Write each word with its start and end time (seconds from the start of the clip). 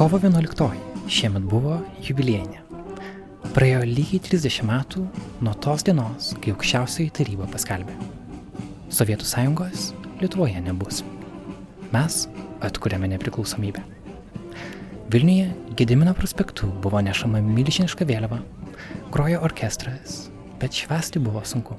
Kovo 0.00 0.16
11 0.16 0.70
šiemet 1.12 1.44
buvo 1.44 1.74
jubiliejinė. 2.00 2.62
Praėjo 3.52 3.82
lygiai 3.84 4.22
30 4.30 4.64
metų 4.64 5.02
nuo 5.44 5.52
tos 5.60 5.84
dienos, 5.84 6.30
kai 6.40 6.54
aukščiausioji 6.54 7.10
taryba 7.18 7.44
paskelbė. 7.52 7.98
Sovietų 8.96 9.28
sąjungos 9.28 9.90
Lietuvoje 10.22 10.64
nebus. 10.64 11.02
Mes 11.92 12.18
atkuriame 12.64 13.12
nepriklausomybę. 13.12 13.84
Vilniuje 15.12 15.52
Gedimino 15.76 16.16
prospektu 16.16 16.72
buvo 16.80 17.04
nešama 17.04 17.44
milžiniška 17.52 18.08
vėliava, 18.08 18.40
grojo 19.12 19.44
orkestras, 19.44 20.30
bet 20.64 20.80
švesti 20.80 21.20
buvo 21.20 21.44
sunku. 21.44 21.76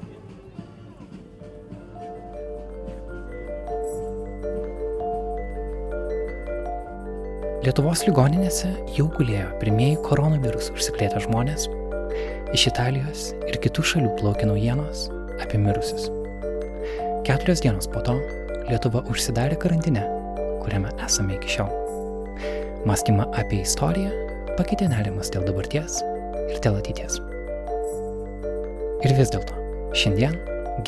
Lietuvos 7.61 8.01
ligoninėse 8.07 8.71
jau 8.95 9.03
gulėjo 9.13 9.51
pirmieji 9.61 9.99
koronavirusų 10.01 10.73
užsikrėtę 10.79 11.19
žmonės, 11.27 11.67
iš 12.57 12.63
Italijos 12.71 13.25
ir 13.45 13.59
kitų 13.61 13.83
šalių 13.85 14.13
plaukė 14.17 14.47
naujienos 14.49 15.03
apie 15.43 15.59
mirusius. 15.61 16.07
Keturios 17.27 17.61
dienos 17.61 17.85
po 17.91 18.01
to 18.07 18.15
Lietuva 18.65 19.03
užsidarė 19.13 19.59
karantine, 19.61 20.01
kuriame 20.63 20.89
esame 21.05 21.35
iki 21.37 21.53
šiol. 21.53 21.69
Mąstymą 22.89 23.27
apie 23.37 23.59
istoriją 23.61 24.09
pakeitė 24.57 24.87
nerimas 24.89 25.29
dėl 25.29 25.45
dabarties 25.45 25.99
ir 26.47 26.57
dėl 26.65 26.79
ateities. 26.79 27.19
Ir 29.05 29.13
vis 29.19 29.29
dėlto, 29.35 29.53
šiandien, 29.93 30.33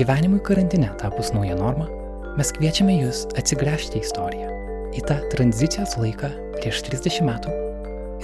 gyvenimui 0.02 0.42
karantine 0.42 0.90
tapus 0.98 1.30
nauja 1.38 1.54
norma, 1.60 1.86
mes 2.34 2.50
kviečiame 2.58 2.98
jūs 2.98 3.28
atsigręžti 3.38 4.02
į 4.02 4.08
istoriją, 4.08 4.43
į 4.94 5.02
tą 5.10 5.16
tranzicijos 5.34 5.96
laiką 5.98 6.30
prieš 6.60 6.84
30 6.86 7.24
metų 7.26 7.54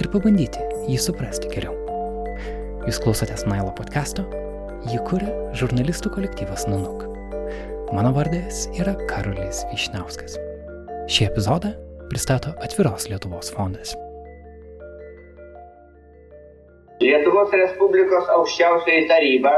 ir 0.00 0.08
pabandyti 0.12 0.62
jį 0.86 0.98
suprasti 1.02 1.50
geriau. 1.50 1.74
Jūs 2.86 3.00
klausotės 3.02 3.42
Nailo 3.50 3.72
podcast'o, 3.76 4.22
jį 4.90 5.00
kuria 5.08 5.32
žurnalistų 5.58 6.12
kolektyvas 6.14 6.68
Nanuk. 6.70 7.06
Mano 7.90 8.12
vardas 8.14 8.68
yra 8.78 8.94
Karolis 9.10 9.64
Višnauskas. 9.72 10.38
Šį 11.10 11.26
epizodą 11.32 11.74
pristato 12.12 12.54
Atviros 12.62 13.08
Lietuvos 13.10 13.50
fondas. 13.56 13.96
Lietuvos 17.02 17.50
Respublikos 17.56 18.30
aukščiausioji 18.36 19.08
taryba, 19.10 19.56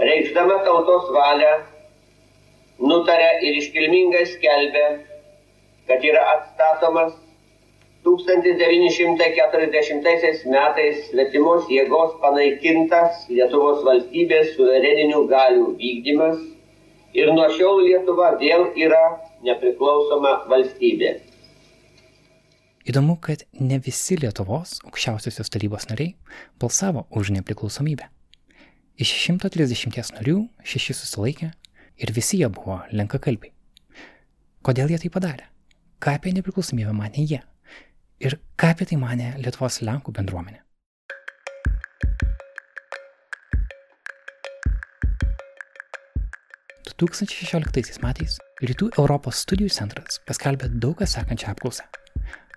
reikšdama 0.00 0.62
tautos 0.64 1.12
valią, 1.12 1.52
nutarė 2.80 3.30
ir 3.44 3.60
iškilmingai 3.60 4.24
skelbė, 4.32 4.84
kad 5.88 6.04
yra 6.04 6.22
atstatomas 6.34 7.12
1940 8.04 10.44
metais 10.52 10.96
svetimos 11.10 11.62
jėgos 11.72 12.10
panaikintas 12.22 13.10
Lietuvos 13.32 13.78
valstybės 13.86 14.46
suvereninių 14.56 15.20
galių 15.32 15.66
vykdymas 15.80 16.36
ir 17.18 17.26
nuo 17.34 17.48
šiol 17.56 17.76
Lietuva 17.86 18.28
vėl 18.40 18.62
yra 18.78 19.04
nepriklausoma 19.44 20.32
valstybė. 20.50 21.10
Įdomu, 22.88 23.14
kad 23.20 23.38
ne 23.52 23.78
visi 23.84 24.16
Lietuvos 24.16 24.78
aukščiausiosios 24.86 25.50
tarybos 25.52 25.84
nariai 25.90 26.14
balsavo 26.60 27.00
už 27.10 27.30
nepriklausomybę. 27.36 28.04
Iš 28.98 29.28
130 29.28 30.14
narių 30.16 30.38
šeši 30.64 30.92
susilaikė 30.96 31.48
ir 32.00 32.08
visi 32.16 32.40
jie 32.40 32.48
buvo 32.48 32.80
lenkakalbiai. 32.94 33.52
Kodėl 34.64 34.88
jie 34.90 34.98
tai 35.04 35.10
padarė? 35.12 35.44
Ką 35.98 36.12
apie 36.14 36.32
nepriklausomybę 36.32 36.92
mane 36.92 37.24
jie? 37.26 37.40
Ir 38.20 38.38
ką 38.56 38.68
apie 38.70 38.86
tai 38.86 38.96
mane 39.02 39.32
Lietuvos 39.42 39.80
Lenkų 39.82 40.12
bendruomenė? 40.14 40.60
Du 46.86 46.94
2016 47.02 47.98
metais 48.04 48.38
Rytų 48.62 48.92
Europos 48.94 49.42
studijų 49.42 49.74
centras 49.74 50.22
paskelbė 50.30 50.70
daugą 50.78 51.10
sekančią 51.10 51.50
apklausą. 51.56 51.90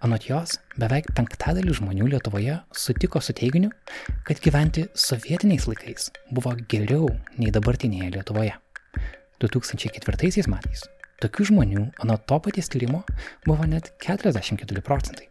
Anot 0.05 0.29
jos, 0.29 0.59
beveik 0.77 1.09
penktadalis 1.17 1.81
žmonių 1.81 2.13
Lietuvoje 2.13 2.61
sutiko 2.77 3.21
su 3.25 3.33
teiginiu, 3.33 3.73
kad 4.25 4.37
gyventi 4.45 4.85
sovietiniais 4.93 5.65
laikais 5.69 6.11
buvo 6.29 6.53
geriau 6.69 7.09
nei 7.41 7.49
dabartinėje 7.49 8.13
Lietuvoje. 8.19 8.57
2004 9.41 10.49
metais 10.49 10.89
tokių 11.21 11.51
žmonių 11.51 11.83
anot 12.03 12.25
to 12.29 12.39
paties 12.45 12.71
tyrimo 12.71 13.03
buvo 13.45 13.67
net 13.69 13.91
44 14.03 14.83
procentai. 14.85 15.27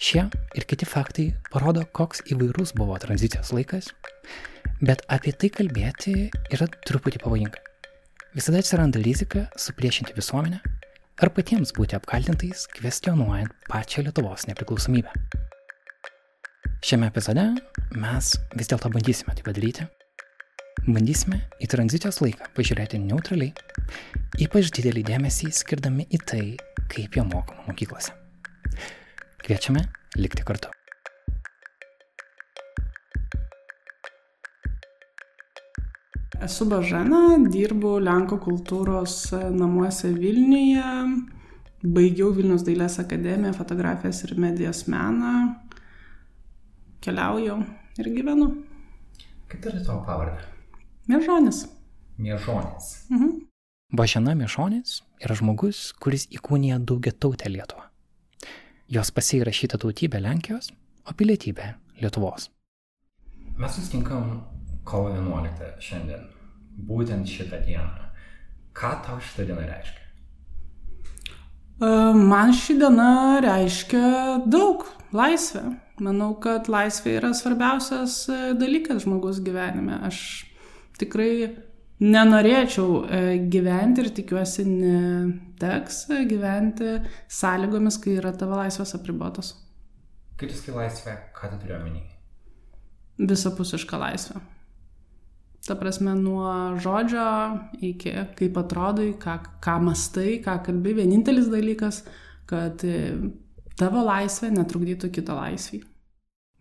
Šie 0.00 0.24
ir 0.56 0.64
kiti 0.64 0.88
faktai 0.88 1.26
parodo, 1.52 1.84
koks 1.92 2.22
įvairus 2.32 2.72
buvo 2.76 2.96
tranzicijos 3.02 3.52
laikas, 3.52 3.90
bet 4.80 5.04
apie 5.12 5.34
tai 5.36 5.50
kalbėti 5.52 6.14
yra 6.54 6.68
truputį 6.88 7.20
pavojinga. 7.20 7.60
Visada 8.32 8.62
atsiranda 8.62 9.02
rizika 9.04 9.48
supriešinti 9.58 10.16
visuomenę 10.16 10.60
ar 11.20 11.32
patiems 11.36 11.74
būti 11.76 11.98
apkaltintais, 11.98 12.64
kvestionuojant 12.78 13.52
pačią 13.68 14.06
Lietuvos 14.06 14.46
nepriklausomybę. 14.48 15.12
Šiame 16.80 17.10
epizode 17.10 17.44
mes 18.00 18.30
vis 18.56 18.70
dėlto 18.70 18.88
bandysime 18.94 19.34
tai 19.36 19.44
padaryti. 19.44 19.84
Bandysime 20.86 21.42
į 21.60 21.68
tranzicijos 21.74 22.22
laiką 22.24 22.48
pažiūrėti 22.56 23.02
neutraliai, 23.02 23.52
ypač 24.40 24.72
didelį 24.76 25.06
dėmesį 25.12 25.52
skirdami 25.54 26.06
į 26.10 26.20
tai, 26.26 26.44
kaip 26.90 27.16
jo 27.18 27.24
mokoma 27.28 27.66
mokyklose. 27.68 28.14
Kviečiame 29.40 29.86
likti 30.20 30.44
kartu. 30.46 30.70
Esu 36.40 36.64
Bažana, 36.70 37.36
dirbu 37.52 37.98
Lenkų 38.00 38.38
kultūros 38.40 39.16
namuose 39.52 40.08
Vilniuje, 40.14 40.84
baigiau 41.84 42.30
Vilnius 42.32 42.64
dailės 42.64 42.96
akademiją, 43.02 43.52
fotografijas 43.58 44.22
ir 44.24 44.32
medijos 44.40 44.86
meną, 44.88 45.34
keliauju 47.04 47.58
ir 48.00 48.10
gyvenu. 48.16 48.48
Kaip 49.52 49.66
turi 49.66 49.84
tavo 49.84 50.00
pavardę? 50.06 50.48
Miežonis. 51.12 51.66
Miežonis. 52.16 52.90
Mhm. 53.10 53.49
Bažana 53.90 54.36
Miežonis 54.38 55.00
yra 55.18 55.34
žmogus, 55.34 55.90
kuris 55.98 56.28
įkūnija 56.30 56.76
daugia 56.86 57.10
tautę 57.10 57.50
Lietuvą. 57.50 57.88
Jos 58.86 59.10
pasirašyta 59.10 59.80
tautybė 59.82 60.20
Lenkijos, 60.22 60.68
o 61.10 61.14
pilietybė 61.18 61.72
Lietuvos. 61.98 62.46
Mes 63.58 63.74
susitinkam 63.74 64.44
kovo 64.86 65.10
11 65.10 65.82
šiandien, 65.82 66.22
būtent 66.86 67.26
šitą 67.26 67.58
dieną. 67.66 68.06
Ką 68.78 68.92
tau 69.06 69.18
šitą 69.18 69.48
dieną 69.48 69.64
reiškia? 69.66 69.98
Man 72.30 72.54
ši 72.54 72.76
diena 72.78 73.40
reiškia 73.42 74.04
daug 74.46 74.84
laisvę. 75.10 75.64
Manau, 76.00 76.36
kad 76.38 76.70
laisvė 76.70 77.16
yra 77.18 77.32
svarbiausias 77.34 78.22
dalykas 78.60 79.02
žmogus 79.02 79.42
gyvenime. 79.42 79.98
Aš 80.06 80.46
tikrai 81.02 81.50
nenorėčiau 82.00 83.02
gyventi 83.52 84.04
ir 84.04 84.12
tikiuosi 84.16 84.64
neteks 84.68 86.06
gyventi 86.30 86.94
sąlygomis, 87.28 87.98
kai 88.00 88.16
yra 88.20 88.32
tavo 88.36 88.60
laisvės 88.60 88.94
apribotos. 88.96 89.52
Kai 90.40 90.48
tu 90.48 90.56
sakai 90.56 90.78
laisvę, 90.78 91.18
ką 91.36 91.52
tu 91.52 91.60
turiu 91.60 91.76
omeny? 91.76 92.00
Visapusiška 93.20 94.00
laisvė. 94.00 94.40
Ta 95.68 95.76
prasme, 95.76 96.14
nuo 96.16 96.78
žodžio 96.80 97.26
iki 97.84 98.14
kaip 98.38 98.56
atrodai, 98.56 99.10
ką, 99.20 99.36
ką 99.60 99.76
mastai, 99.84 100.38
ką 100.40 100.56
kalbi, 100.64 100.94
vienintelis 100.96 101.50
dalykas, 101.52 102.00
kad 102.48 102.80
tavo 103.76 104.06
laisvė 104.06 104.54
netrukdytų 104.56 105.12
kito 105.12 105.36
laisvį. 105.36 105.82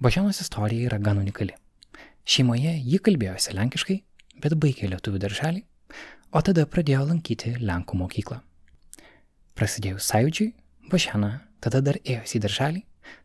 Bažianos 0.03 0.43
istorija 0.43 0.91
yra 0.91 0.99
gan 1.03 1.23
unikali. 1.23 1.55
Šeimoje 2.29 2.75
ji 2.83 2.99
kalbėjosi 3.03 3.55
lenkiškai, 3.55 3.97
bet 4.43 4.55
baigė 4.59 4.89
lietuvių 4.93 5.21
darželį, 5.25 5.63
o 6.35 6.41
tada 6.45 6.65
pradėjo 6.69 7.05
lankyti 7.09 7.55
Lenkų 7.59 7.99
mokyklą. 7.99 8.39
Prasidėjus 9.57 10.07
sąjūdžiui, 10.11 10.53
Bašena 10.89 11.31
tada 11.61 11.81
dar 11.85 11.99
ėjosi 12.01 12.39
į 12.39 12.43
darželį, 12.45 12.79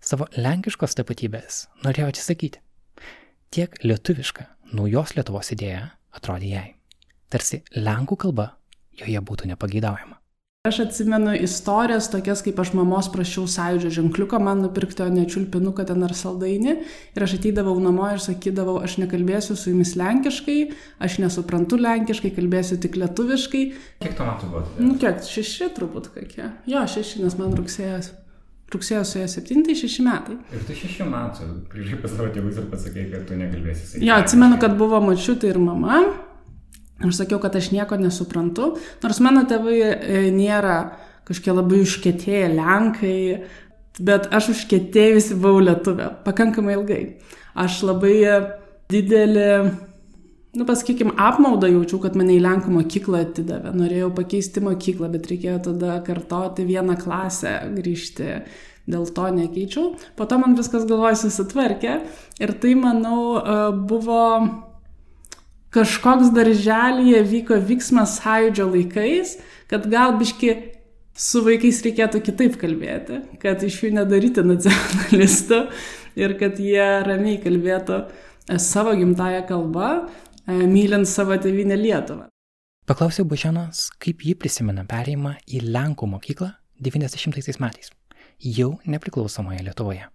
savo 0.04 0.26
lenkiškos 0.36 0.96
tapatybės 0.98 1.62
norėjo 1.84 2.10
atsisakyti. 2.12 2.60
Tiek 3.54 3.78
lietuviška 3.84 4.48
naujos 4.74 5.14
Lietuvos 5.16 5.52
idėja 5.54 5.86
atrodė 6.12 6.50
jai. 6.50 6.66
Tarsi 7.30 7.62
Lenkų 7.78 8.18
kalba 8.26 8.50
joje 8.98 9.22
būtų 9.30 9.48
nepageidaujama. 9.54 10.18
Aš 10.64 10.78
atsimenu 10.80 11.34
istorijas 11.44 12.06
tokias, 12.10 12.40
kaip 12.40 12.56
aš 12.62 12.70
mamos 12.72 13.10
prašiau 13.12 13.42
sąjūdžio 13.52 13.90
ženkliuką 13.98 14.38
man 14.40 14.62
nupirkti, 14.64 15.02
o 15.04 15.10
ne 15.12 15.26
čiulpinuką 15.28 15.84
ten 15.90 16.06
ar 16.06 16.14
saldainį. 16.16 16.72
Ir 17.12 17.26
aš 17.26 17.34
ateidavau 17.36 17.74
namo 17.84 18.06
ir 18.08 18.22
sakydavau, 18.24 18.78
aš 18.86 18.94
nekalbėsiu 19.02 19.58
su 19.60 19.74
jumis 19.74 19.92
lenkiškai, 20.00 20.56
aš 21.04 21.18
nesuprantu 21.20 21.76
lenkiškai, 21.84 22.32
kalbėsiu 22.40 22.80
tik 22.80 22.96
lietuviškai. 22.96 23.62
Kiek 24.06 24.16
tuo 24.16 24.30
metu 24.30 24.48
buvo? 24.56 24.64
Nu, 24.80 24.96
kiek, 25.04 25.20
šeši 25.28 25.68
turbūt 25.76 26.08
kokie. 26.16 26.48
Jo, 26.72 26.88
šeši, 26.96 27.20
nes 27.28 27.36
man 27.44 27.52
rugsėjas. 27.60 28.14
rugsėjo 28.72 29.04
su 29.04 29.20
ja 29.20 29.28
7, 29.28 29.66
tai 29.68 29.76
6 29.84 30.00
metai. 30.08 30.40
Ir 30.48 30.64
tu 30.64 30.80
6 30.80 31.04
metų 31.12 31.54
grįžai 31.76 32.00
pas 32.00 32.16
savo 32.16 32.32
tėvus 32.32 32.56
ir 32.56 32.72
pasakai, 32.72 33.10
kad 33.12 33.28
tu 33.28 33.36
nekalbėsi. 33.36 34.00
Jo, 34.00 34.16
atsimenu, 34.16 34.56
kad 34.64 34.80
buvo 34.80 35.04
mačiutė 35.12 35.52
ir 35.52 35.60
mama. 35.60 36.06
Aš 37.02 37.18
sakiau, 37.18 37.40
kad 37.42 37.56
aš 37.58 37.72
nieko 37.74 37.98
nesuprantu, 37.98 38.76
nors 39.02 39.18
mano 39.24 39.42
tėvai 39.50 39.78
e, 39.82 40.20
nėra 40.34 40.76
kažkokie 41.26 41.54
labai 41.56 41.80
užkėtėję 41.82 42.52
lenkai, 42.54 43.16
bet 44.04 44.28
aš 44.34 44.52
užkėtėjusi 44.54 45.38
buvau 45.40 45.64
lietuvė 45.64 46.12
pakankamai 46.26 46.76
ilgai. 46.76 47.02
Aš 47.58 47.80
labai 47.88 48.14
didelį 48.92 49.48
nu, 50.54 50.66
pasakykim, 50.66 51.12
apmaudą 51.18 51.68
jaučiau, 51.70 51.98
kad 52.02 52.14
mane 52.18 52.36
į 52.36 52.42
Lenkų 52.44 52.72
mokyklą 52.76 53.24
atidavė. 53.26 53.72
Norėjau 53.74 54.12
pakeisti 54.14 54.62
mokyklą, 54.62 55.10
bet 55.14 55.26
reikėjo 55.30 55.58
tada 55.70 55.98
kartoti 56.06 56.66
vieną 56.68 56.98
klasę, 57.00 57.56
grįžti. 57.74 58.38
Dėl 58.84 59.06
to 59.16 59.30
nekeičiau. 59.32 59.94
Po 60.12 60.26
to 60.28 60.36
man 60.36 60.58
viskas 60.58 60.82
galvoj 60.84 61.14
susitvarkė. 61.16 61.94
Ir 62.44 62.50
tai, 62.60 62.74
manau, 62.76 63.38
e, 63.40 63.54
buvo 63.88 64.18
kažkoks 65.74 66.30
darželėje 66.34 67.24
vyko 67.30 67.58
vyksmas 67.68 68.18
sąjūdžio 68.20 68.68
laikais, 68.70 69.36
kad 69.70 69.88
gal 69.90 70.16
biški 70.20 70.54
su 71.18 71.42
vaikais 71.46 71.80
reikėtų 71.86 72.22
kitaip 72.26 72.58
kalbėti, 72.60 73.20
kad 73.42 73.62
iš 73.62 73.82
jų 73.84 73.94
nedaryti 73.98 74.42
nacionalistų 74.46 75.64
ir 76.18 76.36
kad 76.38 76.60
jie 76.62 76.86
ramiai 77.06 77.40
kalbėtų 77.42 78.04
e, 78.04 78.58
savo 78.62 78.94
gimtają 78.98 79.42
kalbą, 79.50 79.90
E, 80.44 80.52
mylint 80.68 81.08
savo 81.08 81.36
tėvynę 81.40 81.76
Lietuvą. 81.80 82.26
Paklausiau 82.84 83.24
Bužianos, 83.24 83.86
kaip 83.96 84.26
ji 84.28 84.34
prisimena 84.36 84.82
perėjimą 84.84 85.38
į 85.48 85.62
Lenkų 85.72 86.08
mokyklą 86.12 86.50
90 86.84 87.62
metais, 87.64 87.88
jau 88.44 88.74
nepriklausomoje 88.84 89.64
Lietuvoje. 89.64 90.10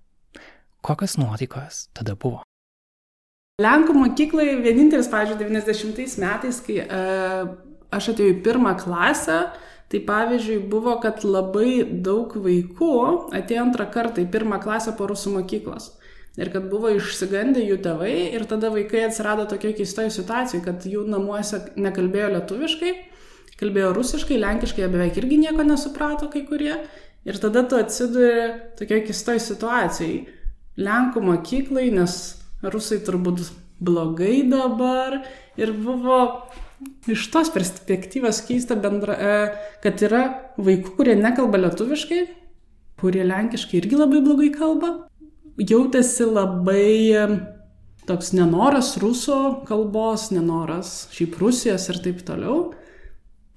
Kokios 0.86 1.18
nuotaikos 1.18 1.88
tada 1.98 2.14
buvo? 2.14 2.44
Lenkų 3.60 3.96
mokyklai 3.98 4.54
vienintelis, 4.64 5.10
pavyzdžiui, 5.12 5.40
90 5.44 6.22
metais, 6.24 6.62
kai 6.64 6.78
e, 6.86 7.00
aš 7.96 8.12
atėjau 8.14 8.38
į 8.38 8.42
pirmą 8.46 8.76
klasę, 8.80 9.40
tai 9.92 10.00
pavyzdžiui 10.08 10.62
buvo, 10.72 10.96
kad 11.04 11.26
labai 11.28 11.84
daug 11.84 12.36
vaikų 12.40 12.94
atėjo 13.36 13.66
antrą 13.66 13.90
kartą 13.92 14.24
į 14.24 14.30
pirmą 14.32 14.62
klasę 14.64 14.96
po 14.96 15.10
rusų 15.12 15.36
mokyklos 15.40 15.92
ir 16.40 16.52
kad 16.54 16.70
buvo 16.72 16.92
išsigandę 16.96 17.64
jų 17.66 17.80
tėvai 17.84 18.14
ir 18.38 18.46
tada 18.50 18.72
vaikai 18.72 19.04
atsirado 19.08 19.46
tokia 19.50 19.74
keistoje 19.76 20.12
situacijoje, 20.14 20.64
kad 20.66 20.86
jų 20.88 21.04
namuose 21.10 21.60
nekalbėjo 21.76 22.32
lietuviškai, 22.38 22.94
kalbėjo 23.60 23.92
rusiškai, 23.98 24.40
lenkiškai, 24.40 24.86
jie 24.86 24.92
beveik 24.94 25.20
irgi 25.20 25.42
nieko 25.44 25.66
nesuprato 25.68 26.30
kai 26.32 26.46
kurie. 26.48 26.76
Ir 27.28 27.40
tada 27.44 27.66
tu 27.68 27.76
atsiduri 27.76 28.54
tokia 28.80 29.02
keistoje 29.04 29.42
situacijoje. 29.44 30.38
Lenkų 30.80 31.26
mokyklai, 31.28 31.90
nes 31.92 32.14
rusai 32.64 33.00
turbūt 33.06 33.46
blogai 33.80 34.42
dabar. 34.50 35.22
Ir 35.60 35.74
buvo 35.76 36.22
iš 37.12 37.28
tos 37.34 37.52
perspektyvos 37.52 38.42
keista 38.48 38.78
bendra, 38.80 39.16
e, 39.16 39.38
kad 39.84 40.00
yra 40.06 40.24
vaikų, 40.60 40.96
kurie 40.96 41.16
nekalba 41.20 41.60
lietuviškai, 41.66 42.24
kurie 43.00 43.26
lenkiškai 43.28 43.82
irgi 43.82 44.00
labai 44.00 44.24
blogai 44.24 44.52
kalba 44.56 44.94
jautėsi 45.60 46.28
labai 46.28 47.40
toks 48.08 48.32
nenoras 48.34 48.96
rusų 49.02 49.66
kalbos, 49.68 50.30
nenoras 50.34 51.08
šiaip 51.14 51.38
Rusijos 51.42 51.90
ir 51.92 52.04
taip 52.06 52.24
toliau. 52.26 52.70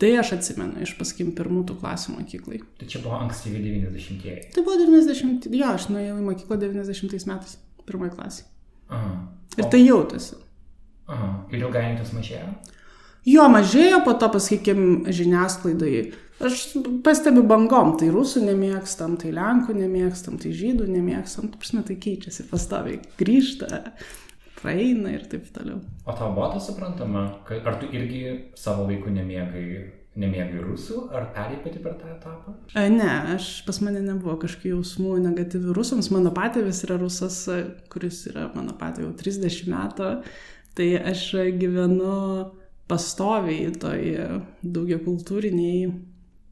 Tai 0.02 0.08
aš 0.18 0.32
atsimenu 0.34 0.82
iš 0.82 0.96
paskim 0.98 1.30
pirmų 1.36 1.62
tų 1.68 1.76
klasių 1.78 2.16
mokyklai. 2.16 2.58
Tai 2.80 2.88
čia 2.90 2.98
buvo 3.04 3.20
ankstyvi 3.22 3.60
90-ieji. 3.62 4.48
Tai 4.50 4.64
buvo 4.66 4.74
90, 4.80 5.46
jo, 5.54 5.68
aš 5.68 5.86
nuėjau 5.94 6.16
į 6.18 6.24
mokyklą 6.26 6.58
90 6.58 7.28
metais, 7.30 7.54
pirmoji 7.86 8.16
klasė. 8.16 8.48
Aha. 8.92 9.12
Ir 9.58 9.68
tai 9.72 9.82
jautėsi. 9.82 10.38
Aha. 11.12 11.32
Ir 11.52 11.64
ilgainiui 11.64 12.18
mažėjo? 12.18 12.50
Jo, 13.28 13.46
mažėjo, 13.52 14.02
po 14.06 14.16
to, 14.18 14.28
pasakykim, 14.34 14.84
žiniasklaidai 15.14 15.92
Aš 16.42 16.62
pastebiu 17.06 17.44
bangom, 17.46 17.92
tai 18.00 18.08
rusų 18.10 18.40
nemėgstam, 18.48 19.14
tai 19.22 19.30
lenkų 19.36 19.76
nemėgstam, 19.78 20.40
tai 20.42 20.50
žydų 20.58 20.88
nemėgstam, 20.90 21.52
tu 21.52 21.60
prasme, 21.60 21.84
tai 21.86 21.94
keičiasi 22.02 22.48
pastoviai, 22.50 22.98
grįžta, 23.20 23.68
praeina 24.58 25.12
ir 25.14 25.28
taip 25.30 25.46
toliau. 25.54 25.78
O 26.02 26.16
tau 26.18 26.32
buvo 26.34 26.48
tas 26.56 26.66
suprantama, 26.66 27.28
kad 27.46 27.68
ar 27.70 27.78
tu 27.78 27.90
irgi 27.94 28.24
savo 28.58 28.88
vaikų 28.88 29.14
nemėgai, 29.20 29.66
nemėgai 30.18 30.60
rusų, 30.60 31.06
ar 31.16 31.30
perėjai 31.32 31.62
pati 31.64 31.82
per 31.84 31.96
tą 32.00 32.10
etapą? 32.12 32.54
A, 32.76 32.86
ne, 32.92 33.10
aš 33.34 33.50
pas 33.66 33.80
mane 33.84 34.02
nebuvo 34.04 34.36
kažkokių 34.42 34.74
jausmų 34.74 35.16
negatyvių 35.24 35.76
rusams, 35.78 36.10
mano 36.12 36.34
patėvis 36.36 36.84
yra 36.86 36.98
rusas, 37.00 37.42
kuris 37.92 38.26
yra 38.32 38.50
mano 38.56 38.76
patė 38.78 39.06
jau 39.06 39.12
30 39.22 39.72
metų, 39.72 40.14
tai 40.76 40.88
aš 41.00 41.26
gyvenu 41.60 42.16
pastoviai 42.92 43.72
toj 43.80 44.08
daugia 44.60 45.00
kultūriniai 45.00 45.92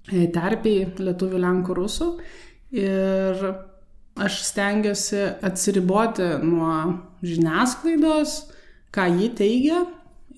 E, 0.08 0.26
terpiai 0.32 0.86
lietuvių, 0.98 1.40
lenkų, 1.44 1.76
rusų. 1.76 2.08
Ir 2.74 3.42
aš 4.20 4.38
stengiuosi 4.48 5.20
atsiriboti 5.46 6.26
nuo 6.44 6.74
žiniasklaidos, 7.26 8.36
ką 8.94 9.06
ji 9.18 9.30
teigia 9.38 9.84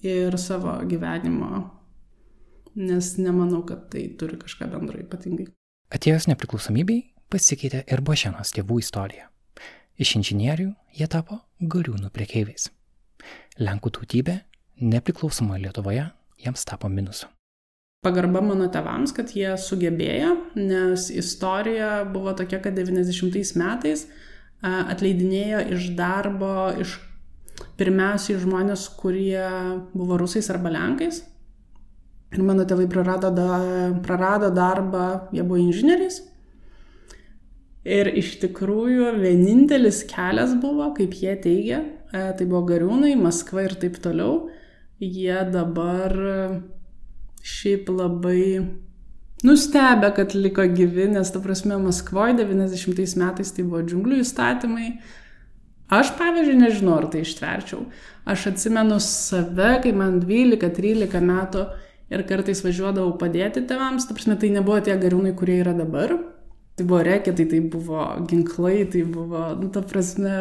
ir 0.03 0.35
savo 0.41 0.77
gyvenimo, 0.89 1.63
nes 2.79 3.13
nemanau, 3.19 3.63
kad 3.69 3.89
tai 3.93 4.07
turi 4.19 4.39
kažką 4.41 4.71
bendro 4.73 5.01
ypatingai. 5.03 5.49
Atėjus 5.93 6.29
nepriklausomybei 6.31 7.03
pasikeitė 7.33 7.85
ir 7.87 8.05
Bošenos 8.05 8.55
tėvų 8.57 8.81
istorija. 8.81 9.29
Iš 10.01 10.17
inžinierių 10.21 10.71
jie 10.97 11.09
tapo 11.13 11.43
gariūnų 11.61 12.11
priekeiviais. 12.15 12.71
Lenkų 13.61 13.93
tautybė 13.99 14.41
nepriklausomoje 14.81 15.67
Lietuvoje 15.67 16.09
jiems 16.43 16.67
tapo 16.67 16.89
minusu 16.91 17.29
pagarba 18.03 18.43
mano 18.43 18.67
tėvams, 18.73 19.15
kad 19.15 19.31
jie 19.37 19.55
sugebėjo, 19.63 20.35
nes 20.59 21.07
istorija 21.15 22.03
buvo 22.11 22.35
tokia, 22.39 22.59
kad 22.65 22.75
90 22.75 23.55
metais 23.61 24.09
atleidinėjo 24.63 25.63
iš 25.77 25.89
darbo 25.99 26.73
iš 26.83 26.97
pirmiausiai 27.79 28.41
žmonės, 28.43 28.89
kurie 28.99 29.45
buvo 29.95 30.19
rusais 30.19 30.51
arba 30.51 30.73
lenkais. 30.75 31.23
Ir 32.33 32.45
mano 32.45 32.65
tėvai 32.65 32.87
prarado, 32.89 33.29
da, 33.35 33.63
prarado 34.05 34.49
darbą, 34.55 35.29
jie 35.37 35.45
buvo 35.45 35.61
inžinieriais. 35.61 36.23
Ir 37.83 38.09
iš 38.15 38.37
tikrųjų 38.45 39.11
vienintelis 39.19 40.05
kelias 40.09 40.55
buvo, 40.63 40.93
kaip 40.97 41.17
jie 41.19 41.35
teigia, 41.43 41.83
tai 42.13 42.47
buvo 42.47 42.63
Gariūnai, 42.69 43.17
Maskva 43.19 43.67
ir 43.67 43.75
taip 43.81 43.99
toliau. 44.05 44.47
Jie 45.03 45.41
dabar 45.51 46.15
šiaip 47.43 47.91
labai 47.91 48.45
nustebę, 49.43 50.13
kad 50.15 50.37
liko 50.39 50.63
gyvi, 50.71 51.09
nes, 51.11 51.33
ta 51.35 51.43
prasme, 51.43 51.77
Maskvoje 51.83 52.39
90 52.39 53.19
metais 53.19 53.51
tai 53.53 53.67
buvo 53.67 53.83
džiunglių 53.83 54.23
įstatymai. 54.23 54.93
Aš, 55.93 56.15
pavyzdžiui, 56.17 56.61
nežinau, 56.63 56.95
ar 57.03 57.11
tai 57.13 57.27
ištverčiau. 57.27 57.83
Aš 58.31 58.47
atsimenu 58.53 58.97
save, 59.03 59.75
kai 59.83 59.91
man 59.93 60.23
12-13 60.23 61.27
metų 61.27 61.67
ir 62.13 62.25
kartais 62.29 62.63
važiuodavau 62.65 63.17
padėti 63.21 63.65
tėvams, 63.69 64.07
ta 64.09 64.17
prasme, 64.17 64.37
tai 64.39 64.53
nebuvo 64.55 64.79
tie 64.85 64.97
gariūnai, 65.01 65.35
kurie 65.39 65.59
yra 65.65 65.75
dabar. 65.77 66.15
Tai 66.77 66.87
buvo 66.89 67.03
reketai, 67.05 67.45
tai 67.51 67.61
buvo 67.73 68.07
ginklai, 68.29 68.87
tai 68.89 69.03
buvo, 69.05 69.51
nu, 69.61 69.69
ta 69.73 69.83
prasme, 69.85 70.37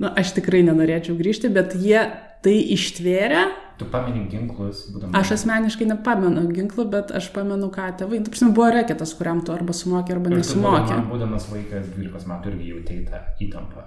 nu, 0.00 0.08
aš 0.08 0.36
tikrai 0.38 0.62
nenorėčiau 0.64 1.18
grįžti, 1.18 1.52
bet 1.52 1.76
jie 1.76 2.00
tai 2.44 2.56
ištvėrė 2.76 3.44
Tu 3.76 3.84
pameni 3.92 4.22
ginklus, 4.32 4.86
būdamas. 4.88 5.12
Aš 5.18 5.34
asmeniškai 5.34 5.84
nepamenu 5.90 6.46
ginklų, 6.48 6.86
bet 6.94 7.10
aš 7.18 7.28
pamenu, 7.34 7.68
ką 7.72 7.90
tėvai. 8.00 8.22
Tu 8.24 8.32
prasme, 8.32 8.48
buvo 8.56 8.70
reketas, 8.72 9.12
kuriam 9.18 9.42
tu 9.44 9.52
arba 9.52 9.74
sumokė, 9.76 10.14
arba 10.16 10.32
nesimokė. 10.32 10.94
Man, 10.94 11.10
būdamas 11.10 11.44
vaikas 11.52 11.90
12 11.92 12.30
metų 12.30 12.52
irgi 12.54 12.70
jautėjai 12.70 13.02
tą 13.10 13.20
įtampą. 13.44 13.84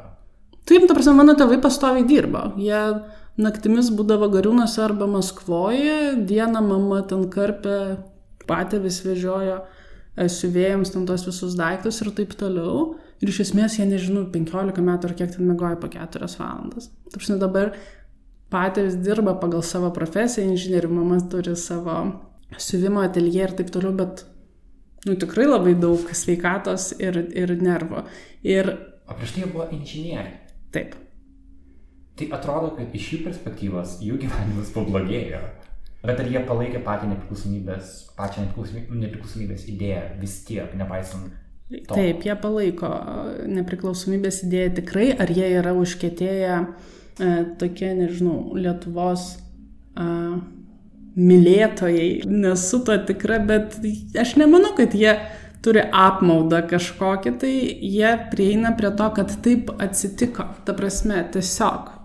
Taip, 0.69 0.85
tu 0.85 0.93
prasme, 0.93 1.15
mano 1.17 1.33
tėvai 1.39 1.57
pastoviai 1.63 2.05
dirbo. 2.05 2.51
Jie 2.61 2.83
naktimis 3.39 3.91
būdavo 3.95 4.29
gariūnuose 4.33 4.81
arba 4.83 5.07
Maskvoje, 5.09 6.15
dieną 6.29 6.61
mama 6.65 7.01
ten 7.07 7.25
karpė, 7.31 7.75
patėvis 8.49 9.01
vežiojo 9.05 9.59
e, 9.61 10.27
siuvėjams 10.31 10.93
ten 10.95 11.05
tos 11.09 11.25
visus 11.27 11.55
daiktus 11.59 12.01
ir 12.03 12.11
taip 12.17 12.35
toliau. 12.39 12.97
Ir 13.19 13.31
iš 13.31 13.41
esmės 13.47 13.75
jie, 13.79 13.87
nežinau, 13.87 14.25
15 14.31 14.83
metų 14.83 15.09
ar 15.09 15.15
kiek 15.19 15.33
ten 15.35 15.47
mėgojo 15.49 15.79
po 15.81 15.91
4 15.91 16.29
valandas. 16.39 16.89
Taip, 17.11 17.25
dabar 17.41 17.73
patys 18.49 18.95
dirba 19.03 19.35
pagal 19.39 19.63
savo 19.65 19.91
profesiją, 19.95 20.47
inžinierių, 20.49 20.91
mama 20.93 21.19
turi 21.31 21.55
savo 21.59 21.99
siuvimo 22.57 23.03
ateljė 23.05 23.43
ir 23.45 23.57
taip 23.59 23.73
toliau, 23.75 23.91
bet 23.99 24.23
nu, 25.05 25.17
tikrai 25.19 25.45
labai 25.49 25.75
daug 25.77 26.07
sveikatos 26.15 26.93
ir, 26.99 27.21
ir 27.35 27.53
nervo. 27.61 28.07
Ir... 28.43 28.71
O 29.09 29.17
prieš 29.17 29.35
tai 29.35 29.51
buvo 29.51 29.67
inžinieriai. 29.75 30.39
Taip. 30.73 30.97
Tai 32.19 32.29
atrodo, 32.35 32.73
kad 32.75 32.95
iš 32.95 33.11
jų 33.13 33.19
perspektyvos 33.27 33.99
jų 34.03 34.19
gyvenimas 34.19 34.71
pablogėjo. 34.75 35.41
Bet 36.03 36.19
ar 36.19 36.27
jie 36.31 36.39
palaikė 36.47 36.79
patį 36.83 37.13
nepriklausomybės, 37.13 37.93
pačią 38.15 38.47
nepriklausomybės 38.47 39.67
idėją 39.71 40.03
vis 40.21 40.41
tiek, 40.47 40.75
nepaisant 40.79 41.35
To. 41.69 41.93
Taip, 41.93 42.23
jie 42.25 42.33
palaiko 42.41 42.87
nepriklausomybės 43.45 44.39
idėją 44.47 44.69
tikrai, 44.79 45.11
ar 45.21 45.29
jie 45.29 45.51
yra 45.59 45.75
užkėtėję 45.77 46.55
e, 46.57 47.27
tokie, 47.61 47.91
nežinau, 47.93 48.55
Lietuvos 48.57 49.25
e, 49.35 50.07
mylėtojai. 51.13 52.07
Nesu 52.25 52.81
to 52.87 52.97
tikra, 53.11 53.37
bet 53.51 53.77
aš 54.17 54.33
nemanau, 54.41 54.73
kad 54.79 54.97
jie 54.97 55.13
turi 55.61 55.85
apmaudą 55.85 56.63
kažkokį, 56.73 57.35
tai 57.37 57.53
jie 57.85 58.15
prieina 58.33 58.73
prie 58.73 58.89
to, 58.89 59.13
kad 59.19 59.37
taip 59.45 59.69
atsitiko. 59.77 60.49
Ta 60.65 60.73
prasme, 60.73 61.21
tiesiog. 61.35 61.98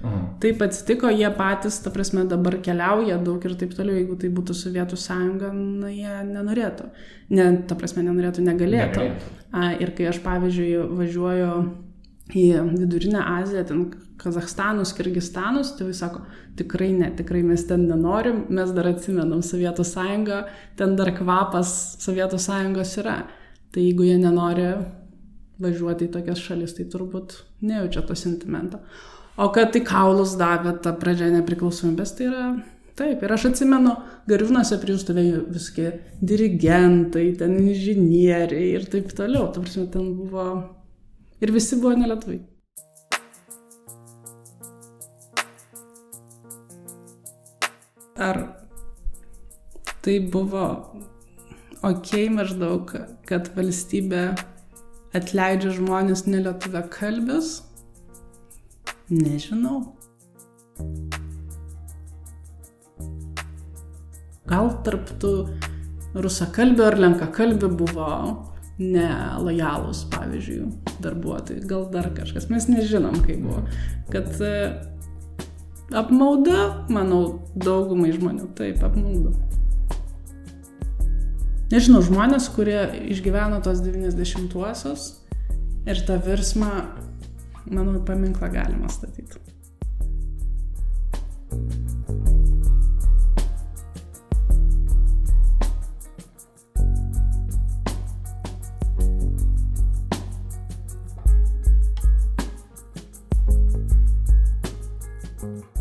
Mhm. 0.00 0.20
Taip 0.40 0.62
atsitiko, 0.64 1.10
jie 1.12 1.28
patys, 1.36 1.76
ta 1.84 1.92
prasme, 1.92 2.24
dabar 2.28 2.56
keliauja 2.64 3.18
daug 3.24 3.44
ir 3.44 3.56
taip 3.60 3.74
toliau, 3.76 3.98
jeigu 3.98 4.16
tai 4.20 4.30
būtų 4.32 4.56
Sovietų 4.56 4.96
sąjunga, 4.96 5.52
na, 5.52 5.90
jie 5.92 6.14
nenorėtų. 6.30 6.88
Ne, 7.36 7.50
ta 7.68 7.76
prasme, 7.76 8.06
nenorėtų, 8.06 8.44
negalėtų. 8.46 9.04
negalėtų. 9.04 9.36
A, 9.52 9.72
ir 9.76 9.92
kai 9.98 10.08
aš, 10.08 10.22
pavyzdžiui, 10.24 10.70
važiuoju 10.96 11.50
į 12.30 12.46
Vidurinę 12.78 13.26
Aziją, 13.36 13.64
ten 13.68 13.84
Kazahstanus, 14.20 14.94
Kirgistanus, 14.96 15.74
tėvai 15.76 15.94
sako, 15.96 16.24
tikrai 16.56 16.90
ne, 16.96 17.10
tikrai 17.16 17.42
mes 17.46 17.64
ten 17.68 17.86
nenorim, 17.88 18.44
mes 18.52 18.72
dar 18.76 18.90
atsimenam 18.92 19.44
Sovietų 19.44 19.84
sąjungą, 19.86 20.40
ten 20.80 20.96
dar 20.96 21.12
kvapas 21.16 21.74
Sovietų 22.00 22.40
sąjungos 22.40 22.96
yra. 23.02 23.20
Tai 23.70 23.84
jeigu 23.84 24.08
jie 24.08 24.16
nenori 24.18 24.72
važiuoti 25.60 26.08
į 26.08 26.12
tokias 26.16 26.40
šalis, 26.42 26.74
tai 26.76 26.88
turbūt 26.90 27.36
nejaučia 27.62 28.02
to 28.08 28.16
sentimento. 28.18 28.80
O 29.38 29.48
kad 29.54 29.72
tai 29.74 29.84
kaulus 29.86 30.34
davė 30.40 30.74
ta 30.84 30.92
pradžia 30.96 31.30
nepriklausomybės, 31.36 32.16
tai 32.18 32.26
yra 32.28 32.44
taip. 32.98 33.22
Ir 33.24 33.32
aš 33.34 33.50
atsimenu, 33.50 33.94
Gariūnuose 34.30 34.78
prie 34.82 34.94
jų 34.94 35.00
stovėjo 35.02 35.40
visokie 35.50 35.88
dirigentai, 36.22 37.30
ten 37.40 37.56
inžinieriai 37.62 38.74
ir 38.76 38.86
taip 38.92 39.14
toliau. 39.16 39.48
Ta 39.54 39.62
prasme, 39.64 39.86
ten 39.90 40.12
buvo. 40.18 40.46
Ir 41.40 41.54
visi 41.54 41.78
buvo 41.80 41.96
nelietuviai. 41.96 42.44
Ar 48.20 48.42
tai 50.04 50.18
buvo 50.32 50.66
ok 51.88 52.10
maždaug, 52.34 52.92
kad 53.28 53.48
valstybė 53.56 54.26
atleidžia 55.16 55.72
žmonės 55.78 56.26
nelietuvę 56.28 56.84
kalbės? 56.92 57.69
Nežinau. 59.10 59.80
Gal 64.50 64.70
tarptų 64.86 65.32
rusakalbė 66.14 66.86
ar 66.86 66.96
lenkakalbė 66.98 67.70
buvo 67.74 68.06
nelojalūs, 68.80 70.06
pavyzdžiui, 70.14 70.70
darbuotojai. 71.04 71.66
Gal 71.68 71.84
dar 71.92 72.08
kažkas, 72.16 72.48
mes 72.52 72.66
nežinom, 72.70 73.18
kaip 73.26 73.42
buvo. 73.44 73.64
Kad 74.14 74.30
e, 74.40 74.54
apmauda, 75.90 76.86
manau, 76.92 77.22
daugumai 77.58 78.14
žmonių, 78.14 78.48
taip, 78.58 78.80
apmauda. 78.86 79.34
Nežinau, 81.70 82.00
žmonės, 82.02 82.48
kurie 82.54 82.80
išgyveno 83.12 83.60
tos 83.62 83.82
90-uosius 83.84 85.10
ir 85.86 86.00
tą 86.06 86.16
virsmą 86.24 86.72
manau, 87.70 88.04
paminklą 88.04 88.52
galima 88.52 88.88
statyti. 88.88 89.38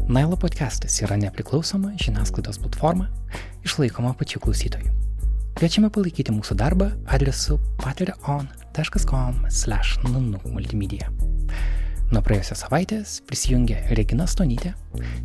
Nailo 0.10 0.34
podcastas 0.42 0.96
yra 1.06 1.14
nepriklausoma 1.22 1.92
žiniasklaidos 2.02 2.58
platforma, 2.64 3.06
išlaikoma 3.62 4.18
pačių 4.18 4.42
klausytojų. 4.42 4.90
Kviečiame 5.60 5.94
palaikyti 5.94 6.34
mūsų 6.34 6.58
darbą 6.58 6.88
adresu 7.06 7.62
patreon.com/nunu 7.84 10.42
multimedia. 10.50 11.14
Nuo 12.10 12.24
praėjusios 12.26 12.64
savaitės 12.64 13.20
prisijungė 13.30 13.84
Regina 13.94 14.26
Stonytė, 14.26 14.72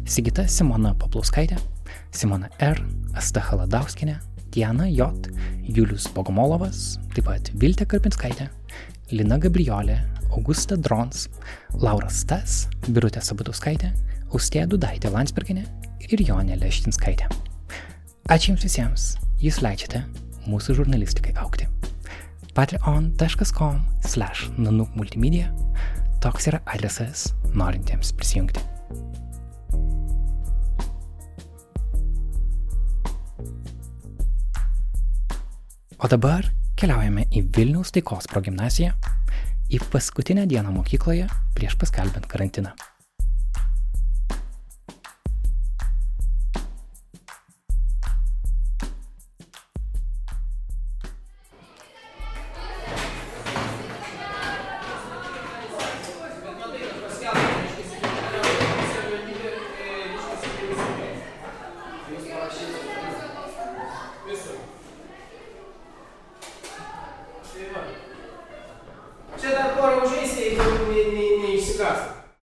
Sigita 0.05 0.43
Simona 0.53 0.91
Paplauskaitė, 1.01 1.57
Simona 2.13 2.51
R, 2.61 2.83
Asta 3.17 3.41
Haladauskinė, 3.47 4.19
Diana 4.53 4.91
J, 4.91 5.09
Julius 5.65 6.11
Bogomolovas, 6.13 6.99
taip 7.17 7.25
pat 7.31 7.49
Viltė 7.57 7.89
Karpinskaitė, 7.89 8.51
Lina 9.17 9.41
Gabriolė, 9.41 9.97
Augusta 10.29 10.77
Drons, 10.77 11.31
Laura 11.81 12.13
Stas, 12.13 12.67
Birutė 12.85 13.25
Sabatuskaitė, 13.25 13.95
Austėja 14.35 14.69
Dudaitė 14.69 15.09
Landsberginė 15.15 15.65
ir 16.05 16.21
Jonė 16.29 16.61
Leštinskaitė. 16.61 17.33
Ačiū 18.29 18.53
Jums 18.53 18.69
visiems, 18.69 19.11
Jūs 19.41 19.65
leidžiate 19.65 20.05
mūsų 20.45 20.83
žurnalistikai 20.83 21.33
aukti. 21.41 21.71
patreon.com 22.55 23.81
slash 24.05 24.51
nanuk 24.59 24.93
multimedia 24.95 25.49
Toks 26.25 26.47
yra 26.49 26.63
adresas 26.65 27.35
norintiems 27.53 28.15
prisijungti. 28.17 28.63
O 36.01 36.09
dabar 36.09 36.49
keliaujame 36.81 37.27
į 37.29 37.45
Vilniaus 37.53 37.93
taikos 37.93 38.31
progymnaziją, 38.33 38.97
į 39.69 39.83
paskutinę 39.93 40.49
dieną 40.49 40.73
mokykloje 40.79 41.29
prieš 41.53 41.77
paskelbent 41.85 42.33
karantiną. 42.33 42.73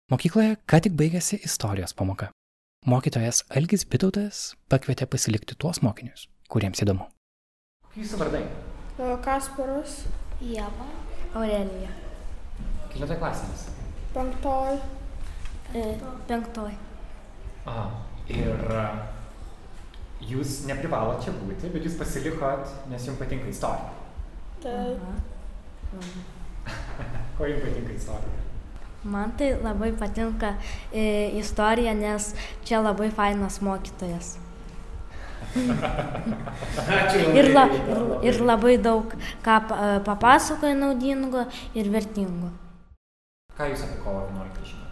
Mokykloje 0.06 0.52
ką 0.70 0.78
tik 0.84 0.92
baigėsi 0.94 1.40
istorijos 1.42 1.90
pamoka. 1.98 2.28
Mokytojas 2.86 3.40
Algis 3.58 3.82
Bitautas 3.90 4.52
pakvietė 4.70 5.08
pasilikti 5.10 5.56
tuos 5.58 5.80
mokinius, 5.82 6.28
kuriems 6.46 6.78
įdomu. 6.84 7.08
Jūsų 7.98 8.20
vardai? 8.20 8.44
Kasparas. 9.24 9.96
Ieva. 10.38 10.86
Aurelija. 11.34 11.90
Kelintoje 12.92 13.18
klasėmis. 13.18 13.66
Penktoj. 14.14 14.78
E, 15.74 15.84
penktoj. 16.30 16.70
Aha. 17.66 17.90
Ir 18.30 18.62
a, 18.78 18.86
jūs 20.22 20.60
neprivalo 20.70 21.18
čia 21.18 21.34
būti, 21.34 21.74
bet 21.74 21.82
jūs 21.82 21.98
pasilikot, 21.98 22.70
nes 22.94 23.10
jums 23.10 23.18
patinka 23.18 23.50
istorija. 23.50 23.90
Taip. 24.62 25.02
Ko 27.40 27.50
jums 27.50 27.66
patinka 27.66 27.98
istorija? 27.98 28.45
Man 29.06 29.32
tai 29.38 29.52
labai 29.62 29.92
patinka 29.98 30.54
e, 30.92 31.04
istorija, 31.38 31.94
nes 31.94 32.32
čia 32.66 32.80
labai 32.82 33.10
fainas 33.14 33.60
mokytojas. 33.62 34.34
ir, 37.38 37.50
la, 37.54 37.64
ir, 37.70 38.00
ir 38.28 38.40
labai 38.44 38.76
daug 38.82 39.12
ką 39.44 39.56
pa- 39.68 40.00
papasakoja 40.04 40.74
naudingo 40.76 41.46
ir 41.74 41.88
vertingo. 41.92 42.50
Ką 43.56 43.70
jūs 43.70 43.86
apie 43.86 44.00
kovo 44.04 44.26
11 44.26 44.66
žinote? 44.68 44.85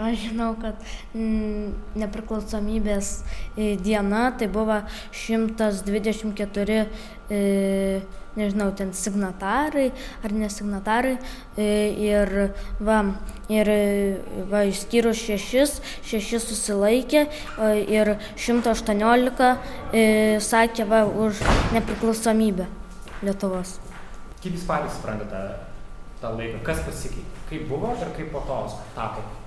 Aš 0.00 0.30
žinau, 0.30 0.54
kad 0.56 0.78
mm, 1.12 1.74
nepriklausomybės 2.00 3.08
e, 3.52 3.74
diena 3.76 4.30
tai 4.32 4.46
buvo 4.48 4.78
124, 5.12 6.78
e, 7.28 7.40
nežinau, 8.38 8.70
ten 8.78 8.94
signatarai 8.96 9.90
ar 10.24 10.32
nesignatarai. 10.32 11.18
E, 11.60 11.66
ir 12.00 12.32
va, 12.80 13.00
ir 13.52 13.70
va, 14.48 14.62
išskyrus 14.70 15.20
šešis, 15.20 15.74
šešis 16.08 16.48
susilaikė 16.48 17.26
ir 17.92 18.14
118 18.40 19.50
e, 19.92 20.06
sakė 20.40 20.88
va, 20.88 21.02
už 21.04 21.42
nepriklausomybę 21.76 22.70
Lietuvos. 23.20 23.76
Kaip 24.40 24.54
jūs 24.54 24.64
patys 24.64 24.96
suprantate 24.96 25.44
tą 26.24 26.32
laiką? 26.40 26.64
Kas 26.64 26.80
pasikeitė? 26.88 27.44
Kaip 27.52 27.68
buvo 27.68 27.92
ir 27.98 28.16
kaip 28.16 28.32
po 28.32 28.40
to 28.48 28.62
tapo? 28.96 29.39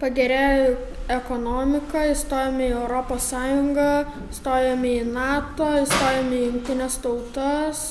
pagerėjo 0.00 0.72
ekonomika 1.10 2.06
įstojom 2.12 2.58
į 2.64 2.70
europos 2.72 3.28
sąjungą 3.32 3.90
įstojom 4.30 4.86
į 4.90 4.94
nato 5.10 5.68
įstojom 5.82 6.32
į 6.32 6.40
jungtines 6.46 6.98
tautas. 7.04 7.84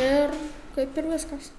Ir 0.00 0.36
kaip 0.76 1.00
ir 1.02 1.10
viskas. 1.14 1.50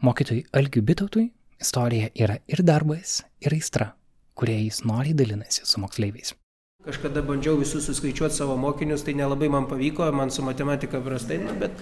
Mokytojui 0.00 0.44
algiui 0.56 0.84
bitautui 0.84 1.30
istorija 1.60 2.12
yra 2.16 2.40
ir 2.48 2.64
darbas 2.64 3.20
ir 3.44 3.56
aistra 3.56 3.92
kuria 4.40 4.60
jis 4.64 4.84
noriai 4.88 5.16
dalinasi 5.16 5.66
su 5.68 5.80
moksleiviais. 5.82 6.39
Kažkada 6.80 7.20
bandžiau 7.20 7.58
visus 7.60 7.84
suskaičiuoti 7.84 8.32
savo 8.32 8.54
mokinius, 8.56 9.02
tai 9.04 9.12
nelabai 9.12 9.50
man 9.52 9.66
pavyko, 9.68 10.06
man 10.16 10.30
su 10.32 10.40
matematika 10.42 11.00
prastai, 11.04 11.36
nu, 11.42 11.52
bet 11.60 11.76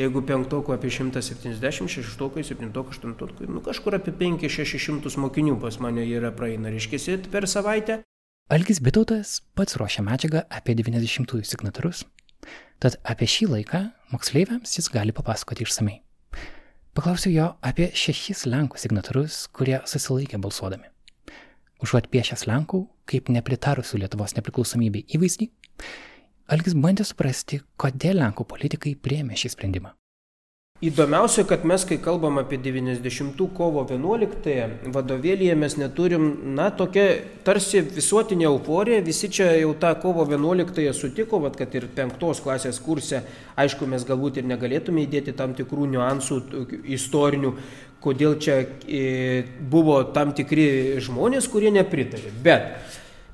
jeigu 0.00 0.18
penktokų 0.26 0.74
apie 0.74 0.90
170, 0.90 1.86
šeštokų, 1.94 2.42
septintokų, 2.48 2.90
aštuntokų, 2.96 3.46
nu 3.46 3.62
kažkur 3.62 4.00
apie 4.00 4.10
5-600 4.18 5.14
mokinių 5.22 5.54
pas 5.62 5.78
mane 5.78 6.02
yra 6.10 6.32
praeina, 6.34 6.74
reiškia, 6.74 7.20
per 7.30 7.46
savaitę. 7.46 8.00
Algis 8.50 8.82
Bitautas 8.82 9.38
pats 9.54 9.78
ruošia 9.78 10.02
medžiagą 10.02 10.42
apie 10.50 10.74
90-ųjų 10.74 11.46
signatarus, 11.46 12.02
tad 12.82 12.98
apie 13.06 13.30
šį 13.30 13.52
laiką 13.54 13.84
moksleiviams 14.10 14.74
jis 14.74 14.90
gali 14.90 15.14
papasakoti 15.14 15.62
išsamei. 15.62 16.00
Paklausiau 16.98 17.30
jo 17.32 17.52
apie 17.62 17.92
šešis 17.94 18.48
Lenkų 18.50 18.82
signatarus, 18.82 19.46
kurie 19.54 19.78
susilaikė 19.86 20.42
balsuodami. 20.42 20.91
Užuot 21.82 22.06
piešęs 22.12 22.46
Lenkų 22.46 22.84
kaip 23.10 23.30
nepritarusių 23.34 24.04
Lietuvos 24.04 24.36
nepriklausomybei 24.38 25.02
įvaizdį, 25.16 25.48
Algis 26.52 26.76
bandė 26.76 27.06
suprasti, 27.06 27.62
kodėl 27.80 28.20
Lenkų 28.20 28.46
politikai 28.50 28.94
priėmė 28.98 29.38
šį 29.40 29.52
sprendimą. 29.54 29.92
Įdomiausia, 30.82 31.44
kad 31.46 31.62
mes, 31.62 31.84
kai 31.86 32.00
kalbam 32.02 32.40
apie 32.40 32.56
90 32.58 33.44
kovo 33.54 33.84
11 33.86 34.88
vadovėlėje, 34.90 35.54
mes 35.54 35.76
neturim, 35.78 36.24
na, 36.58 36.72
tokia 36.74 37.04
tarsi 37.46 37.84
visuotinė 37.86 38.48
euforija, 38.48 38.98
visi 39.06 39.30
čia 39.30 39.46
jau 39.60 39.76
tą 39.78 39.92
kovo 40.02 40.26
11 40.26 40.90
sutiko, 40.98 41.38
vat, 41.44 41.54
kad 41.60 41.76
ir 41.78 41.86
penktos 41.94 42.42
klasės 42.42 42.82
kurse, 42.82 43.22
aišku, 43.54 43.86
mes 43.86 44.02
galbūt 44.08 44.42
ir 44.42 44.50
negalėtume 44.50 45.06
įdėti 45.06 45.36
tam 45.38 45.54
tikrų 45.54 45.86
niuansų 45.94 46.40
istorinių, 46.98 47.54
kodėl 48.02 48.36
čia 48.42 48.62
e, 48.62 49.44
buvo 49.70 50.00
tam 50.14 50.34
tikri 50.36 50.98
žmonės, 51.02 51.48
kurie 51.50 51.70
nepritarė. 51.74 52.32
Bet 52.42 52.68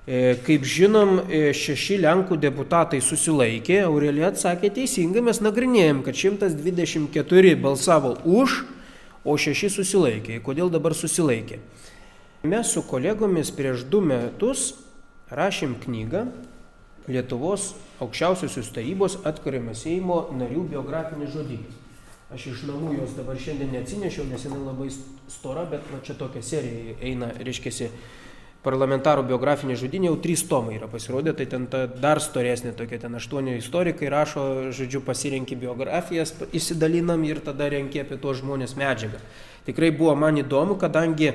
e, 0.04 0.36
Kaip 0.44 0.66
žinom, 0.68 1.22
e, 1.24 1.48
šeši 1.56 2.00
Lenkų 2.04 2.38
deputatai 2.40 3.00
susilaikė, 3.04 3.80
Aurelija 3.86 4.32
atsakė 4.32 4.72
teisingai, 4.80 5.24
mes 5.24 5.40
nagrinėjom, 5.44 6.04
kad 6.06 6.16
124 6.16 7.54
balsavo 7.60 8.16
už, 8.24 8.62
o 9.28 9.36
šeši 9.36 9.72
susilaikė. 9.78 10.38
Kodėl 10.44 10.70
dabar 10.72 10.96
susilaikė? 10.96 11.60
Mes 12.48 12.70
su 12.70 12.84
kolegomis 12.86 13.50
prieš 13.50 13.82
du 13.90 14.00
metus 14.04 14.70
rašėm 15.34 15.74
knygą 15.82 16.28
Lietuvos 17.08 17.72
aukščiausiosios 18.04 18.68
tarybos 18.76 19.16
atkuriamas 19.26 19.80
Seimo 19.86 20.26
narių 20.36 20.66
biografinis 20.74 21.32
žodynas. 21.32 21.87
Aš 22.28 22.50
iš 22.50 22.64
namų 22.68 22.92
jos 22.98 23.14
dabar 23.16 23.38
šiandien 23.40 23.70
neatsinešiau, 23.72 24.26
nes 24.28 24.42
jinai 24.44 24.60
labai 24.60 24.90
stora, 25.32 25.62
bet 25.68 25.86
va, 25.88 26.02
čia 26.04 26.12
tokia 26.18 26.42
serija 26.44 26.98
eina, 27.00 27.30
reiškia, 27.40 27.88
parlamentarų 28.64 29.22
biografinė 29.30 29.78
žudinė, 29.78 30.10
jau 30.10 30.18
trys 30.20 30.42
tomai 30.50 30.76
yra 30.76 30.90
pasirodę, 30.90 31.32
tai 31.36 31.46
ten 31.48 31.64
ta 31.70 31.86
dar 31.88 32.20
storesnė 32.20 32.74
tokia, 32.76 32.98
ten 33.04 33.16
aštuoni 33.16 33.56
istorikai 33.62 34.10
rašo, 34.12 34.44
žodžiu, 34.76 35.00
pasirenki 35.06 35.56
biografijas, 35.56 36.34
įsidalinam 36.52 37.24
ir 37.24 37.40
tada 37.44 37.70
renki 37.72 38.02
apie 38.02 38.18
tuos 38.20 38.42
žmonės 38.42 38.76
medžiagą. 38.76 39.22
Tikrai 39.68 39.92
buvo 39.94 40.12
man 40.18 40.40
įdomu, 40.42 40.76
kadangi 40.80 41.32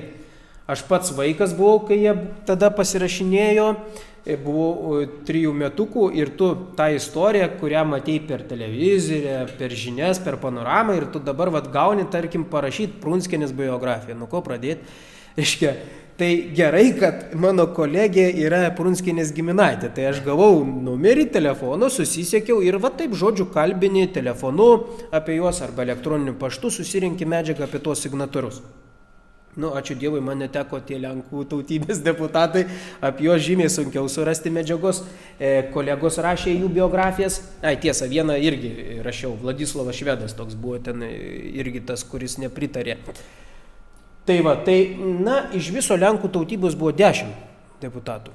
aš 0.69 0.85
pats 0.89 1.13
vaikas 1.15 1.55
buvau, 1.57 1.81
kai 1.87 2.03
jie 2.03 2.13
tada 2.45 2.69
pasirašinėjo 2.75 3.71
buvau 4.23 5.01
trijų 5.27 5.51
metukų 5.57 6.05
ir 6.15 6.31
tu 6.39 6.53
tą 6.77 6.87
istoriją, 6.95 7.49
kurią 7.59 7.81
matei 7.87 8.21
per 8.23 8.45
televiziją, 8.47 9.41
per 9.59 9.73
žinias, 9.75 10.21
per 10.23 10.37
panoramą 10.39 10.95
ir 10.95 11.09
tu 11.11 11.19
dabar 11.19 11.51
vad 11.51 11.67
gauni, 11.73 12.05
tarkim, 12.11 12.45
parašyti 12.47 13.01
Prunskinės 13.03 13.51
biografiją. 13.55 14.15
Nu 14.19 14.29
ko 14.31 14.39
pradėti? 14.45 14.87
Reiškia, 15.37 15.73
tai 16.15 16.29
gerai, 16.55 16.85
kad 16.95 17.33
mano 17.35 17.65
kolegė 17.75 18.29
yra 18.45 18.61
Prunskinės 18.77 19.33
giminaitė. 19.35 19.89
Tai 19.91 20.07
aš 20.13 20.21
gavau 20.23 20.61
numerį 20.63 21.27
telefono, 21.33 21.89
susisiekiau 21.91 22.61
ir 22.63 22.79
va 22.79 22.93
taip 22.95 23.17
žodžiu 23.19 23.49
kalbinį 23.51 24.07
telefonu 24.15 24.69
apie 25.11 25.39
juos 25.41 25.59
arba 25.65 25.83
elektroniniu 25.83 26.37
paštu 26.39 26.71
susirinkti 26.77 27.27
medžiagą 27.27 27.67
apie 27.67 27.83
tuos 27.83 28.05
signatarus. 28.05 28.61
Nu, 29.55 29.69
ačiū 29.77 29.93
Dievui, 30.01 30.17
man 30.25 30.39
neteko 30.41 30.79
tie 30.81 30.97
Lenkų 30.97 31.43
tautybės 31.51 31.99
deputatai, 32.01 32.63
apie 33.05 33.27
juos 33.27 33.43
žymiai 33.45 33.69
sunkiau 33.69 34.07
surasti 34.09 34.49
medžiagos, 34.49 35.03
e, 35.37 35.51
kolegos 35.75 36.17
rašė 36.25 36.55
jų 36.55 36.71
biografijas, 36.73 37.37
ai 37.61 37.75
tiesa, 37.77 38.07
vieną 38.09 38.39
irgi 38.41 39.01
rašiau, 39.05 39.35
Vladislavas 39.37 39.99
Švedas 39.99 40.33
toks 40.33 40.57
buvo 40.57 40.79
ten 40.81 41.05
irgi 41.05 41.83
tas, 41.85 42.01
kuris 42.01 42.39
nepritarė. 42.41 42.97
Tai 44.25 44.39
va, 44.41 44.55
tai, 44.65 44.77
na, 44.97 45.43
iš 45.53 45.69
viso 45.75 45.99
Lenkų 46.01 46.31
tautybos 46.33 46.73
buvo 46.79 46.95
dešimt 46.95 47.83
deputatų. 47.83 48.33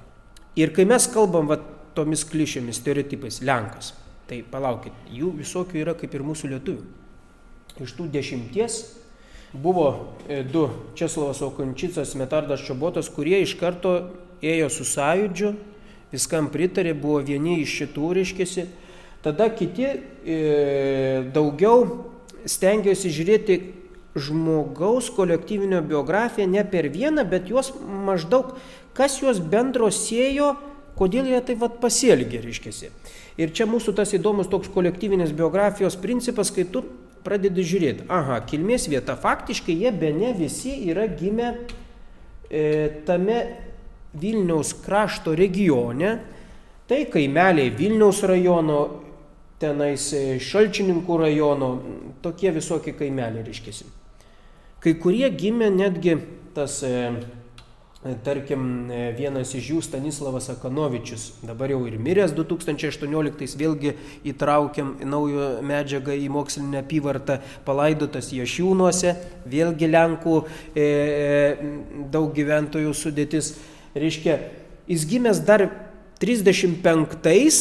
Ir 0.61 0.71
kai 0.77 0.87
mes 0.87 1.09
kalbam 1.11 1.51
va, 1.51 1.59
tomis 1.99 2.23
klišėmis, 2.31 2.79
stereotipais, 2.79 3.41
Lenkas, 3.43 3.91
tai 4.31 4.45
palaukit, 4.47 4.95
jų 5.11 5.33
visokių 5.41 5.83
yra 5.83 5.99
kaip 5.99 6.15
ir 6.15 6.23
mūsų 6.23 6.53
lietuvių. 6.55 6.87
Iš 7.83 7.95
tų 7.99 8.07
dešimties 8.15 8.79
Buvo 9.53 10.15
e, 10.29 10.43
du 10.43 10.69
Česlavas 10.95 11.41
Okončicas, 11.43 12.15
Metardas 12.15 12.61
Čobotas, 12.61 13.09
kurie 13.09 13.41
iš 13.41 13.55
karto 13.57 13.95
ėjo 14.45 14.69
su 14.69 14.85
sąjūdžiu, 14.85 15.55
viskam 16.13 16.51
pritarė, 16.53 16.93
buvo 16.93 17.23
vieni 17.25 17.63
iš 17.63 17.79
šitų 17.81 18.13
reiškėsi. 18.21 18.67
Tada 19.25 19.49
kiti 19.49 19.89
e, 19.89 20.37
daugiau 21.33 21.87
stengiasi 22.45 23.11
žiūrėti 23.13 23.59
žmogaus 24.19 25.09
kolektyvinio 25.17 25.81
biografiją 25.81 26.49
ne 26.51 26.65
per 26.69 26.91
vieną, 26.93 27.25
bet 27.29 27.49
juos 27.49 27.73
maždaug, 27.81 28.53
kas 28.93 29.17
juos 29.23 29.41
bendro 29.41 29.89
siejo, 29.95 30.55
kodėl 30.99 31.29
jie 31.31 31.41
taip 31.41 31.65
pat 31.65 31.81
pasielgė, 31.81 32.43
reiškėsi. 32.45 32.93
Ir 33.39 33.53
čia 33.55 33.69
mūsų 33.71 33.95
tas 33.97 34.13
įdomus 34.13 34.51
toks 34.51 34.69
kolektyvinės 34.75 35.33
biografijos 35.33 35.97
principas, 35.97 36.51
kai 36.53 36.67
tu 36.69 36.85
pradedi 37.25 37.65
žiūrėti, 37.67 38.07
aha, 38.13 38.41
kilmės 38.49 38.89
vieta, 38.91 39.17
faktiškai 39.19 39.75
jie 39.77 39.93
be 39.95 40.13
ne 40.15 40.33
visi 40.37 40.75
yra 40.91 41.07
gimę 41.11 41.53
e, 42.51 42.63
tame 43.09 43.39
Vilniaus 44.19 44.73
krašto 44.85 45.35
regione, 45.37 46.17
tai 46.89 47.05
kaimeliai 47.13 47.71
Vilniaus 47.77 48.23
rajono, 48.27 48.81
tenais 49.61 50.09
e, 50.17 50.39
Šalčininkų 50.43 51.19
rajono, 51.21 51.71
tokie 52.25 52.53
visokie 52.55 52.95
kaimeliai 52.97 53.45
reiškėsi. 53.47 53.89
Kai 54.79 54.95
kurie 55.03 55.29
gimė 55.35 55.69
netgi 55.75 56.17
tas 56.57 56.81
e, 56.87 57.11
Tarkim, 57.99 58.87
vienas 59.19 59.51
iš 59.59 59.73
jų 59.73 59.81
Stanislavas 59.83 60.45
Akanovičius, 60.53 61.33
dabar 61.43 61.73
jau 61.73 61.81
ir 61.89 61.97
miręs 61.99 62.31
2018, 62.31 63.57
vėlgi 63.59 63.91
įtraukiam 64.31 64.93
naują 65.03 65.49
medžiagą 65.67 66.15
į 66.15 66.29
mokslinę 66.31 66.85
apyvartą, 66.85 67.41
palaidotas 67.67 68.31
Jašiūnuose, 68.37 69.17
vėlgi 69.51 69.91
Lenkų 69.91 70.37
e, 70.39 70.47
e 70.79 72.07
daug 72.15 72.31
gyventojų 72.39 72.95
sudėtis. 72.95 73.57
Reiškia, 73.99 74.39
jis 74.87 75.11
gimęs 75.11 75.43
dar 75.43 75.67
35-ais, 76.23 77.61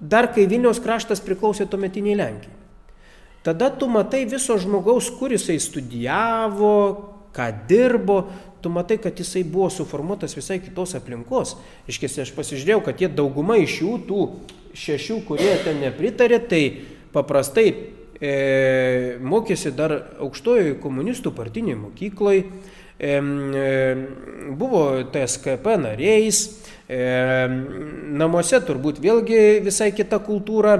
dar 0.00 0.32
kai 0.32 0.48
Vilniaus 0.48 0.80
kraštas 0.80 1.20
priklausė 1.20 1.68
tuometiniai 1.68 2.16
Lenkijai. 2.24 2.56
Tada 3.44 3.68
tu 3.68 3.84
matai 3.88 4.24
viso 4.24 4.56
žmogaus, 4.56 5.12
kur 5.20 5.36
jisai 5.36 5.60
studijavo, 5.60 6.76
ką 7.36 7.46
dirbo, 7.68 8.24
tu 8.62 8.70
matai, 8.72 8.98
kad 9.02 9.18
jisai 9.18 9.42
buvo 9.44 9.68
suformuotas 9.72 10.36
visai 10.36 10.60
kitos 10.62 10.94
aplinkos. 10.98 11.56
Iškėsi, 11.90 12.22
aš 12.24 12.32
pasižiūrėjau, 12.36 12.82
kad 12.86 13.02
jie 13.02 13.10
dauguma 13.12 13.58
iš 13.60 13.80
jų, 13.82 13.94
tų 14.08 14.26
šešių, 14.76 15.20
kurie 15.28 15.52
ten 15.64 15.80
nepritarė, 15.82 16.40
tai 16.50 16.62
paprastai 17.14 17.66
e, 18.20 19.18
mokėsi 19.20 19.72
dar 19.76 19.96
aukštojoje 20.22 20.76
komunistų 20.82 21.32
partiniai 21.36 21.78
mokyklai, 21.80 22.38
e, 22.44 23.12
e, 23.16 23.18
buvo 24.60 24.84
TSKP 25.10 25.76
nariais, 25.82 26.42
e, 26.86 27.02
namuose 28.20 28.62
turbūt 28.66 29.02
vėlgi 29.02 29.60
visai 29.66 29.90
kita 29.96 30.20
kultūra 30.22 30.78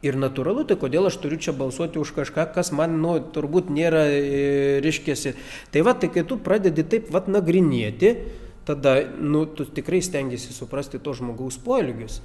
Ir 0.00 0.16
natūralu, 0.16 0.64
tai 0.64 0.78
kodėl 0.80 1.10
aš 1.10 1.18
turiu 1.20 1.36
čia 1.36 1.52
balsuoti 1.52 2.00
už 2.00 2.14
kažką, 2.16 2.46
kas 2.54 2.70
man, 2.72 2.94
nu, 3.02 3.18
turbūt 3.34 3.68
nėra 3.68 4.06
e, 4.08 4.78
ryškėsi. 4.80 5.34
Tai 5.74 5.82
va, 5.84 5.92
tai 5.92 6.08
kai 6.14 6.24
tu 6.24 6.38
pradedi 6.40 6.86
taip, 6.88 7.10
va, 7.12 7.20
nagrinėti, 7.28 8.14
tada, 8.64 8.94
nu, 9.20 9.44
tu 9.44 9.68
tikrai 9.68 10.00
stengiasi 10.00 10.56
suprasti 10.56 11.02
to 11.04 11.12
žmogaus 11.18 11.60
poelgius. 11.60 12.22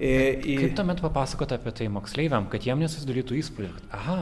E, 0.00 0.38
Kaip 0.40 0.72
tuomet 0.78 1.02
papasakoti 1.04 1.58
apie 1.58 1.74
tai 1.76 1.90
moksleiviam, 1.92 2.48
kad 2.48 2.64
jiem 2.64 2.80
nesusidarytų 2.86 3.36
įspūdį, 3.42 3.70
kad, 3.76 3.92
aha, 3.98 4.18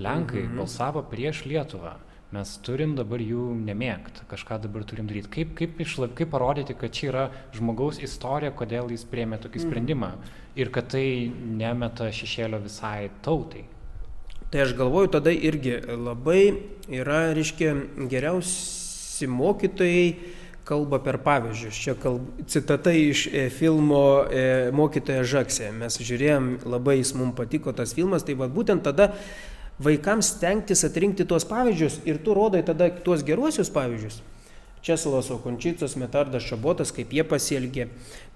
Lenkai 0.00 0.46
mhm. 0.46 0.56
balsavo 0.60 1.04
prieš 1.10 1.44
Lietuvą, 1.48 1.96
Mes 2.34 2.56
turim 2.66 2.96
dabar 2.98 3.22
jų 3.22 3.52
nemėgti, 3.54 4.24
kažką 4.26 4.58
dabar 4.64 4.82
turim 4.88 5.06
daryti. 5.06 5.30
Kaip, 5.30 5.52
kaip, 5.58 5.76
išla, 5.84 6.08
kaip 6.18 6.32
parodyti, 6.32 6.74
kad 6.74 6.90
čia 6.90 7.10
yra 7.12 7.24
žmogaus 7.54 8.00
istorija, 8.02 8.50
kodėl 8.50 8.90
jis 8.90 9.06
priemė 9.06 9.38
tokį 9.44 9.60
mhm. 9.60 9.68
sprendimą 9.68 10.10
ir 10.58 10.72
kad 10.74 10.90
tai 10.96 11.06
nemeta 11.30 12.10
šešėlio 12.10 12.64
visai 12.64 13.12
tautai. 13.22 13.62
Tai 14.50 14.62
aš 14.62 14.74
galvoju, 14.78 15.12
tada 15.14 15.30
irgi 15.34 15.78
labai 15.90 16.40
yra, 16.90 17.28
reiškia, 17.34 17.72
geriausi 18.10 19.26
mokytojai 19.30 20.10
kalba 20.66 20.98
per 21.02 21.18
pavyzdžius. 21.22 21.78
Čia 21.82 21.94
kalb, 22.02 22.26
citata 22.50 22.90
iš 22.94 23.26
e, 23.30 23.46
filmo 23.54 24.26
e, 24.26 24.72
Mokytoja 24.74 25.22
Žaksė. 25.26 25.70
Mes 25.78 25.98
žiūrėjom, 26.02 26.48
labai 26.66 26.98
jis 27.00 27.14
mums 27.18 27.36
patiko 27.38 27.74
tas 27.76 27.94
filmas, 27.94 28.26
tai 28.26 28.34
va 28.38 28.50
būtent 28.50 28.82
tada 28.86 29.12
vaikams 29.82 30.32
stengtis 30.36 30.84
atrinkti 30.86 31.26
tuos 31.28 31.44
pavyzdžius 31.48 32.00
ir 32.08 32.20
tu 32.24 32.34
rodai 32.34 32.62
tada 32.64 32.88
tuos 32.90 33.24
geruosius 33.26 33.70
pavyzdžius. 33.72 34.22
Česlavas 34.86 35.30
Okončicas, 35.34 35.96
Metardas 35.98 36.46
Šabotas, 36.46 36.92
kaip 36.94 37.10
jie 37.10 37.24
pasielgė, 37.26 37.88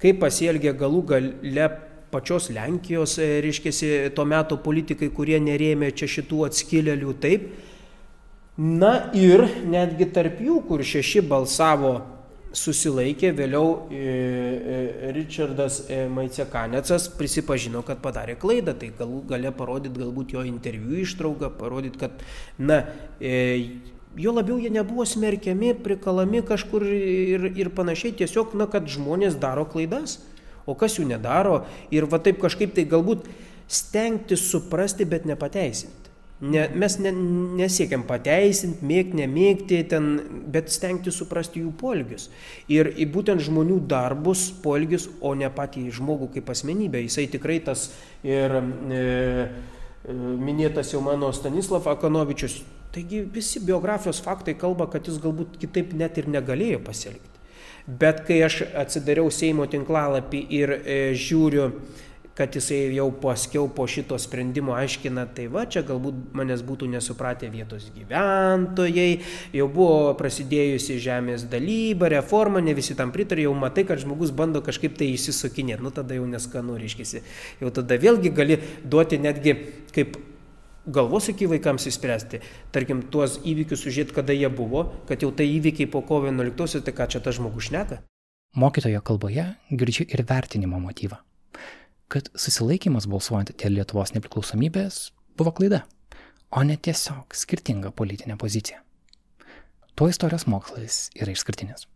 kaip 0.02 0.18
pasielgė 0.18 0.72
galų 0.74 1.04
gale 1.12 1.68
pačios 2.10 2.48
Lenkijos, 2.50 3.18
e, 3.22 3.38
reiškėsi, 3.44 4.10
tuo 4.16 4.24
metu 4.26 4.58
politikai, 4.58 5.12
kurie 5.14 5.38
nerėmė 5.38 5.92
čia 5.94 6.08
šitų 6.10 6.48
atskilėlių, 6.48 7.14
taip. 7.22 7.44
Na 8.58 9.12
ir 9.14 9.46
netgi 9.70 10.10
tarp 10.10 10.40
jų, 10.42 10.58
kur 10.66 10.82
šeši 10.84 11.22
balsavo 11.22 12.00
susilaikė, 12.56 13.30
vėliau 13.36 13.86
e, 13.90 14.00
e, 14.00 15.10
Richardas 15.14 15.84
e, 15.86 16.02
Maicekanecas 16.10 17.06
prisipažino, 17.14 17.84
kad 17.86 18.00
padarė 18.02 18.34
klaidą, 18.40 18.74
tai 18.78 18.90
galų 18.98 19.22
gale 19.30 19.52
parodyti 19.54 20.02
galbūt 20.02 20.34
jo 20.34 20.42
interviu 20.48 20.98
ištrauką, 21.04 21.52
parodyti, 21.60 22.00
kad, 22.00 22.24
na, 22.58 22.82
jo 23.20 24.34
labiau 24.34 24.58
jie 24.58 24.72
nebuvo 24.74 25.06
smerkiami, 25.06 25.76
prikalami 25.84 26.42
kažkur 26.46 26.86
ir, 26.90 27.46
ir 27.54 27.70
panašiai, 27.76 28.16
tiesiog, 28.18 28.56
na, 28.58 28.66
kad 28.70 28.90
žmonės 28.90 29.38
daro 29.40 29.68
klaidas, 29.70 30.18
o 30.66 30.74
kas 30.78 30.98
jų 30.98 31.06
nedaro? 31.12 31.62
Ir 31.94 32.10
va 32.10 32.18
taip 32.22 32.42
kažkaip 32.42 32.74
tai 32.74 32.86
galbūt 32.90 33.30
stengtis 33.70 34.42
suprasti, 34.50 35.06
bet 35.06 35.26
nepateisinti. 35.30 36.09
Ne, 36.40 36.62
mes 36.72 36.94
ne, 37.04 37.10
nesiekiam 37.60 38.06
pateisinti, 38.08 38.80
mėgti, 38.88 39.18
nemėgti, 39.18 39.80
ten, 39.92 40.06
bet 40.48 40.70
stengti 40.72 41.12
suprasti 41.12 41.60
jų 41.60 41.74
polgius. 41.76 42.30
Ir 42.72 42.88
būtent 43.12 43.44
žmonių 43.44 43.76
darbus, 43.90 44.46
polgius, 44.64 45.10
o 45.20 45.34
ne 45.36 45.50
patį 45.52 45.90
žmogų 45.98 46.30
kaip 46.38 46.48
asmenybę. 46.54 47.02
Jisai 47.04 47.26
tikrai 47.28 47.58
tas 47.66 47.90
ir 48.24 48.56
e, 48.56 48.62
e, 48.96 50.16
minėtas 50.16 50.94
jau 50.94 51.04
mano 51.04 51.28
Stanislav 51.36 51.90
Akonovičius. 51.92 52.62
Taigi 52.90 53.20
visi 53.20 53.60
biografijos 53.60 54.22
faktai 54.24 54.56
kalba, 54.58 54.88
kad 54.88 55.04
jis 55.06 55.20
galbūt 55.20 55.60
kitaip 55.60 55.92
net 55.92 56.16
ir 56.18 56.32
negalėjo 56.32 56.80
pasielgti. 56.88 57.36
Bet 57.84 58.24
kai 58.24 58.40
aš 58.46 58.62
atsidariau 58.80 59.28
Seimo 59.28 59.68
tinklalapį 59.68 60.46
ir 60.56 60.72
e, 60.80 61.02
žiūriu, 61.20 61.68
kad 62.40 62.54
jisai 62.56 62.94
jau 62.96 63.10
paskiau 63.12 63.66
po 63.68 63.84
šito 63.90 64.16
sprendimo 64.18 64.72
aiškina, 64.72 65.26
tai 65.36 65.44
va, 65.52 65.66
čia 65.68 65.82
galbūt 65.84 66.32
manęs 66.38 66.62
būtų 66.64 66.88
nesupratę 66.94 67.50
vietos 67.52 67.90
gyventojai, 67.92 69.10
jau 69.58 69.66
buvo 69.68 70.14
prasidėjusi 70.16 70.96
žemės 71.04 71.44
dalyba, 71.52 72.08
reforma, 72.14 72.62
ne 72.64 72.72
visi 72.78 72.96
tam 72.96 73.12
pritarė, 73.12 73.44
jau 73.44 73.52
matai, 73.60 73.84
kad 73.90 74.00
žmogus 74.00 74.32
bando 74.32 74.64
kažkaip 74.64 74.96
tai 74.96 75.10
įsisukinėti, 75.18 75.84
nu 75.84 75.92
tada 75.92 76.16
jau 76.16 76.24
neskanu, 76.30 76.80
reiškia, 76.80 77.20
jau 77.60 77.76
tada 77.76 78.00
vėlgi 78.00 78.32
gali 78.32 78.60
duoti 78.88 79.20
netgi 79.20 79.58
kaip 79.92 80.16
galvos 80.88 81.28
iki 81.28 81.50
vaikams 81.50 81.90
įspręsti, 81.92 82.40
tarkim, 82.72 83.04
tuos 83.12 83.36
įvykius 83.44 83.84
sužiūrėti, 83.84 84.16
kada 84.16 84.32
jie 84.32 84.48
buvo, 84.48 84.86
kad 85.10 85.20
jau 85.20 85.28
tai 85.28 85.50
įvykiai 85.58 85.92
po 85.92 86.00
kovo 86.08 86.32
11, 86.32 86.80
tai 86.88 86.96
ką 86.96 87.12
čia 87.12 87.20
tas 87.20 87.36
žmogus 87.36 87.68
šneka. 87.68 88.00
Mokytojo 88.56 89.04
kalboje 89.04 89.50
girdžiu 89.68 90.08
ir 90.08 90.24
vertinimo 90.26 90.80
motyvą 90.80 91.20
kad 92.10 92.28
susilaikimas 92.34 93.06
balsuojant 93.10 93.52
dėl 93.60 93.76
Lietuvos 93.78 94.12
nepriklausomybės 94.16 95.10
buvo 95.38 95.52
klaida, 95.54 95.84
o 96.50 96.62
ne 96.66 96.76
tiesiog 96.76 97.36
skirtinga 97.38 97.92
politinė 97.94 98.36
pozicija. 98.40 98.82
Tuo 99.94 100.08
istorijos 100.10 100.46
mokslas 100.50 101.04
yra 101.14 101.34
išskirtinis, 101.34 101.86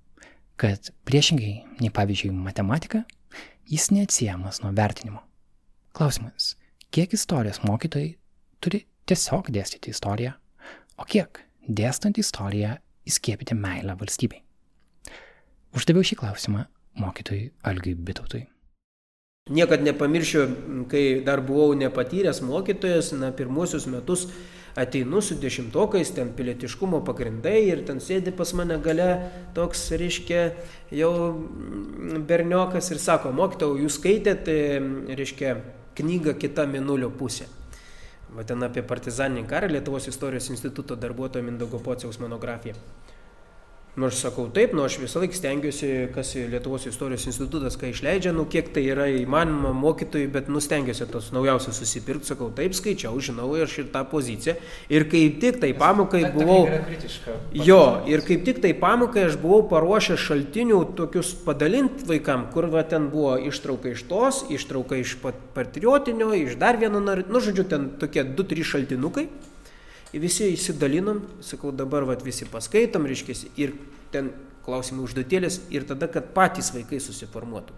kad 0.60 0.92
priešingai 1.08 1.54
nei 1.80 1.90
pavyzdžiui 1.94 2.30
matematika, 2.36 3.02
jis 3.70 3.90
neatsiejamas 3.90 4.62
nuo 4.62 4.70
vertinimo. 4.76 5.24
Klausimas, 5.94 6.54
kiek 6.94 7.14
istorijos 7.16 7.62
mokytojai 7.66 8.14
turi 8.62 8.84
tiesiog 9.08 9.50
dėstyti 9.54 9.94
istoriją, 9.94 10.34
o 10.98 11.06
kiek 11.08 11.42
dėstant 11.66 12.18
istoriją 12.22 12.76
įskiepyti 13.08 13.56
meilę 13.58 13.98
valstybei? 13.98 14.42
Uždaviau 15.74 16.06
šį 16.06 16.22
klausimą 16.22 16.68
mokytojui 17.02 17.50
Algiui 17.66 17.98
Bitautui. 17.98 18.44
Niekad 19.50 19.82
nepamiršiu, 19.84 20.42
kai 20.88 21.20
dar 21.20 21.42
buvau 21.44 21.74
nepatyręs 21.76 22.38
mokytojas, 22.40 23.10
na, 23.12 23.28
pirmuosius 23.28 23.84
metus 23.92 24.22
ateinu 24.72 25.20
su 25.20 25.36
dešimtokais, 25.36 26.14
ten 26.16 26.30
pilietiškumo 26.32 27.02
pagrindai 27.04 27.58
ir 27.66 27.82
ten 27.84 28.00
sėdi 28.00 28.32
pas 28.32 28.54
mane 28.56 28.78
gale 28.80 29.10
toks, 29.52 29.82
reiškia, 30.00 30.46
jau 30.96 31.12
berniokas 32.24 32.88
ir 32.96 33.04
sako, 33.04 33.34
mokytau, 33.36 33.76
jūs 33.76 34.00
skaitėte, 34.00 34.56
reiškia, 35.12 35.58
knygą 36.00 36.38
kita 36.40 36.64
minulio 36.64 37.12
pusė. 37.12 37.44
Va 38.32 38.48
ten 38.48 38.64
apie 38.64 38.80
partizaninį 38.80 39.44
karą 39.52 39.68
Lietuvos 39.76 40.08
istorijos 40.08 40.48
instituto 40.56 40.96
darbuotojo 40.96 41.44
Mindogo 41.44 41.84
Pociaus 41.84 42.16
monografija. 42.16 42.80
Nors 43.96 44.18
sakau 44.18 44.48
taip, 44.50 44.72
nu 44.74 44.82
aš 44.82 44.96
visą 44.98 45.20
laiką 45.22 45.36
stengiuosi, 45.38 45.88
kas 46.10 46.32
Lietuvos 46.34 46.82
istorijos 46.90 47.28
institutas, 47.30 47.76
kai 47.78 47.92
išleidžia, 47.92 48.32
nu 48.34 48.42
kiek 48.50 48.72
tai 48.74 48.82
yra 48.90 49.04
įmanoma 49.20 49.70
mokytojai, 49.70 50.26
bet 50.34 50.50
nu 50.50 50.58
stengiuosi 50.58 51.06
tos 51.12 51.28
naujausius 51.36 51.78
susipirkti, 51.78 52.26
sakau 52.32 52.48
taip, 52.56 52.74
skaičiau, 52.74 53.14
žinau 53.22 53.52
aš 53.62 53.76
ir 53.84 53.92
tą 53.94 54.02
poziciją. 54.10 54.56
Ir 54.90 55.06
kaip 55.12 55.38
tik 55.44 55.62
tai 55.62 55.70
pamokai 55.78 56.24
buvau... 56.34 56.66
Jo, 57.54 57.80
ir 58.10 58.26
kaip 58.26 58.42
tik 58.50 58.58
tai 58.66 58.74
pamokai 58.82 59.28
aš 59.28 59.38
buvau 59.38 59.62
paruošęs 59.70 60.26
šaltinių 60.26 60.82
tokius 60.98 61.30
padalinti 61.46 62.10
vaikam, 62.10 62.48
kur 62.50 62.66
va 62.74 62.82
ten 62.82 63.06
buvo 63.14 63.38
ištrauka 63.46 63.94
iš 63.94 64.08
tos, 64.10 64.42
ištrauka 64.50 64.98
iš 64.98 65.20
patriotinio, 65.54 66.34
iš 66.34 66.58
dar 66.58 66.82
vieno, 66.82 66.98
nu 66.98 67.46
žodžiu, 67.46 67.70
ten 67.70 67.92
tokie 68.02 68.26
du, 68.26 68.42
trys 68.42 68.74
šaltinukai 68.74 69.28
visi 70.22 70.50
įsidalinom, 70.54 71.22
sakau, 71.44 71.72
dabar 71.74 72.06
vat, 72.08 72.24
visi 72.26 72.46
paskaitom, 72.50 73.08
reiškia, 73.10 73.38
ir 73.60 73.74
ten 74.14 74.32
klausimų 74.64 75.04
užduotėlės 75.04 75.58
ir 75.74 75.84
tada, 75.88 76.08
kad 76.08 76.30
patys 76.36 76.70
vaikai 76.74 76.98
susiformuotų. 77.02 77.74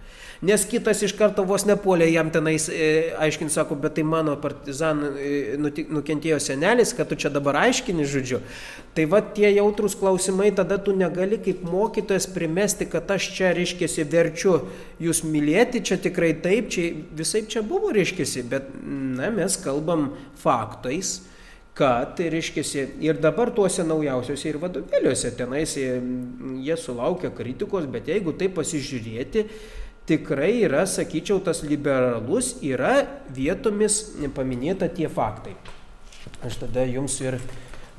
Nes 0.46 0.64
kitas 0.68 1.00
iš 1.02 1.16
karto 1.18 1.42
vos 1.48 1.64
nepolė 1.66 2.08
jam 2.12 2.30
tenais 2.30 2.68
e, 2.70 3.10
aiškint, 3.22 3.50
sako, 3.52 3.78
bet 3.80 3.96
tai 3.98 4.04
mano 4.06 4.36
partizan 4.40 5.02
e, 5.16 5.56
nukentėjo 5.58 6.38
senelis, 6.42 6.94
kad 6.96 7.10
tu 7.10 7.18
čia 7.18 7.32
dabar 7.32 7.58
aiškini, 7.64 8.06
žodžiu. 8.06 8.40
Tai 8.96 9.06
va 9.12 9.22
tie 9.24 9.50
jautrus 9.56 9.96
klausimai, 9.98 10.52
tada 10.56 10.78
tu 10.78 10.94
negali 10.96 11.40
kaip 11.42 11.64
mokytojas 11.66 12.28
primesti, 12.32 12.88
kad 12.90 13.10
aš 13.16 13.30
čia, 13.34 13.54
reiškia, 13.56 13.90
verčiu 14.12 14.60
jūs 15.02 15.24
mylėti, 15.26 15.82
čia 15.84 15.98
tikrai 16.00 16.36
taip, 16.44 16.70
čia 16.72 16.92
visai 17.16 17.46
čia 17.50 17.64
buvo, 17.66 17.90
reiškia, 17.96 18.46
bet 18.50 18.70
na, 18.86 19.32
mes 19.34 19.58
kalbam 19.64 20.12
faktais 20.38 21.18
kad, 21.76 22.16
reiškia, 22.16 22.86
ir 23.04 23.18
dabar 23.20 23.50
tuose 23.52 23.84
naujausiuose 23.84 24.48
ir 24.48 24.58
vadovėliuose 24.62 25.32
tenais 25.36 25.74
jie 25.76 26.76
sulaukia 26.80 27.28
kritikos, 27.36 27.84
bet 27.92 28.08
jeigu 28.08 28.32
tai 28.38 28.48
pasižiūrėti, 28.48 29.44
tikrai 30.08 30.52
yra, 30.64 30.86
sakyčiau, 30.88 31.42
tas 31.44 31.60
liberalus 31.66 32.54
yra 32.64 33.02
vietomis 33.36 33.98
paminėta 34.36 34.88
tie 34.88 35.10
faktai. 35.12 35.52
Aš 36.46 36.62
tada 36.64 36.86
jums 36.88 37.18
ir 37.20 37.36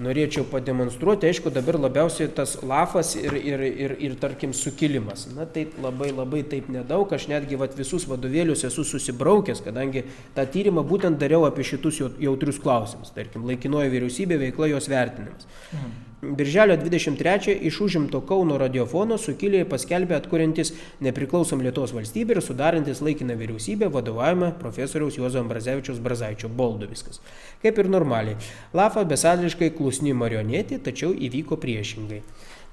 norėčiau 0.04 0.46
pademonstruoti, 0.50 1.30
aišku, 1.30 1.52
dabar 1.54 1.80
labiausiai 1.82 2.30
tas 2.34 2.58
lafas 2.66 3.16
ir, 3.18 3.34
ir, 3.38 3.64
ir, 3.68 3.96
ir 4.08 4.18
tarkim, 4.22 4.54
sukilimas. 4.54 5.26
Na, 5.34 5.48
taip 5.50 5.78
labai 5.82 6.12
labai 6.14 6.44
taip 6.48 6.70
nedaug, 6.74 7.12
aš 7.14 7.28
netgi 7.32 7.60
vat, 7.60 7.74
visus 7.78 8.06
vadovėlius 8.10 8.66
esu 8.70 8.86
susibraukęs, 8.88 9.64
kadangi 9.66 10.06
tą 10.38 10.46
tyrimą 10.54 10.86
būtent 10.88 11.20
dariau 11.22 11.48
apie 11.50 11.66
šitus 11.68 12.02
jautrius 12.22 12.62
klausimus, 12.62 13.14
tarkim, 13.16 13.48
laikinoji 13.50 13.94
vyriausybė 13.94 14.42
veikla 14.48 14.74
jos 14.76 14.92
vertinimas. 14.92 15.50
Mhm. 15.72 15.96
Birželio 16.22 16.78
23 16.78 17.58
iš 17.62 17.76
užimto 17.82 18.24
Kauno 18.26 18.56
radiofono 18.58 19.20
sukilėjai 19.22 19.68
paskelbė 19.70 20.16
atkuriantis 20.18 20.72
nepriklausom 21.06 21.60
Lietuvos 21.62 21.92
valstybę 21.94 22.34
ir 22.34 22.40
sudarantis 22.42 23.04
laikiną 23.06 23.36
vyriausybę 23.38 23.92
vadovavimą 23.94 24.48
profesoriaus 24.58 25.20
Juozo 25.20 25.44
Ambrazevičiaus 25.46 26.00
Brazaičio 26.02 26.50
boldu 26.50 26.88
viskas. 26.90 27.22
Kaip 27.62 27.78
ir 27.78 27.90
normaliai. 27.94 28.34
Lafa 28.74 29.04
besadliškai 29.06 29.70
klusni 29.78 30.16
marionėti, 30.18 30.80
tačiau 30.82 31.12
įvyko 31.14 31.60
priešingai. 31.62 32.24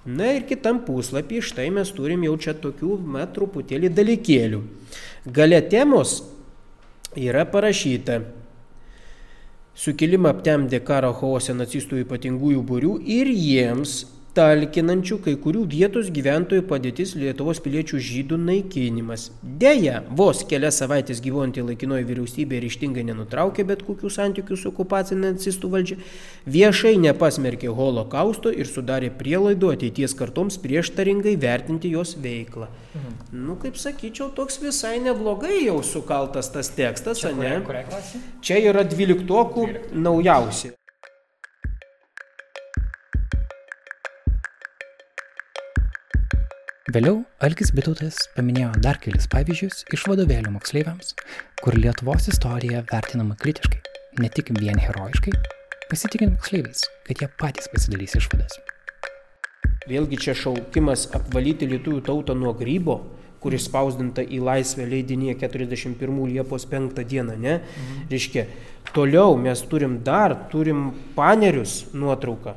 Na 0.06 0.30
ir 0.38 0.46
kitam 0.48 0.80
puslapį 0.86 1.42
štai 1.44 1.68
mes 1.76 1.92
turim 1.92 2.24
jau 2.24 2.38
čia 2.40 2.56
tokių, 2.56 2.96
na, 3.12 3.26
truputėlį 3.28 3.92
dalykėlių. 3.92 4.62
Gale 5.36 5.60
temos 5.68 6.22
yra 7.12 7.44
parašyta 7.44 8.22
Sukilimą 9.74 10.30
aptemdė 10.30 10.78
karo 10.86 11.10
chaose 11.18 11.54
nacistų 11.56 12.04
ypatingųjų 12.04 12.60
būrių 12.68 12.92
ir 13.10 13.30
jiems 13.34 13.94
talkinančių 14.34 15.16
kai 15.22 15.32
kurių 15.38 15.60
vietos 15.70 16.08
gyventojų 16.14 16.64
padėtis 16.66 17.12
Lietuvos 17.18 17.60
piliečių 17.62 18.00
žydų 18.02 18.38
naikinimas. 18.42 19.28
Deja, 19.62 20.00
vos 20.10 20.42
kelias 20.50 20.80
savaitės 20.82 21.20
gyvuojantį 21.22 21.64
laikinoji 21.68 22.06
vyriausybė 22.08 22.58
ryštingai 22.64 23.04
nenutraukė 23.10 23.66
bet 23.68 23.84
kokių 23.86 24.10
santykių 24.10 24.58
su 24.58 24.72
okupacinė 24.72 25.30
nacistų 25.36 25.70
valdžia, 25.76 25.98
viešai 26.50 26.96
nepasmerkė 27.06 27.70
holokausto 27.78 28.50
ir 28.50 28.66
sudarė 28.70 29.12
prielaidų 29.14 29.72
ateities 29.76 30.16
kartoms 30.18 30.58
prieštaringai 30.64 31.36
vertinti 31.40 31.94
jos 31.94 32.16
veiklą. 32.18 32.68
Mhm. 32.94 33.18
Nu, 33.46 33.56
kaip 33.62 33.78
sakyčiau, 33.78 34.32
toks 34.34 34.58
visai 34.62 34.96
neblogai 35.02 35.64
jau 35.64 35.78
sukaltas 35.86 36.50
tas 36.50 36.74
tekstas, 36.74 37.22
Čia 37.22 37.32
ne? 37.34 37.60
kuria- 37.62 37.86
kuria? 37.86 38.22
Čia 38.42 38.58
yra 38.70 38.82
dvyliktokų 38.82 39.68
naujausi. 39.94 40.74
Vėliau 46.94 47.24
Alkis 47.42 47.72
Bitautas 47.74 48.20
paminėjo 48.36 48.68
dar 48.84 49.00
kelis 49.02 49.24
pavyzdžius 49.32 49.80
iš 49.96 50.04
vadovėlių 50.06 50.52
moksleiviams, 50.54 51.08
kur 51.58 51.74
Lietuvos 51.74 52.28
istorija 52.30 52.84
vertinama 52.86 53.34
kritiškai, 53.40 53.80
ne 54.22 54.28
tik 54.30 54.52
vien 54.60 54.78
herojiškai, 54.78 55.32
pasitikint 55.90 56.36
moksleiviais, 56.36 56.84
kad 57.08 57.18
jie 57.18 57.28
patys 57.40 57.66
pasidarys 57.72 58.14
išvadas. 58.20 58.60
Vėlgi 59.90 60.20
čia 60.22 60.36
šaukimas 60.38 61.08
apvalyti 61.18 61.66
lietuvių 61.72 62.04
tautą 62.06 62.36
nuo 62.38 62.52
grybo, 62.54 63.00
kuris 63.42 63.66
spausdinta 63.66 64.22
į 64.22 64.38
laisvę 64.46 64.86
leidinėje 64.92 65.40
41 65.42 66.20
Liepos 66.30 66.68
5 66.70 67.02
dieną, 67.02 67.34
ne? 67.34 67.56
Mhm. 67.58 68.06
Reiškia, 68.14 68.46
toliau 68.94 69.34
mes 69.34 69.66
turim 69.66 69.98
dar, 70.06 70.36
turim 70.54 70.92
panerius 71.18 71.88
nuotrauką. 71.90 72.54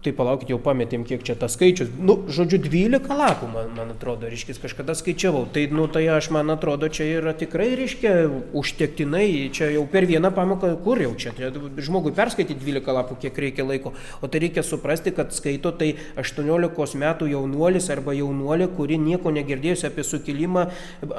Tai 0.00 0.14
palaukit, 0.16 0.48
jau 0.48 0.56
pametėm, 0.56 1.02
kiek 1.04 1.20
čia 1.20 1.34
tas 1.36 1.52
skaičius. 1.58 1.90
Nu, 2.00 2.14
žodžiu, 2.32 2.56
12 2.64 3.04
lapų, 3.20 3.50
man, 3.52 3.66
man 3.76 3.90
atrodo, 3.92 4.30
reiškia, 4.32 4.54
kažkada 4.62 4.94
skaičiavau. 4.96 5.42
Tai, 5.52 5.66
nu, 5.76 5.84
tai 5.92 6.06
aš, 6.08 6.30
man 6.32 6.48
atrodo, 6.54 6.88
čia 6.88 7.04
yra 7.18 7.34
tikrai, 7.36 7.74
reiškia, 7.76 8.14
užtektinai, 8.56 9.50
čia 9.52 9.68
jau 9.74 9.82
per 9.92 10.06
vieną 10.08 10.30
pamoką, 10.32 10.70
kur 10.86 11.02
jau 11.04 11.10
čia, 11.20 11.34
tai 11.36 11.50
žmogui 11.84 12.14
perskaityti 12.16 12.56
12 12.64 12.94
lapų, 12.96 13.18
kiek 13.26 13.42
reikia 13.44 13.66
laiko. 13.68 13.92
O 14.24 14.30
tai 14.32 14.40
reikia 14.46 14.64
suprasti, 14.64 15.12
kad 15.12 15.36
skaito 15.36 15.74
tai 15.76 15.90
18 16.16 16.96
metų 17.04 17.28
jaunuolis 17.34 17.90
arba 17.92 18.16
jaunuolė, 18.16 18.70
kuri 18.78 18.96
nieko 18.96 19.34
negirdėjusi 19.36 19.90
apie 19.90 20.08
sukilimą 20.08 20.64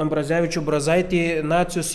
Ambrazevičių 0.07 0.65
Brazaitį, 0.65 1.21
nacius, 1.45 1.93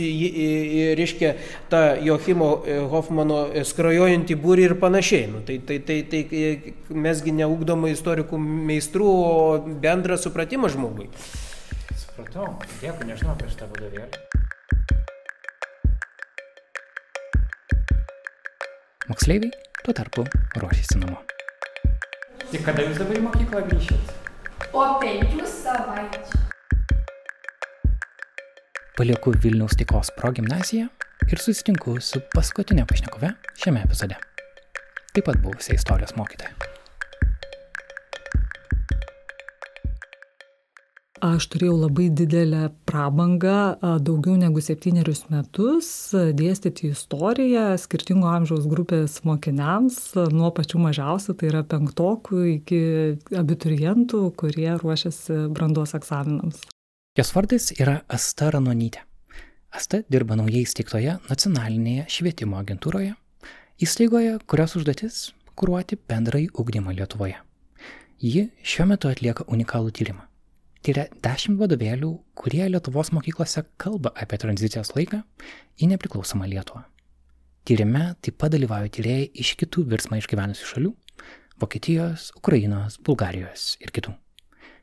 reiškia, 1.03 1.35
tą 1.67 1.83
Joachimo 2.07 2.55
e, 2.63 2.79
Hoffmano 2.95 3.43
e, 3.51 3.67
skrajojantį 3.67 4.39
būrį 4.39 4.71
ir 4.71 4.79
panašiai. 4.79 5.27
Nu, 5.35 5.43
tai, 5.47 5.59
tai, 5.67 5.83
tai, 5.83 6.03
tai 6.07 6.23
mesgi 6.91 7.35
neugdoma 7.35 7.91
istorikų 7.93 8.39
meistrų, 8.41 9.07
o 9.07 9.77
bendrą 9.83 10.19
supratimą 10.21 10.71
žmogui. 10.73 11.09
Supratau, 11.97 12.57
dėkui, 12.81 13.09
nežinau 13.11 13.35
apie 13.35 13.51
šitą 13.53 13.69
vadovėlį. 13.73 14.09
Moksleiviai 19.07 19.53
tuo 19.85 19.95
tarpu 19.95 20.25
ruošiasi 20.59 20.99
namo. 20.99 21.21
Tai 22.51 22.63
kada 22.67 22.87
jūs 22.87 22.99
dabar 22.99 23.19
į 23.19 23.23
mokyklą 23.27 23.63
grįšit? 23.69 24.15
Po 24.73 24.85
penkių 25.03 25.47
savaičių. 25.51 26.43
Palieku 28.97 29.35
Vilniaus 29.45 29.77
taikos 29.77 30.11
progymnaziją 30.17 30.89
ir 31.27 31.43
susitinku 31.43 31.99
su 32.01 32.23
paskutinė 32.33 32.87
pašnekove 32.89 33.35
šiame 33.61 33.85
epizode. 33.85 34.17
Taip 35.17 35.31
pat 35.31 35.39
buvusia 35.41 35.73
istorijos 35.79 36.13
mokytoja. 36.13 36.53
Aš 41.25 41.47
turėjau 41.55 41.79
labai 41.81 42.11
didelę 42.13 42.67
prabangą 42.85 43.79
daugiau 44.05 44.37
negu 44.37 44.61
septynerius 44.61 45.23
metus 45.33 45.89
dėstyti 46.37 46.93
istoriją 46.93 47.65
skirtingo 47.81 48.29
amžiaus 48.29 48.69
grupės 48.69 49.17
mokiniams, 49.25 49.97
nuo 50.37 50.53
pačių 50.53 50.85
mažiausių, 50.85 51.39
tai 51.41 51.49
yra 51.55 51.65
penktokų 51.65 52.45
iki 52.59 52.81
abiturientų, 53.41 54.27
kurie 54.37 54.69
ruošiasi 54.85 55.47
brandos 55.57 55.97
egzaminams. 55.97 56.61
Jos 57.17 57.33
vardas 57.33 57.73
yra 57.81 58.03
Asta 58.13 58.53
Ranonytė. 58.53 59.01
Asta 59.73 60.05
dirba 60.13 60.37
naujai 60.37 60.67
įsteigtoje 60.69 61.17
nacionalinėje 61.31 62.11
švietimo 62.13 62.61
agentūroje, 62.61 63.17
įstaigoje, 63.77 64.39
kurios 64.49 64.73
užduotis- 64.77 65.33
kuruoti 65.59 65.99
bendrai 66.09 66.49
ugdymą 66.49 66.95
Lietuvoje. 66.97 67.37
Ji 68.23 68.49
šiuo 68.65 68.87
metu 68.89 69.09
atlieka 69.09 69.45
unikalų 69.45 69.93
tyrimą. 69.93 70.23
Tyria 70.83 71.05
dešimt 71.23 71.59
vadovėlių, 71.61 72.19
kurie 72.35 72.65
Lietuvos 72.71 73.11
mokyklose 73.13 73.65
kalba 73.77 74.13
apie 74.15 74.39
tranzicijos 74.39 74.95
laiką 74.97 75.23
į 75.77 75.89
nepriklausomą 75.93 76.49
Lietuvą. 76.49 76.85
Tyrime 77.67 78.17
taip 78.23 78.39
pat 78.39 78.53
dalyvauja 78.53 78.89
tyrėjai 78.89 79.31
iš 79.35 79.57
kitų 79.61 79.85
virsmą 79.85 80.23
išgyvenusių 80.23 80.67
šalių- 80.73 80.95
Vokietijos, 81.61 82.33
Ukrainos, 82.37 82.97
Bulgarijos 82.97 83.77
ir 83.81 83.91
kitų. 83.91 84.15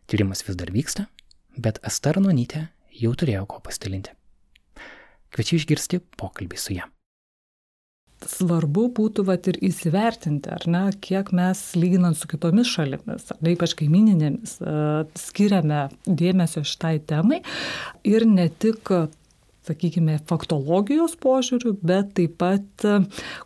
Tyrimas 0.07 0.43
vis 0.43 0.55
dar 0.55 0.67
vyksta, 0.67 1.07
bet 1.57 1.79
Asta 1.83 2.11
Ranonytė 2.13 2.69
jau 2.91 3.15
turėjo 3.15 3.47
ko 3.47 3.59
pasidalinti. 3.59 4.11
Kviečiu 5.31 5.55
išgirsti 5.57 5.99
pokalbį 6.17 6.57
su 6.57 6.73
ją. 6.73 6.83
Svarbu 8.29 8.87
būtų 8.97 9.25
vat, 9.27 9.49
ir 9.51 9.59
įsivertinti, 9.65 10.51
ar 10.53 10.67
ne, 10.69 10.83
kiek 11.03 11.33
mes 11.35 11.61
lyginant 11.79 12.17
su 12.19 12.29
kitomis 12.31 12.69
šalimis, 12.71 13.31
ar 13.33 13.41
ne, 13.41 13.55
ypač 13.55 13.75
kaimininėmis, 13.79 14.59
e, 14.61 14.63
skiriame 15.19 15.87
dėmesio 16.07 16.63
šitai 16.67 16.97
temai 17.09 17.41
ir 18.07 18.27
ne 18.29 18.49
tik 18.49 18.93
sakykime, 19.63 20.17
faktologijos 20.27 21.13
požiūrių, 21.23 21.71
bet 21.85 22.09
taip 22.17 22.33
pat 22.41 22.65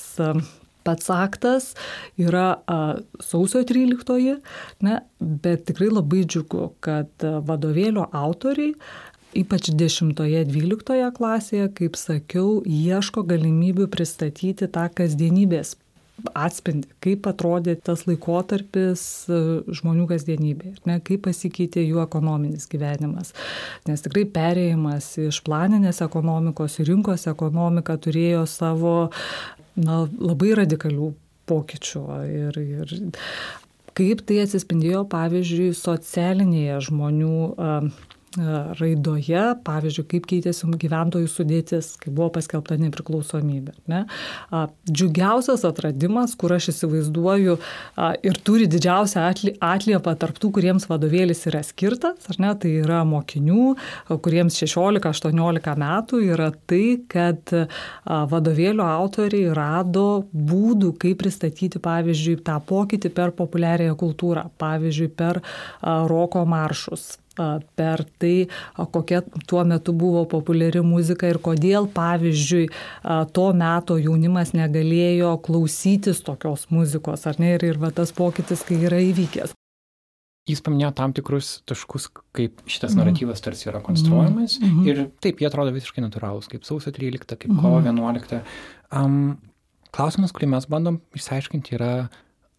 pats 0.86 1.10
aktas 1.14 1.72
yra 2.20 2.60
a, 2.64 2.80
sausio 3.24 3.62
13, 3.66 4.40
ne, 4.86 4.98
bet 5.20 5.66
tikrai 5.68 5.90
labai 5.92 6.24
džiugu, 6.24 6.72
kad 6.84 7.28
vadovėlio 7.46 8.08
autoriai 8.10 8.74
ypač 9.36 9.70
10-12 9.70 11.12
klasėje, 11.14 11.68
kaip 11.78 11.98
sakiau, 11.98 12.58
ieško 12.66 13.22
galimybių 13.28 13.86
pristatyti 13.92 14.66
tą 14.72 14.88
kasdienybės 14.94 15.76
atspindi, 16.36 16.90
kaip 17.00 17.24
atrodė 17.30 17.76
tas 17.80 18.04
laikotarpis 18.08 19.02
žmonių 19.80 20.06
kasdienybėje, 20.10 20.74
ne, 20.88 20.98
kaip 21.04 21.24
pasikeitė 21.28 21.84
jų 21.86 22.02
ekonominis 22.04 22.68
gyvenimas. 22.70 23.32
Nes 23.88 24.04
tikrai 24.04 24.26
perėjimas 24.28 25.14
iš 25.22 25.40
planinės 25.46 26.02
ekonomikos 26.04 26.80
į 26.82 26.90
rinkos 26.90 27.28
ekonomiką 27.30 27.96
turėjo 28.04 28.44
savo 28.50 28.94
na, 29.78 30.04
labai 30.18 30.54
radikalių 30.58 31.12
pokyčių. 31.50 32.04
Ir, 32.30 32.60
ir 32.62 32.94
kaip 33.98 34.22
tai 34.26 34.40
atsispindėjo, 34.44 35.04
pavyzdžiui, 35.12 35.72
socialinėje 35.76 36.78
žmonių 36.88 37.34
raidoje, 38.78 39.42
pavyzdžiui, 39.66 40.04
kaip 40.12 40.26
keitėsi 40.30 40.68
gyventojų 40.80 41.26
sudėtis, 41.30 41.96
kai 41.98 42.12
buvo 42.14 42.28
paskelbta 42.36 42.76
nepriklausomybė. 42.78 43.72
Ne? 43.90 44.04
Džiugiausias 44.86 45.64
atradimas, 45.66 46.36
kur 46.38 46.54
aš 46.54 46.68
įsivaizduoju 46.70 47.56
ir 48.22 48.38
turi 48.46 48.68
didžiausią 48.70 49.24
atliepą 49.58 50.14
tarptų, 50.22 50.52
kuriems 50.58 50.86
vadovėlis 50.90 51.42
yra 51.50 51.64
skirtas, 51.66 52.28
ar 52.30 52.38
ne, 52.42 52.52
tai 52.62 52.76
yra 52.84 53.00
mokinių, 53.08 53.72
kuriems 54.22 54.60
16-18 54.62 55.74
metų, 55.82 56.20
yra 56.30 56.52
tai, 56.70 57.00
kad 57.10 57.50
vadovėlio 58.06 58.86
autoriai 58.86 59.50
rado 59.56 60.06
būdų, 60.30 60.92
kaip 61.02 61.18
pristatyti, 61.24 61.82
pavyzdžiui, 61.82 62.38
tą 62.46 62.60
pokytį 62.62 63.10
per 63.16 63.34
populiariąją 63.34 63.98
kultūrą, 63.98 64.46
pavyzdžiui, 64.62 65.10
per 65.18 65.42
roko 65.82 66.46
maršus, 66.46 67.16
per 67.78 68.04
tai, 68.20 68.48
kokia 68.76 69.22
tuo 69.46 69.64
metu 69.68 69.94
buvo 69.96 70.24
populiari 70.30 70.82
muzika 70.84 71.30
ir 71.30 71.40
kodėl, 71.42 71.88
pavyzdžiui, 71.94 72.66
to 73.36 73.46
meto 73.56 73.96
jaunimas 74.00 74.54
negalėjo 74.56 75.36
klausytis 75.46 76.22
tokios 76.26 76.68
muzikos, 76.74 77.26
ar 77.30 77.40
ne, 77.42 77.54
ir, 77.56 77.66
ir 77.72 77.80
va 77.82 77.92
tas 77.94 78.12
pokytis, 78.16 78.64
kai 78.66 78.80
yra 78.88 79.00
įvykęs. 79.10 79.56
Jis 80.48 80.62
paminėjo 80.64 80.90
tam 80.96 81.12
tikrus 81.14 81.50
taškus, 81.68 82.08
kaip 82.36 82.62
šitas 82.64 82.94
mhm. 82.94 83.02
naratyvas 83.02 83.44
tarsi 83.44 83.68
yra 83.70 83.82
konstruojamas. 83.84 84.56
Mm 84.60 84.70
-hmm. 84.70 84.88
Ir 84.88 85.10
taip, 85.20 85.40
jie 85.40 85.46
atrodo 85.46 85.70
visiškai 85.74 86.02
natūralūs, 86.06 86.48
kaip 86.50 86.64
sausio 86.64 86.92
13, 86.96 87.36
kaip 87.36 87.52
kovo 87.60 87.80
11. 87.84 88.40
Um, 88.90 89.36
klausimas, 89.94 90.32
kurį 90.32 90.48
mes 90.56 90.66
bandom 90.66 91.00
išsiaiškinti, 91.14 91.76
yra, 91.78 92.08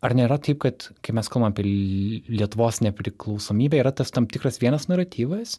ar 0.02 0.18
nėra 0.18 0.40
taip, 0.42 0.62
kad 0.66 0.90
kai 1.06 1.16
mes 1.18 1.30
kalbame 1.32 1.54
apie 1.54 1.66
Lietuvos 2.32 2.82
nepriklausomybę, 2.86 3.80
yra 3.82 3.94
tas 3.96 4.14
tam 4.14 4.28
tikras 4.30 4.60
vienas 4.62 4.90
naratyvas, 4.90 5.58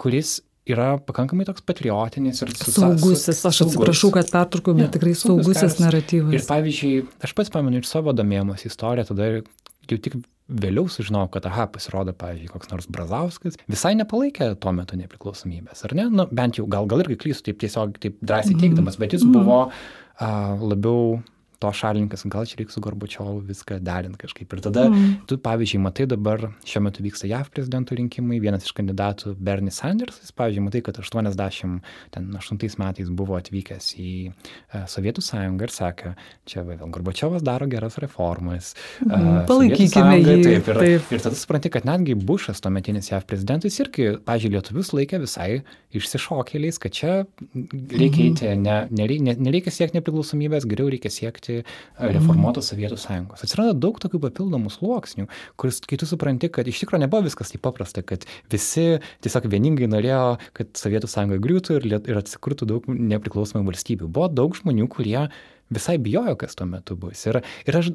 kuris 0.00 0.40
yra 0.70 0.94
pakankamai 1.02 1.46
toks 1.48 1.64
patriotinis 1.66 2.44
ir 2.44 2.52
saugusis. 2.54 3.40
Aš 3.42 3.58
saugus. 3.58 3.74
atsiprašau, 3.74 4.12
kad 4.14 4.30
pertraukiau, 4.30 4.76
bet 4.78 4.86
ja, 4.86 4.92
tikrai 4.94 5.14
saugusis 5.18 5.58
karas. 5.58 5.80
naratyvas. 5.82 6.36
Ir 6.38 6.44
pavyzdžiui, 6.46 6.92
aš 7.26 7.34
pats 7.38 7.50
pamenu 7.54 7.82
ir 7.82 7.88
savo 7.88 8.14
domėjimus 8.14 8.68
istoriją, 8.70 9.08
tada 9.10 9.32
jau 9.32 9.98
tik 10.06 10.20
vėliau 10.62 10.86
sužinojau, 10.90 11.30
kad, 11.34 11.46
aha, 11.48 11.66
pasirodo, 11.72 12.14
pavyzdžiui, 12.18 12.50
koks 12.52 12.70
nors 12.70 12.88
Brazauskas 12.92 13.58
visai 13.70 13.94
nepalaikė 13.98 14.52
tuo 14.62 14.72
metu 14.76 14.98
nepriklausomybės, 15.00 15.84
ar 15.88 15.96
ne? 15.98 16.06
Nu, 16.12 16.26
bent 16.30 16.58
jau 16.60 16.66
gal, 16.70 16.86
gal 16.90 17.02
irgi 17.04 17.18
klystu 17.24 17.50
taip 17.50 17.62
tiesiog 17.62 17.98
taip 18.02 18.18
drąsiai 18.20 18.54
mhm. 18.54 18.62
teikdamas, 18.62 18.98
bet 19.00 19.16
jis 19.16 19.24
-hmm. 19.24 19.38
buvo 19.38 19.60
uh, 19.70 20.66
labiau 20.72 21.22
to 21.62 21.70
šalininkas, 21.76 22.24
gal 22.32 22.46
čia 22.48 22.58
reikia 22.60 22.74
su 22.74 22.82
Gorbačiovu 22.82 23.42
viską 23.46 23.78
derinti 23.84 24.20
kažkaip. 24.22 24.52
Ir 24.52 24.62
tada 24.64 24.86
mm. 24.90 25.12
tu, 25.30 25.38
pavyzdžiui, 25.42 25.82
matai 25.84 26.06
dabar, 26.10 26.48
šiuo 26.68 26.84
metu 26.88 27.04
vyksta 27.04 27.30
JAV 27.30 27.52
prezidento 27.54 27.96
rinkimai, 27.98 28.40
vienas 28.42 28.66
iš 28.66 28.74
kandidatų 28.76 29.36
Bernie 29.38 29.72
Sanders, 29.74 30.18
jis, 30.22 30.34
pavyzdžiui, 30.38 30.66
matai, 30.66 30.82
kad 30.86 30.98
88 31.02 32.80
metais 32.82 33.12
buvo 33.12 33.38
atvykęs 33.38 33.92
į 34.02 34.12
uh, 34.32 34.84
Sovietų 34.90 35.24
sąjungą 35.24 35.68
ir 35.68 35.74
sakė, 35.74 36.14
čia 36.48 36.64
vėl 36.66 36.82
Gorbačiovas 36.92 37.44
daro 37.46 37.68
geras 37.70 37.98
reformas. 38.02 38.72
Uh, 39.06 39.42
Palaikykime 39.48 40.18
jį. 40.18 40.38
Taip, 40.42 40.70
ir, 40.72 40.82
taip. 40.82 41.12
ir 41.14 41.24
tada 41.24 41.38
supranti, 41.38 41.70
kad 41.72 41.86
netgi 41.88 42.16
Bušas, 42.18 42.62
tuometinis 42.64 43.12
JAV 43.12 43.26
prezidentas, 43.30 43.78
irgi, 43.82 44.12
pavyzdžiui, 44.26 44.54
lietuvius 44.56 44.92
laikė 44.96 45.22
visai 45.22 45.50
išsišokėliais, 45.92 46.78
kad 46.82 46.94
čia 46.96 47.12
reikia 47.52 48.26
eiti, 48.26 48.50
ne, 48.58 48.76
nereikia, 48.92 49.36
nereikia 49.36 49.72
siekti 49.74 49.98
nepriklausomybės, 49.98 50.66
geriau 50.68 50.90
reikia 50.92 51.12
siekti 51.12 51.51
siekti 51.60 52.12
reformuotos 52.12 52.70
Sovietų 52.70 52.98
sąjungos. 53.00 53.44
Atsiranda 53.44 53.74
daug 53.78 53.98
tokių 54.00 54.20
papildomų 54.22 54.72
sluoksnių, 54.72 55.28
kuris, 55.60 55.80
kai 55.86 55.98
tu 56.00 56.08
supranti, 56.08 56.50
kad 56.52 56.68
iš 56.68 56.82
tikrųjų 56.82 57.04
nebuvo 57.04 57.26
viskas 57.26 57.52
taip 57.52 57.62
paprasta, 57.64 58.02
kad 58.02 58.26
visi 58.52 59.00
tiesiog 59.24 59.48
vieningai 59.52 59.88
norėjo, 59.90 60.38
kad 60.56 60.72
Sovietų 60.78 61.10
sąjunga 61.10 61.40
griūtų 61.42 61.80
ir, 61.80 61.88
ir 62.00 62.20
atsikurtų 62.20 62.68
daug 62.68 62.86
nepriklausomų 62.88 63.66
valstybių. 63.68 64.10
Buvo 64.12 64.30
daug 64.32 64.56
žmonių, 64.58 64.88
kurie 64.92 65.26
visai 65.72 65.98
bijojo, 66.02 66.36
kas 66.40 66.56
tuo 66.58 66.68
metu 66.68 66.96
bus. 67.00 67.24
Ir, 67.28 67.42
ir 67.66 67.80
aš 67.80 67.92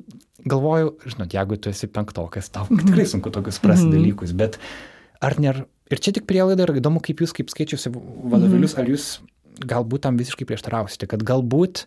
galvoju, 0.50 0.98
žinot, 1.06 1.34
jeigu 1.38 1.58
tu 1.62 1.72
esi 1.74 1.90
penktokas, 1.92 2.52
tau 2.54 2.68
mhm. 2.70 2.86
tikrai 2.90 3.08
sunku 3.10 3.34
tokius 3.34 3.60
suprasti 3.60 3.90
mhm. 3.90 3.98
dalykus, 3.98 4.36
bet 4.38 4.62
ar 5.22 5.38
nėra, 5.42 5.66
ir 5.92 6.02
čia 6.02 6.14
tik 6.16 6.28
prielaida 6.30 6.66
ir 6.66 6.78
įdomu, 6.82 7.02
kaip 7.06 7.22
jūs, 7.22 7.34
kaip 7.38 7.52
skaičiusi 7.54 7.94
vadovėlius, 7.94 8.78
mhm. 8.78 8.82
ar 8.82 8.94
jūs 8.94 9.10
galbūt 9.66 10.06
tam 10.06 10.18
visiškai 10.20 10.46
prieštarausite, 10.50 11.10
kad 11.10 11.24
galbūt 11.26 11.86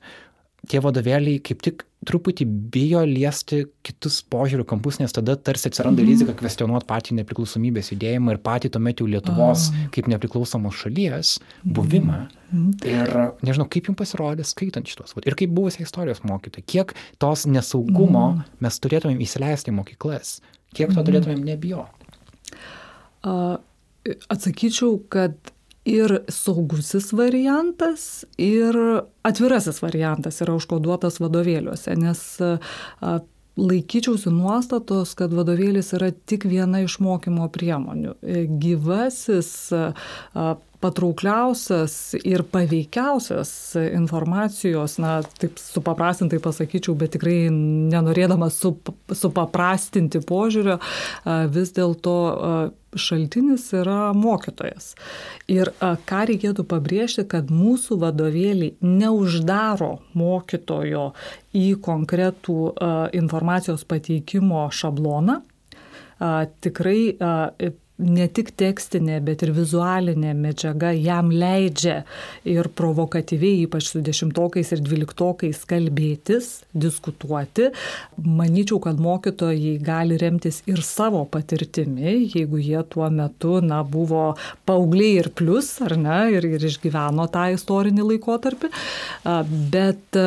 tie 0.69 0.81
vadovėliai 0.83 1.41
kaip 1.45 1.63
tik 1.65 1.85
truputį 2.09 2.47
bijo 2.73 3.03
liesti 3.05 3.67
kitus 3.85 4.21
požiūrių 4.33 4.65
kampus, 4.69 4.99
nes 5.03 5.13
tada 5.13 5.35
tarsi 5.37 5.69
atsiranda 5.69 6.01
mm. 6.01 6.09
rizika 6.09 6.35
kvestionuoti 6.37 6.89
patį 6.89 7.17
nepriklausomybės 7.19 7.93
judėjimą 7.93 8.37
ir 8.37 8.41
patį 8.45 8.71
tuomet 8.77 9.03
jau 9.03 9.09
Lietuvos 9.11 9.67
oh. 9.69 9.83
kaip 9.95 10.09
nepriklausomos 10.09 10.79
šalies 10.81 11.35
buvimą. 11.65 12.23
Mm. 12.51 12.71
Ir 12.89 13.13
nežinau, 13.45 13.69
kaip 13.73 13.91
jums 13.91 14.01
pasirodė 14.01 14.49
skaitant 14.49 14.89
šitos. 14.89 15.13
Ir 15.21 15.37
kaip 15.39 15.53
buvusiai 15.57 15.85
istorijos 15.85 16.25
mokytojai, 16.25 16.67
kiek 16.73 16.97
tos 17.21 17.45
nesaugumo 17.51 18.27
mm. 18.33 18.59
mes 18.65 18.81
turėtumėm 18.81 19.21
įsileisti 19.27 19.73
į 19.73 19.79
mokyklas, 19.83 20.39
kiek 20.77 20.97
to 20.97 21.05
turėtumėm 21.05 21.45
nebijoti. 21.53 22.09
Atsakyčiau, 24.33 24.97
kad 25.13 25.37
ir 25.91 26.21
saugusis 26.31 27.11
variantas, 27.17 28.25
ir 28.39 28.77
atvirasis 29.27 29.83
variantas 29.83 30.41
yra 30.45 30.55
užkoduotas 30.59 31.19
vadovėliuose, 31.23 31.97
nes 31.99 32.25
laikyčiausi 33.61 34.31
nuostatos, 34.33 35.13
kad 35.19 35.35
vadovėlis 35.37 35.93
yra 35.99 36.13
tik 36.31 36.47
viena 36.49 36.85
iš 36.85 37.01
mokymo 37.03 37.49
priemonių. 37.53 38.17
Gyvasis 38.63 39.51
patraukliausias 40.81 42.15
ir 42.25 42.45
paveikiausias 42.49 43.51
informacijos, 43.91 44.97
na, 45.03 45.19
taip 45.43 45.61
supaprastintai 45.61 46.41
pasakyčiau, 46.41 46.95
bet 46.97 47.13
tikrai 47.19 47.51
nenorėdamas 47.53 48.57
sup, 48.63 48.89
supaprastinti 49.13 50.23
požiūrio, 50.25 50.79
vis 51.53 51.75
dėlto 51.77 52.17
šaltinis 52.99 53.69
yra 53.77 54.13
mokytojas. 54.17 54.95
Ir 55.51 55.71
ką 55.81 56.23
reikėtų 56.31 56.65
pabrėžti, 56.71 57.27
kad 57.31 57.51
mūsų 57.55 58.01
vadovėliai 58.03 58.75
neuždaro 58.83 60.01
mokytojo 60.19 61.11
į 61.57 61.67
konkretų 61.85 62.59
informacijos 63.17 63.87
pateikimo 63.89 64.67
šabloną. 64.75 65.41
Tikrai 66.61 67.03
ne 68.01 68.27
tik 68.33 68.53
tekstinė, 68.59 69.19
bet 69.25 69.45
ir 69.45 69.53
vizualinė 69.57 70.33
medžiaga 70.37 70.93
jam 70.97 71.31
leidžia 71.33 72.01
ir 72.49 72.71
provokatyviai, 72.77 73.65
ypač 73.67 73.91
su 73.93 74.03
dešimtokais 74.05 74.73
ir 74.75 74.83
dvyliktokais, 74.85 75.63
kalbėtis, 75.71 76.51
diskutuoti. 76.73 77.71
Maničiau, 78.25 78.81
kad 78.85 79.01
mokytojai 79.03 79.77
gali 79.85 80.19
remtis 80.21 80.63
ir 80.71 80.83
savo 80.87 81.25
patirtimi, 81.31 82.31
jeigu 82.35 82.61
jie 82.63 82.81
tuo 82.91 83.11
metu 83.13 83.59
na, 83.65 83.83
buvo 83.85 84.35
paaugliai 84.69 85.21
ir 85.25 85.31
plus, 85.37 85.77
ar 85.85 85.97
ne, 86.01 86.23
ir, 86.37 86.49
ir 86.57 86.67
išgyveno 86.71 87.29
tą 87.33 87.51
istorinį 87.57 88.09
laikotarpį. 88.15 88.73
Bet 89.73 90.21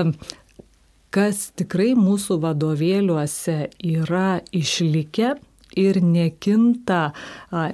kas 1.14 1.48
tikrai 1.58 1.94
mūsų 1.98 2.40
vadovėliuose 2.42 3.58
yra 3.86 4.42
išlikę, 4.56 5.36
ir 5.80 6.00
nekinta 6.04 7.12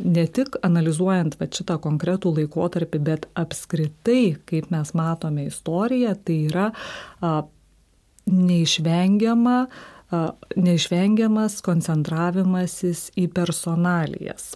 ne 0.04 0.26
tik 0.28 0.58
analizuojant 0.66 1.38
va, 1.39 1.47
šitą 1.52 1.80
konkretų 1.84 2.34
laikotarpį, 2.39 3.02
bet 3.12 3.30
apskritai, 3.39 4.38
kaip 4.50 4.70
mes 4.74 4.93
matome 4.97 5.47
istoriją, 5.50 6.16
tai 6.26 6.38
yra 6.50 6.68
neišvengiama, 8.30 9.58
neišvengiamas 10.60 11.60
koncentravimasis 11.66 13.10
į 13.20 13.30
personalijas. 13.34 14.54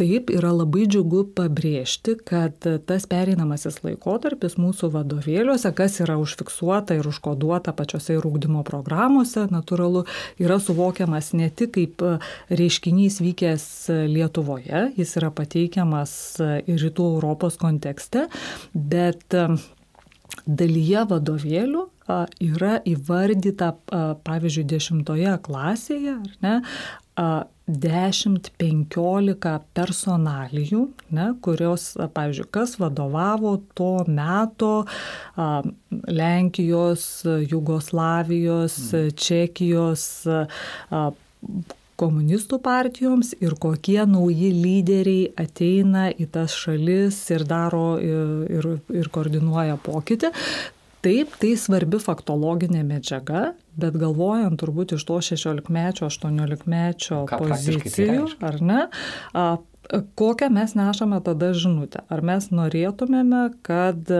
Taip, 0.00 0.30
yra 0.32 0.54
labai 0.56 0.86
džiugu 0.88 1.26
pabrėžti, 1.36 2.14
kad 2.24 2.64
tas 2.88 3.04
pereinamasis 3.10 3.82
laikotarpis 3.84 4.56
mūsų 4.56 4.88
vadovėliuose, 4.94 5.68
kas 5.76 5.98
yra 6.00 6.16
užfiksuota 6.20 6.96
ir 6.96 7.08
užkoduota 7.10 7.74
pačiose 7.76 8.16
ir 8.16 8.24
ūkdymo 8.24 8.64
programuose, 8.64 9.44
natūralu, 9.52 10.06
yra 10.40 10.56
suvokiamas 10.64 11.34
ne 11.36 11.50
tik 11.52 11.74
kaip 11.76 12.06
reiškinys 12.48 13.20
vykęs 13.20 13.68
Lietuvoje, 14.08 14.88
jis 14.96 15.14
yra 15.20 15.28
pateikiamas 15.34 16.16
ir 16.40 16.80
rytų 16.86 17.12
Europos 17.18 17.60
kontekste, 17.60 18.26
bet 18.72 19.36
dalyje 20.46 21.04
vadovėlių 21.12 21.86
yra 22.42 22.78
įvardyta, 22.88 23.74
pavyzdžiui, 24.24 24.68
dešimtoje 24.72 25.36
klasėje, 25.44 26.16
ne, 26.44 26.54
10-15 27.70 29.58
personalijų, 29.76 30.82
ne, 31.14 31.26
kurios, 31.44 31.92
pavyzdžiui, 32.14 32.48
kas 32.50 32.74
vadovavo 32.82 33.56
to 33.78 34.04
meto 34.10 34.72
a, 34.82 35.62
Lenkijos, 36.08 37.22
Jugoslavijos, 37.46 38.78
mm. 38.92 39.14
Čekijos 39.14 40.06
a, 40.26 41.10
komunistų 42.02 42.58
partijoms 42.64 43.32
ir 43.38 43.54
kokie 43.62 44.00
nauji 44.10 44.50
lyderiai 44.56 45.30
ateina 45.38 46.08
į 46.10 46.26
tas 46.34 46.54
šalis 46.58 47.18
ir 47.30 47.44
daro 47.46 47.98
ir, 48.02 48.32
ir, 48.50 48.70
ir 49.02 49.10
koordinuoja 49.12 49.78
pokytį. 49.84 50.32
Taip, 51.02 51.34
tai 51.42 51.56
svarbi 51.58 51.98
faktologinė 52.02 52.84
medžiaga, 52.86 53.52
bet 53.80 53.96
galvojant 54.00 54.60
turbūt 54.60 54.96
iš 54.96 55.04
to 55.08 55.18
16-mečio, 55.24 56.08
18-mečio 56.10 57.22
tai 57.30 57.42
pozicijų, 57.42 58.24
tai 58.38 58.48
ar 58.50 58.58
ne, 58.62 58.80
a, 59.32 59.44
kokią 60.18 60.48
mes 60.54 60.74
nešame 60.78 61.20
tada 61.24 61.52
žinutę. 61.56 62.04
Ar 62.12 62.22
mes 62.24 62.48
norėtumėme, 62.54 63.44
kad 63.66 64.12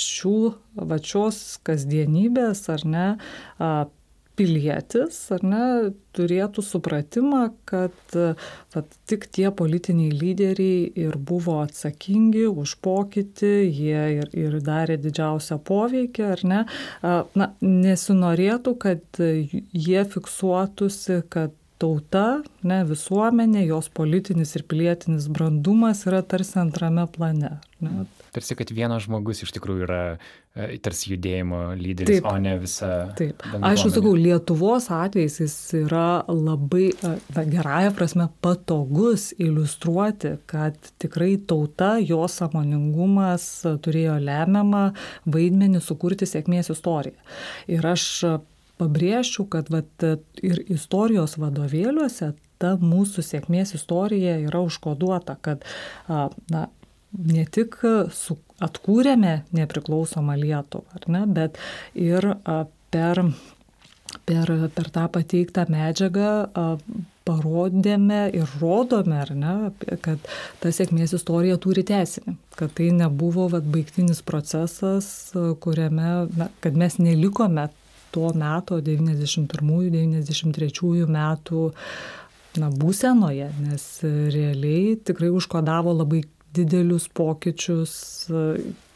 šių 0.00 0.36
vačios 0.92 1.40
kasdienybės, 1.66 2.64
ar 2.72 2.86
ne, 2.88 3.08
pilietis, 4.40 5.18
ar 5.34 5.44
ne, 5.44 5.64
turėtų 6.16 6.62
supratimą, 6.64 7.42
kad 7.68 8.14
vat, 8.74 8.96
tik 9.10 9.26
tie 9.34 9.50
politiniai 9.54 10.14
lyderiai 10.16 10.88
ir 11.04 11.18
buvo 11.30 11.58
atsakingi 11.62 12.46
už 12.48 12.78
pokytį, 12.84 13.52
jie 13.68 14.06
ir, 14.16 14.32
ir 14.34 14.58
darė 14.64 14.96
didžiausią 15.02 15.60
poveikį, 15.68 16.26
ar 16.32 16.44
ne. 16.52 16.60
Na, 17.36 17.50
nesinorėtų, 17.60 18.76
kad 18.80 19.20
jie 19.20 20.04
fiksuotųsi, 20.16 21.20
kad 21.30 21.54
tauta, 21.80 22.26
ne, 22.66 22.82
visuomenė, 22.88 23.64
jos 23.70 23.88
politinis 23.96 24.52
ir 24.58 24.66
pilietinis 24.68 25.30
brandumas 25.32 26.04
yra 26.08 26.20
tarsi 26.26 26.58
antrame 26.60 27.06
plane. 27.14 27.56
Ne. 27.80 28.04
Tarsi, 28.34 28.54
kad 28.58 28.70
vienas 28.74 29.06
žmogus 29.06 29.40
iš 29.42 29.54
tikrųjų 29.56 29.86
yra 29.86 30.00
e, 30.12 30.76
tarsi 30.84 31.14
judėjimo 31.14 31.62
lyderis, 31.80 32.20
Taip. 32.20 32.28
o 32.28 32.34
ne 32.42 32.52
visa. 32.60 32.90
Taip. 33.18 33.40
Aš 33.66 33.86
jau 33.86 33.92
sakau, 33.96 34.12
Lietuvos 34.18 34.90
atvejais 34.94 35.40
jis 35.40 35.56
yra 35.80 36.20
labai, 36.28 36.90
e, 36.92 37.14
na, 37.34 37.46
gerąją 37.56 37.94
prasme, 37.96 38.28
patogus 38.44 39.30
iliustruoti, 39.40 40.36
kad 40.50 40.76
tikrai 41.02 41.32
tauta, 41.40 41.96
jos 42.04 42.36
samoningumas 42.42 43.48
turėjo 43.82 44.20
lemiamą 44.22 44.90
vaidmenį 45.24 45.82
sukurti 45.82 46.28
sėkmės 46.28 46.70
istoriją. 46.76 47.16
Ir 47.72 47.90
aš 47.96 48.06
pabrėžčiau, 48.80 49.46
kad 49.52 49.70
vat, 49.72 50.06
ir 50.42 50.62
istorijos 50.72 51.36
vadovėliuose 51.40 52.32
ta 52.60 52.74
mūsų 52.80 53.24
sėkmės 53.24 53.74
istorija 53.78 54.36
yra 54.42 54.60
užkoduota, 54.66 55.36
kad 55.40 55.64
na, 56.08 56.66
ne 57.12 57.46
tik 57.48 57.78
su, 58.14 58.36
atkūrėme 58.64 59.40
nepriklausomą 59.56 60.36
Lietuvą, 60.40 61.06
ne, 61.08 61.24
bet 61.26 61.56
ir 61.96 62.26
per, 62.92 63.22
per, 64.28 64.52
per 64.76 64.92
tą 64.92 65.06
pateiktą 65.14 65.64
medžiagą 65.72 66.34
parodėme 67.28 68.22
ir 68.34 68.52
rodome, 68.60 69.20
ne, 69.38 69.54
kad 70.04 70.30
ta 70.60 70.72
sėkmės 70.74 71.14
istorija 71.16 71.58
turi 71.62 71.84
tesinį, 71.86 72.36
kad 72.58 72.72
tai 72.76 72.90
nebuvo 72.96 73.48
vat, 73.52 73.66
baigtinis 73.70 74.22
procesas, 74.26 75.30
kuriame, 75.64 76.10
na, 76.36 76.50
kad 76.64 76.78
mes 76.80 76.98
nelikome 77.00 77.68
to 78.14 78.30
meto 78.38 78.78
91-93 78.84 81.06
metų 81.10 81.62
na, 82.58 82.70
būsenoje, 82.70 83.50
nes 83.62 84.02
realiai 84.04 84.96
tikrai 85.06 85.30
užkodavo 85.34 85.92
labai 86.00 86.22
didelius 86.54 87.06
pokyčius 87.14 88.26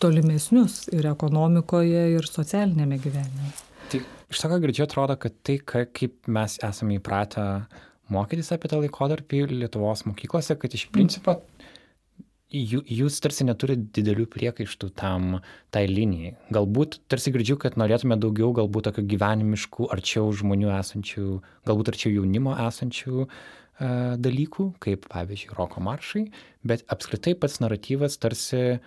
tolimesnius 0.02 0.88
ir 0.94 1.06
ekonomikoje, 1.12 2.02
ir 2.16 2.24
socialinėme 2.26 2.98
gyvenime. 3.02 3.52
Tai 3.92 4.00
iš 4.02 4.38
to, 4.42 4.50
ką 4.50 4.58
girdžiu, 4.64 4.84
atrodo, 4.88 5.14
kad 5.20 5.32
tai, 5.46 5.56
kaip 5.62 6.12
mes 6.26 6.58
esame 6.66 6.98
įpratę 6.98 7.44
mokytis 8.12 8.50
apie 8.54 8.70
tą 8.72 8.80
laikotarpį 8.82 9.46
Lietuvos 9.54 10.04
mokyklose, 10.08 10.58
kad 10.60 10.74
iš 10.76 10.88
principo 10.92 11.38
jūs 12.54 13.18
tarsi 13.22 13.46
neturit 13.48 13.88
didelių 13.96 14.26
priekaištų 14.30 14.90
tam, 14.98 15.40
tai 15.74 15.84
linijai. 15.90 16.34
Galbūt 16.54 17.00
tarsi 17.10 17.32
girdžiu, 17.34 17.58
kad 17.60 17.78
norėtume 17.80 18.18
daugiau 18.20 18.52
galbūt 18.56 18.88
tokių 18.90 19.06
gyvenimiškų, 19.14 19.88
arčiau 19.94 20.30
žmonių 20.36 20.70
esančių, 20.78 21.26
galbūt 21.68 21.92
arčiau 21.94 22.14
jaunimo 22.14 22.54
esančių 22.68 23.24
e, 23.24 23.28
dalykų, 24.24 24.68
kaip 24.84 25.08
pavyzdžiui, 25.10 25.56
roko 25.58 25.82
maršai, 25.84 26.28
bet 26.66 26.86
apskritai 26.92 27.34
pats 27.38 27.60
naratyvas 27.64 28.20
tarsi 28.22 28.78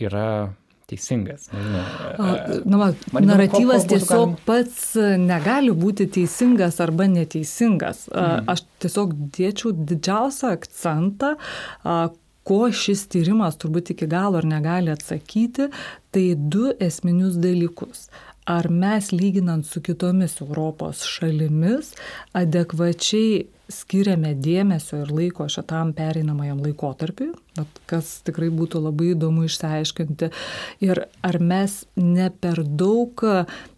yra 0.00 0.30
teisingas. 0.90 1.50
Nežinau, 1.52 1.82
e, 2.16 2.62
Na, 2.66 2.80
va, 2.80 2.88
naratyvas 3.20 3.84
ko, 3.84 3.86
ko 3.86 3.92
tiesiog 3.92 4.24
galim... 4.24 4.40
pats 4.48 4.80
negali 5.20 5.76
būti 5.76 6.08
teisingas 6.16 6.80
arba 6.82 7.06
neteisingas. 7.10 8.08
Mm. 8.10 8.50
Aš 8.50 8.64
tiesiog 8.82 9.14
dėčiau 9.36 9.74
didžiausią 9.76 10.56
akcentą, 10.56 11.36
ko 12.46 12.66
šis 12.72 13.06
tyrimas 13.12 13.58
turbūt 13.60 13.94
iki 13.94 14.08
galo 14.10 14.40
ir 14.40 14.48
negali 14.48 14.92
atsakyti, 14.92 15.70
tai 16.10 16.26
du 16.34 16.72
esminius 16.80 17.38
dalykus. 17.40 18.08
Ar 18.50 18.66
mes 18.72 19.12
lyginant 19.12 19.66
su 19.66 19.82
kitomis 19.84 20.40
Europos 20.40 21.04
šalimis 21.06 21.92
adekvačiai 22.34 23.44
skiriame 23.70 24.32
dėmesio 24.34 25.04
ir 25.04 25.12
laiko 25.14 25.46
šitam 25.52 25.92
pereinamajam 25.94 26.62
laikotarpiui, 26.64 27.30
kas 27.90 28.16
tikrai 28.26 28.50
būtų 28.54 28.82
labai 28.88 29.12
įdomu 29.14 29.46
išsiaiškinti. 29.46 30.30
Ir 30.86 31.04
ar 31.26 31.38
mes 31.38 31.84
ne 31.96 32.30
per 32.42 32.64
daug 32.64 33.22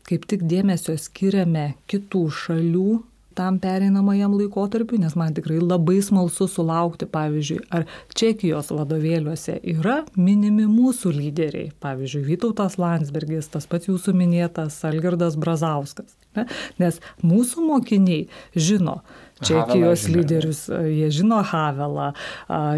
kaip 0.08 0.28
tik 0.30 0.46
dėmesio 0.48 0.96
skiriame 1.00 1.72
kitų 1.90 2.24
šalių 2.42 2.88
tam 3.34 3.58
pereinamajam 3.62 4.34
laikotarpiu, 4.38 5.00
nes 5.02 5.16
man 5.18 5.34
tikrai 5.36 5.58
labai 5.62 5.98
smalsu 6.04 6.48
sulaukti, 6.50 7.08
pavyzdžiui, 7.12 7.60
ar 7.74 7.86
Čekijos 8.18 8.72
vadovėliuose 8.74 9.58
yra 9.74 10.02
minimi 10.16 10.68
mūsų 10.70 11.14
lyderiai, 11.16 11.72
pavyzdžiui, 11.82 12.24
Vytautas 12.30 12.78
Landsbergis, 12.80 13.50
tas 13.52 13.68
pats 13.70 13.90
jūsų 13.90 14.14
minėtas 14.18 14.78
Algirdas 14.88 15.38
Brazauskas. 15.40 16.16
Ne? 16.36 16.46
Nes 16.80 17.00
mūsų 17.24 17.66
mokiniai 17.66 18.26
žino, 18.56 19.00
Čekijos 19.42 20.06
Havelą, 20.06 20.16
lyderius, 20.16 20.62
jie 20.70 21.10
žino 21.14 21.40
Havelą. 21.46 22.10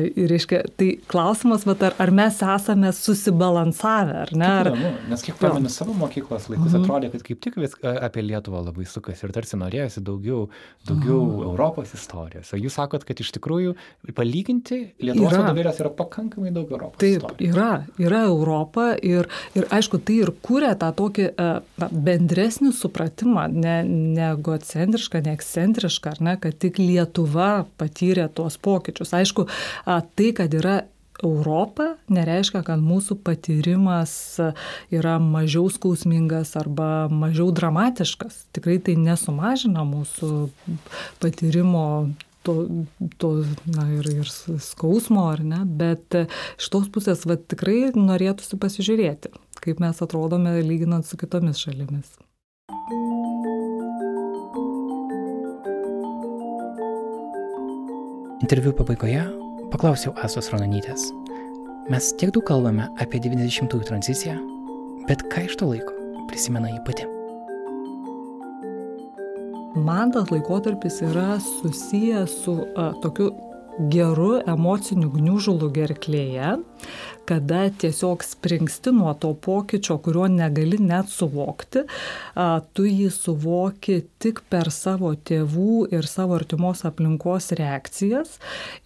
Ir, 0.05 0.29
reiškia, 0.31 0.63
tai 0.79 0.91
klausimas, 1.11 1.67
bet 1.69 1.83
ar, 1.89 1.97
ar 2.03 2.13
mes 2.15 2.41
esame 2.55 2.93
susibalansavę, 2.97 4.17
ar 4.25 4.33
ne? 4.35 4.51
Ar... 4.61 4.71
Įdomu, 4.73 4.93
nes 5.11 5.25
kiek 5.27 5.39
pamenu 5.41 5.73
savo 5.73 5.97
mokyklos 5.99 6.49
laikus, 6.53 6.73
mhm. 6.73 6.85
atrodė, 6.85 7.11
kad 7.15 7.27
kaip 7.27 7.43
tik 7.45 7.59
vis 7.61 7.77
apie 7.83 8.25
Lietuvą 8.25 8.65
labai 8.69 8.87
sukasi 8.89 9.27
ir 9.27 9.35
tarsi 9.37 9.59
norėjosi 9.61 10.03
daugiau, 10.05 10.47
daugiau 10.89 11.21
mhm. 11.23 11.49
Europos 11.53 11.95
istorijos. 11.97 12.53
O 12.55 12.61
jūs 12.61 12.79
sakot, 12.79 13.07
kad 13.07 13.21
iš 13.21 13.35
tikrųjų 13.39 13.75
palyginti 14.17 14.81
Lietuvos 15.05 15.37
vadovėlės 15.37 15.81
yra 15.83 15.93
pakankamai 15.95 16.53
daug 16.55 16.71
Europos. 16.73 17.01
Taip, 17.03 17.23
istorijos. 17.23 17.55
yra, 17.55 17.71
yra 18.03 18.25
Europa 18.31 18.91
ir, 19.03 19.29
ir 19.59 19.69
aišku, 19.75 20.01
tai 20.05 20.21
ir 20.25 20.33
kūrė 20.45 20.75
tą 20.81 20.91
tokį 20.97 21.31
na, 21.37 21.89
bendresnį 21.91 22.73
supratimą, 22.77 23.47
ne, 23.53 23.77
ne 23.87 24.31
egocentrišką, 24.33 25.25
ne 25.25 25.35
ekscentrišką, 25.37 26.15
ar 26.17 26.25
ne, 26.25 26.37
kad 26.41 26.54
tik 26.59 26.81
Lietuva 26.83 27.67
patyrė 27.81 28.29
tuos 28.35 28.59
pokyčius. 28.63 29.15
Aišku, 29.17 29.47
tai, 29.85 30.33
kad 30.37 30.55
yra 30.55 30.83
Europą 31.23 31.95
nereiškia, 32.11 32.65
kad 32.67 32.83
mūsų 32.83 33.17
patyrimas 33.25 34.13
yra 34.93 35.17
mažiau 35.23 35.69
skausmingas 35.73 36.57
arba 36.59 37.07
mažiau 37.13 37.53
dramatiškas. 37.55 38.45
Tikrai 38.57 38.81
tai 38.83 38.97
nesumažina 39.01 39.87
mūsų 39.87 40.31
patyrimo 41.23 41.87
to, 42.45 42.57
to 43.23 43.31
na, 43.71 43.87
ir, 43.97 44.11
ir 44.11 44.29
skausmo, 44.61 45.29
ar 45.33 45.45
ne, 45.47 45.63
bet 45.65 46.19
iš 46.19 46.69
tos 46.75 46.91
pusės 46.93 47.25
va, 47.29 47.39
tikrai 47.39 47.95
norėtųsi 47.97 48.61
pasižiūrėti, 48.61 49.33
kaip 49.65 49.81
mes 49.85 50.05
atrodome 50.05 50.59
lyginant 50.67 51.09
su 51.09 51.21
kitomis 51.21 51.63
šalimis. 51.65 52.19
Interviu 58.45 58.75
pabaigoje 58.77 59.23
Paklausiau 59.73 60.11
Asos 60.21 60.51
Ronanytės. 60.53 61.07
Mes 61.89 62.11
tiek 62.21 62.29
daug 62.35 62.45
kalbame 62.45 62.91
apie 63.01 63.17
90-ųjų 63.25 63.87
tranziciją, 63.89 64.35
bet 65.09 65.23
ką 65.33 65.47
iš 65.47 65.55
to 65.63 65.69
laiko 65.71 65.95
prisimena 66.29 66.69
jį 66.69 66.83
pati? 66.85 67.07
Man 69.87 70.13
tas 70.13 70.29
laikotarpis 70.29 71.01
yra 71.09 71.39
susijęs 71.41 72.35
su 72.43 72.59
a, 72.77 72.91
tokiu 73.01 73.31
geru 73.79 74.39
emociniu 74.47 75.11
gniužulu 75.11 75.69
gerklėje, 75.75 76.55
kada 77.25 77.61
tiesiog 77.81 78.23
springsti 78.23 78.93
nuo 78.93 79.15
to 79.19 79.31
pokyčio, 79.35 79.97
kurio 80.05 80.27
negali 80.29 80.79
net 80.79 81.09
suvokti, 81.11 81.85
tu 82.77 82.85
jį 82.85 83.09
suvoki 83.15 84.03
tik 84.23 84.43
per 84.53 84.69
savo 84.75 85.15
tėvų 85.17 85.87
ir 85.97 86.07
savo 86.09 86.37
artimos 86.37 86.85
aplinkos 86.87 87.51
reakcijas. 87.57 88.37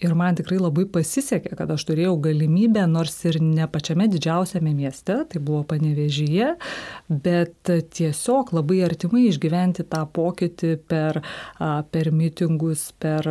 Ir 0.05 0.15
man 0.19 0.39
tikrai 0.39 0.61
labai 0.63 0.87
pasisekė, 0.95 1.57
kad 1.59 1.75
aš 1.75 1.89
turėjau 1.91 2.15
galimybę, 2.29 2.87
nors 2.91 3.19
ir 3.29 3.41
ne 3.43 3.67
pačiame 3.71 4.09
didžiausiame 4.13 4.75
mieste, 4.79 5.19
tai 5.29 5.43
buvo 5.43 5.65
panevežyje, 5.69 6.55
bet 7.11 7.75
tiesiog 7.99 8.55
labai 8.57 8.85
artimai 8.87 9.27
išgyventi 9.29 9.89
tą 9.91 10.07
pokytį 10.07 10.77
per, 10.89 11.25
per 11.59 12.15
mitingus, 12.15 12.93
per 13.03 13.27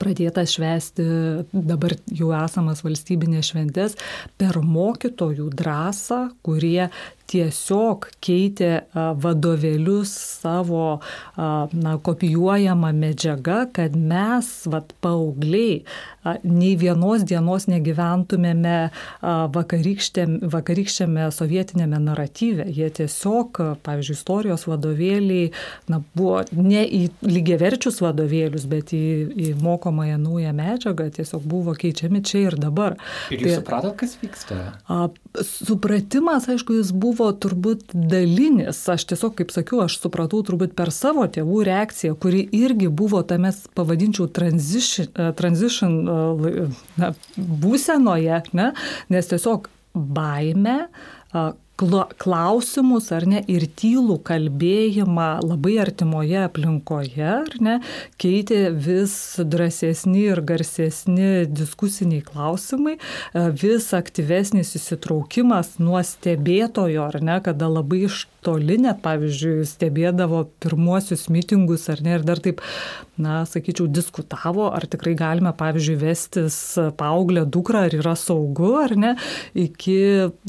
pradėtas 0.00 0.56
švęsti 0.56 1.06
dabar 1.52 1.96
jau 2.12 2.32
esamas 2.36 2.82
valstybinės 2.84 3.52
šventės 3.52 3.96
per 4.40 4.60
mokytojų 4.64 5.50
drąsą, 5.58 6.22
kurie 6.46 6.88
tiesiog 7.32 8.08
keitė 8.22 8.72
vadovėlius 8.94 10.12
savo 10.42 11.00
na, 11.36 11.96
kopijuojamą 12.04 12.92
medžiagą, 12.96 13.66
kad 13.76 13.96
mes, 13.96 14.50
vat, 14.70 14.92
paaugliai, 15.04 15.82
nei 16.46 16.76
vienos 16.78 17.24
dienos 17.26 17.66
negyventumėme 17.70 18.76
vakarykščiame 19.22 21.30
sovietinėme 21.34 21.98
naratyve. 22.04 22.66
Jie 22.70 22.90
tiesiog, 22.98 23.60
pavyzdžiui, 23.86 24.18
istorijos 24.18 24.66
vadovėliai 24.70 25.50
na, 25.90 26.02
buvo 26.16 26.42
ne 26.56 26.84
į 26.86 27.02
lygiaverčius 27.26 28.00
vadovėlius, 28.04 28.68
bet 28.70 28.94
į, 28.96 29.04
į 29.32 29.52
mokomąją 29.62 30.20
naują 30.22 30.52
medžiagą 30.56 31.10
tiesiog 31.18 31.42
buvo 31.48 31.74
keičiami 31.78 32.22
čia 32.26 32.46
ir 32.46 32.58
dabar. 32.60 32.98
Ir 33.32 33.42
jūs 33.42 33.56
tai, 33.56 33.60
supratot, 33.62 33.98
kas 34.04 34.16
vyksta? 34.22 34.62
Supratimas, 35.40 36.44
aišku, 36.52 36.74
jis 36.76 36.90
buvo 36.92 37.12
buvo 37.12 37.30
turbūt 37.32 37.94
dalinis, 37.94 38.80
aš 38.92 39.06
tiesiog, 39.12 39.34
kaip 39.38 39.52
sakiau, 39.54 39.82
aš 39.86 39.96
supratau 40.02 40.42
turbūt 40.44 40.74
per 40.76 40.92
savo 40.94 41.24
tėvų 41.24 41.62
reakciją, 41.68 42.16
kuri 42.20 42.44
irgi 42.56 42.90
buvo 42.92 43.22
tame, 43.24 43.52
pavadinčiau, 43.76 44.28
transition, 44.28 45.08
e, 45.16 45.30
transition 45.38 45.98
e, 46.04 46.66
na, 47.00 47.12
būsenoje, 47.36 48.42
ne? 48.58 48.72
nes 49.12 49.32
tiesiog 49.32 49.70
baime, 49.92 50.82
klausimus 52.18 53.10
ar 53.14 53.26
ne 53.28 53.42
ir 53.50 53.66
tylų 53.78 54.18
kalbėjimą 54.26 55.28
labai 55.44 55.76
artimoje 55.82 56.42
aplinkoje, 56.46 57.28
ar 57.42 57.56
ne, 57.60 57.78
keitė 58.22 58.70
vis 58.72 59.14
drąsesni 59.38 60.26
ir 60.30 60.42
garsesni 60.46 61.46
diskusiniai 61.50 62.22
klausimai, 62.26 62.98
e, 62.98 63.46
vis 63.50 63.90
aktyvesnis 63.96 64.74
įsitraukimas 64.78 65.76
nuo 65.82 66.00
stebėtojo, 66.02 67.08
ar 67.08 67.20
ne, 67.22 67.40
kada 67.44 67.70
labai 67.70 68.04
iš 68.08 68.26
toli 68.42 68.76
net, 68.82 69.00
pavyzdžiui, 69.04 69.62
stebėdavo 69.68 70.44
pirmuosius 70.62 71.28
mitingus, 71.32 71.86
ar 71.92 72.02
ne, 72.02 72.16
ir 72.18 72.26
dar 72.26 72.42
taip, 72.42 72.62
na, 73.22 73.42
sakyčiau, 73.46 73.86
diskutavo, 73.92 74.68
ar 74.74 74.86
tikrai 74.90 75.14
galime, 75.18 75.52
pavyzdžiui, 75.56 75.98
vestis 76.00 76.58
paauglę 76.98 77.44
dukrą, 77.46 77.86
ar 77.86 77.96
yra 77.96 78.14
saugu, 78.18 78.72
ar 78.82 78.96
ne, 78.98 79.14
iki 79.54 79.98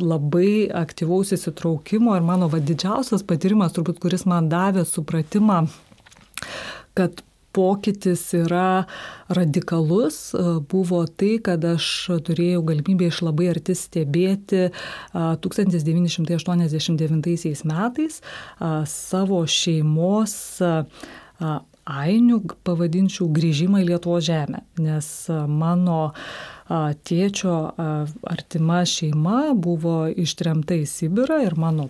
labai 0.01 0.69
aktyvaus 0.83 1.22
įsitraukimo 1.31 2.15
ir 2.17 2.23
mano 2.25 2.49
va 2.51 2.59
didžiausias 2.59 3.23
patyrimas, 3.23 3.71
turbūt, 3.75 4.01
kuris 4.03 4.25
man 4.27 4.49
davė 4.51 4.83
supratimą, 4.89 5.67
kad 6.97 7.23
pokytis 7.53 8.33
yra 8.33 8.85
radikalus, 9.29 10.35
buvo 10.71 11.05
tai, 11.07 11.39
kad 11.45 11.65
aš 11.75 12.09
turėjau 12.25 12.63
galimybę 12.65 13.07
iš 13.11 13.21
labai 13.27 13.47
arti 13.53 13.73
stebėti 13.77 14.71
1989 15.13 17.63
metais 17.69 18.21
savo 18.89 19.45
šeimos 19.45 20.33
ainių, 21.83 22.39
pavadinčiau, 22.63 23.27
grįžimą 23.35 23.81
į 23.83 23.85
Lietuvo 23.91 24.19
žemę, 24.23 24.63
nes 24.81 25.29
mano 25.29 26.13
tėčio 26.69 27.57
artima 28.29 28.83
šeima 28.87 29.51
buvo 29.55 30.07
ištremta 30.07 30.77
į 30.79 30.87
Sibirą 30.89 31.41
ir 31.43 31.57
mano 31.59 31.89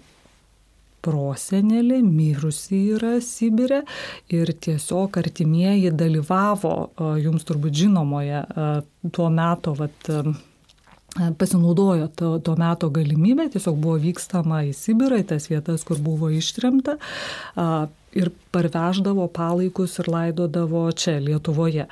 prosenelė 1.03 1.99
mirusi 2.05 2.79
yra 2.95 3.17
Sibirė 3.23 3.83
ir 4.33 4.53
tiesiog 4.65 5.19
artimieji 5.19 5.91
dalyvavo 5.91 6.73
jums 7.21 7.45
turbūt 7.47 7.75
žinomoje 7.83 8.43
tuo 9.11 9.29
metu 9.29 9.75
vat, 9.77 10.11
pasinaudojo 11.37 12.07
to, 12.15 12.37
to 12.45 12.55
meto 12.57 12.89
galimybę, 12.93 13.49
tiesiog 13.53 13.77
buvo 13.83 13.99
vykstama 14.01 14.63
į 14.69 14.71
Sibirą, 14.77 15.19
į 15.21 15.27
tas 15.33 15.49
vietas, 15.51 15.83
kur 15.87 15.99
buvo 16.01 16.31
ištremta 16.33 16.97
ir 18.17 18.31
parveždavo 18.53 19.27
palaikus 19.33 19.97
ir 20.01 20.09
laidodavo 20.11 20.85
čia, 20.91 21.17
Lietuvoje. 21.23 21.87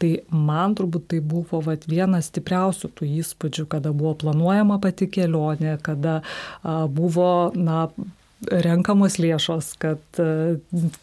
Tai 0.00 0.10
man 0.30 0.76
turbūt 0.78 1.08
tai 1.12 1.20
buvo 1.24 1.62
vat, 1.64 1.86
vienas 1.90 2.30
stipriausių 2.30 2.92
tų 2.96 3.08
įspūdžių, 3.22 3.66
kada 3.72 3.94
buvo 3.96 4.14
planuojama 4.26 4.78
pati 4.82 5.08
kelionė, 5.10 5.78
kada 5.82 6.20
a, 6.20 6.84
buvo 6.86 7.50
na, 7.56 7.86
renkamos 8.44 9.16
lėšos, 9.20 9.70
kad 9.80 10.20
e, 10.20 10.56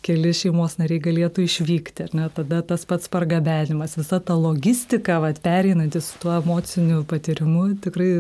keli 0.05 0.34
šeimos 0.38 0.77
nariai 0.77 1.01
galėtų 1.01 1.47
išvykti. 1.47 2.11
Ne? 2.17 2.27
Tada 2.34 2.61
tas 2.65 2.86
pats 2.89 3.09
pargabenimas, 3.11 3.97
visa 3.97 4.19
ta 4.21 4.38
logistika, 4.38 5.17
vat, 5.23 5.41
pereinantis 5.43 6.11
su 6.11 6.21
tuo 6.21 6.36
emociniu 6.38 7.01
patyrimu, 7.09 7.71
tikrai 7.84 8.11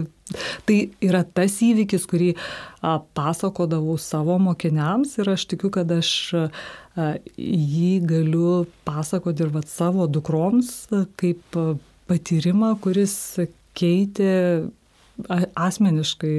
tai 0.67 0.77
yra 1.03 1.21
tas 1.27 1.59
įvykis, 1.61 2.07
kurį 2.09 2.31
a, 2.33 2.97
pasakodavau 3.15 3.99
savo 4.01 4.39
mokiniams 4.41 5.17
ir 5.21 5.33
aš 5.35 5.45
tikiu, 5.53 5.69
kad 5.73 5.93
aš 5.93 6.13
a, 6.33 6.49
jį 7.37 7.93
galiu 8.09 8.63
pasakoti 8.87 9.45
ir 9.45 9.53
vat, 9.53 9.69
savo 9.69 10.09
dukroms 10.09 10.73
kaip 11.21 11.61
patyrimą, 12.09 12.73
kuris 12.81 13.15
keitė 13.77 14.33
asmeniškai 15.53 16.35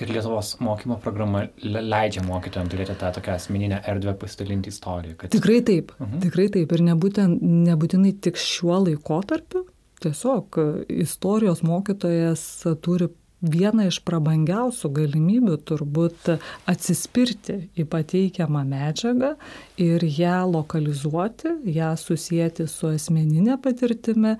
Ir 0.00 0.08
Lietuvos 0.14 0.54
mokymo 0.64 0.96
programa 1.02 1.42
leidžia 1.60 2.22
mokytojams 2.24 2.72
turėti 2.72 2.96
tą 3.00 3.10
tokią 3.16 3.34
asmeninę 3.36 3.82
erdvę 3.92 4.14
pasidalinti 4.22 4.72
istoriją. 4.72 5.16
Kad... 5.20 5.32
Tikrai 5.34 5.60
taip, 5.62 5.92
uh 5.92 6.00
mhm. 6.00 6.16
-huh. 6.16 6.22
tikrai 6.22 6.48
taip. 6.48 6.72
Ir 6.72 6.84
nebūtent, 6.88 7.42
nebūtinai 7.68 8.14
tik 8.20 8.40
šiuo 8.40 8.80
laikotarpiu. 8.86 9.66
Tiesiog 10.00 10.56
istorijos 10.88 11.60
mokytojas 11.62 12.64
turi 12.80 13.10
viena 13.40 13.86
iš 13.88 14.00
prabangiausių 14.04 14.90
galimybių 15.00 15.56
turbūt 15.68 16.30
atsispirti 16.68 17.56
į 17.78 17.86
pateikiamą 17.90 18.62
medžiagą 18.68 19.34
ir 19.80 20.04
ją 20.04 20.44
lokalizuoti, 20.50 21.54
ją 21.72 21.94
susijęti 21.96 22.66
su 22.68 22.90
asmeninė 22.92 23.56
patirtimi, 23.62 24.34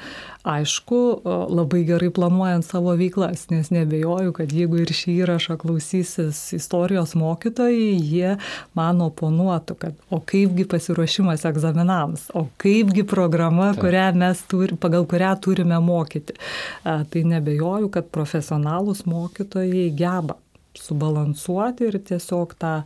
aišku, 0.44 1.00
labai 1.48 1.82
gerai 1.88 2.10
planuojant 2.12 2.66
savo 2.66 2.92
veiklas, 2.98 3.46
nes 3.52 3.70
nebejoju, 3.72 4.34
kad 4.36 4.52
jeigu 4.52 4.82
ir 4.82 4.92
šį 4.94 5.16
įrašą 5.24 5.56
klausysis 5.60 6.42
istorijos 6.56 7.16
mokytojai, 7.18 7.96
jie 7.96 8.36
man 8.76 9.00
oponuotų, 9.06 9.78
kad 9.80 9.96
o 10.12 10.20
kaipgi 10.20 10.66
pasiruošimas 10.68 11.46
egzaminams, 11.48 12.28
o 12.36 12.46
kaipgi 12.60 13.06
programa, 13.08 13.72
kurią 13.78 14.10
mes 14.20 14.44
turi, 14.50 14.76
pagal 14.80 15.08
kurią 15.08 15.32
turime 15.40 15.80
mokyti. 15.80 16.36
Tai 16.84 17.24
nebejoju, 17.32 17.88
kad 17.94 18.12
profesionalų 18.12 18.89
profesionalūs 18.90 19.06
mokytojai 19.06 19.90
geba 19.94 20.38
subalansuoti 20.74 21.88
ir 21.88 21.98
tiesiog 21.98 22.54
tą 22.58 22.82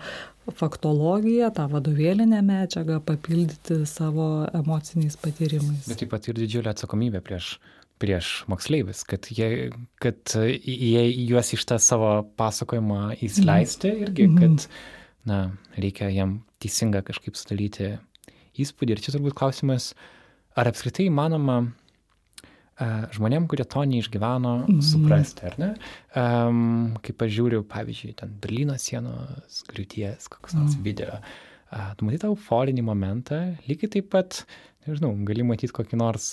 faktologiją, 0.56 1.50
tą 1.54 1.68
vadovėlinę 1.68 2.42
medžiagą 2.42 3.00
papildyti 3.00 3.86
savo 3.86 4.46
emociniais 4.52 5.16
patyrimais. 5.16 5.86
Bet 5.88 6.00
taip 6.00 6.10
pat 6.10 6.28
ir 6.28 6.34
didžiulė 6.34 6.72
atsakomybė 6.72 7.22
prieš, 7.24 7.58
prieš 7.98 8.44
moksleivis, 8.48 9.04
kad 9.04 9.24
jie, 9.30 9.70
kad 10.00 10.18
jie 10.64 11.04
juos 11.28 11.52
iš 11.54 11.64
tą 11.64 11.78
savo 11.78 12.24
pasakojimą 12.36 13.16
įsileisti 13.24 13.92
mhm. 13.92 14.02
irgi, 14.02 14.28
mhm. 14.28 14.40
kad 14.40 14.68
na, 15.24 15.38
reikia 15.76 16.10
jam 16.12 16.42
teisinga 16.60 17.04
kažkaip 17.04 17.36
sudaryti 17.36 17.94
įspūdį. 18.60 18.96
Ir 18.96 19.00
čia 19.04 19.16
turbūt 19.16 19.36
klausimas, 19.36 19.94
ar 20.56 20.68
apskritai 20.68 21.08
įmanoma 21.08 21.62
žmonėm, 23.14 23.46
kurie 23.50 23.66
to 23.70 23.84
neišgyveno, 23.86 24.54
mm. 24.66 24.82
suprasti, 24.82 25.46
ar 25.46 25.56
ne? 25.62 25.70
Um, 26.18 26.94
kaip 27.04 27.22
aš 27.22 27.34
žiūriu, 27.36 27.62
pavyzdžiui, 27.70 28.14
ten 28.18 28.36
Berlyno 28.42 28.76
sienos 28.82 29.62
griūties, 29.70 30.26
koks 30.32 30.56
nors 30.58 30.74
mm. 30.74 30.84
video, 30.86 31.18
tu 31.98 32.06
matai 32.06 32.22
tą 32.22 32.30
euforinį 32.32 32.84
momentą, 32.86 33.40
lygiai 33.68 33.92
taip 33.94 34.08
pat, 34.10 34.40
nežinau, 34.88 35.12
gali 35.26 35.46
matyti 35.46 35.74
kokį 35.74 35.98
nors 36.00 36.32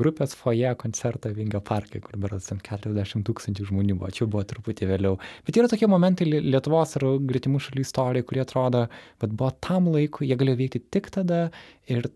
grupės 0.00 0.34
foje 0.38 0.72
koncertą 0.80 1.34
Vingio 1.36 1.60
parke, 1.64 2.00
kur 2.04 2.16
beras 2.20 2.48
40 2.48 3.26
tūkstančių 3.28 3.68
žmonių 3.68 3.98
buvo, 4.00 4.12
čia 4.14 4.28
buvo 4.28 4.44
truputį 4.48 4.88
vėliau. 4.88 5.18
Bet 5.46 5.60
yra 5.60 5.70
tokie 5.72 5.88
momentai 5.90 6.28
Lietuvos 6.32 6.96
ar 7.00 7.06
gretimų 7.28 7.60
šalių 7.66 7.84
istorijai, 7.84 8.28
kurie 8.28 8.44
atrodo, 8.44 8.86
bet 9.22 9.36
buvo 9.36 9.52
tam 9.60 9.92
laiku, 9.92 10.24
jie 10.24 10.40
galėjo 10.40 10.62
veikti 10.64 10.82
tik 10.96 11.12
tada 11.14 11.44
ir 11.92 12.08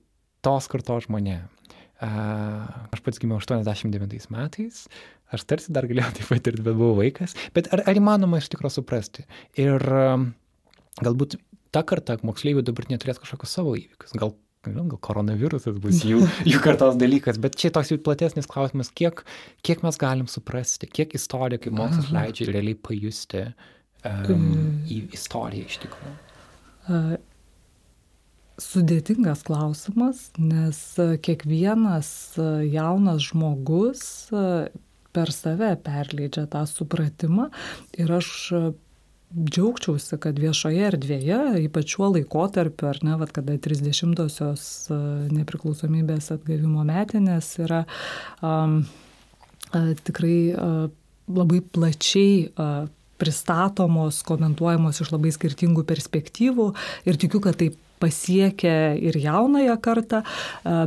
tos 0.45 0.68
kartos 0.72 1.09
žmonėms. 1.09 1.55
Aš 2.01 3.01
pats 3.05 3.20
gimiau 3.22 3.38
89 3.40 4.28
metais, 4.34 4.82
aš 5.32 5.44
tarsi 5.49 5.72
dar 5.72 5.86
galėjau 5.88 6.12
tai 6.18 6.26
patirti, 6.28 6.64
bet 6.64 6.76
buvau 6.76 6.99
vaikas. 6.99 7.32
Bet 7.57 7.70
ar, 7.72 7.86
ar 7.88 7.97
įmanoma 7.97 8.40
iš 8.42 8.51
tikrųjų 8.53 8.78
suprasti? 8.78 9.24
Ir 9.61 9.80
galbūt 11.01 11.38
ta 11.74 11.84
karta 11.86 12.18
moksleivių 12.26 12.64
dabar 12.66 12.88
neturės 12.90 13.20
kažkokius 13.22 13.55
savo 13.59 13.72
įvykius. 13.78 14.12
Gal, 14.20 14.34
gal 14.66 14.99
koronavirusas 15.09 15.78
bus 15.82 16.03
jų, 16.07 16.20
jų 16.51 16.61
kartos 16.64 16.99
dalykas, 17.01 17.40
bet 17.42 17.57
čia 17.61 17.72
toks 17.74 17.92
jau 17.92 18.01
platesnis 18.03 18.49
klausimas, 18.51 18.92
kiek, 18.92 19.24
kiek 19.66 19.84
mes 19.86 20.01
galim 20.01 20.28
suprasti, 20.30 20.88
kiek 20.90 21.16
istorija, 21.18 21.61
kaip 21.62 21.76
mokslas 21.76 22.12
leidžia 22.12 22.51
realiai 22.51 22.76
pajusti 22.76 23.47
um, 24.05 24.53
į 24.84 25.07
istoriją 25.16 25.72
iš 25.72 25.80
tikrųjų. 25.86 26.14
Sudėtingas 28.57 29.42
klausimas, 29.44 30.30
nes 30.40 30.78
kiekvienas 31.24 32.09
jaunas 32.72 33.26
žmogus 33.28 34.02
per 35.16 35.32
save 35.32 35.74
perleidžia 35.84 36.46
tą 36.48 36.62
supratimą 36.68 37.50
ir 38.00 38.12
aš 38.16 38.30
džiaugčiausi, 39.36 40.16
kad 40.22 40.38
viešoje 40.40 40.84
erdvėje, 40.88 41.38
ypač 41.66 41.96
šiuo 41.96 42.12
laikotarpiu, 42.14 42.88
ar 42.88 43.00
ne, 43.04 43.16
vat, 43.20 43.32
kada 43.36 43.59
30-osios 43.61 44.66
nepriklausomybės 45.34 46.30
atgavimo 46.36 46.84
metinės 46.86 47.50
yra 47.61 47.82
um, 48.40 48.84
tikrai 50.07 50.36
uh, 50.54 50.86
labai 51.28 51.61
plačiai 51.61 52.46
uh, 52.54 52.86
pristatomos, 53.20 54.20
komentuojamos 54.28 55.00
iš 55.02 55.11
labai 55.12 55.32
skirtingų 55.34 55.84
perspektyvų 55.88 56.70
ir 57.09 57.18
tikiu, 57.20 57.42
kad 57.44 57.59
taip 57.61 57.76
pasiekia 58.03 58.94
ir 58.99 59.16
jaunąją 59.20 59.76
kartą, 59.82 60.22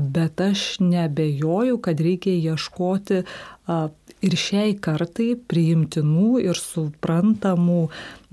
bet 0.02 0.42
aš 0.42 0.80
nebejoju, 0.84 1.80
kad 1.84 2.02
reikia 2.02 2.36
ieškoti 2.52 3.24
ir 4.26 4.36
šiai 4.36 4.76
kartai 4.84 5.32
priimtinų 5.50 6.42
ir 6.44 6.60
suprantamų 6.60 7.82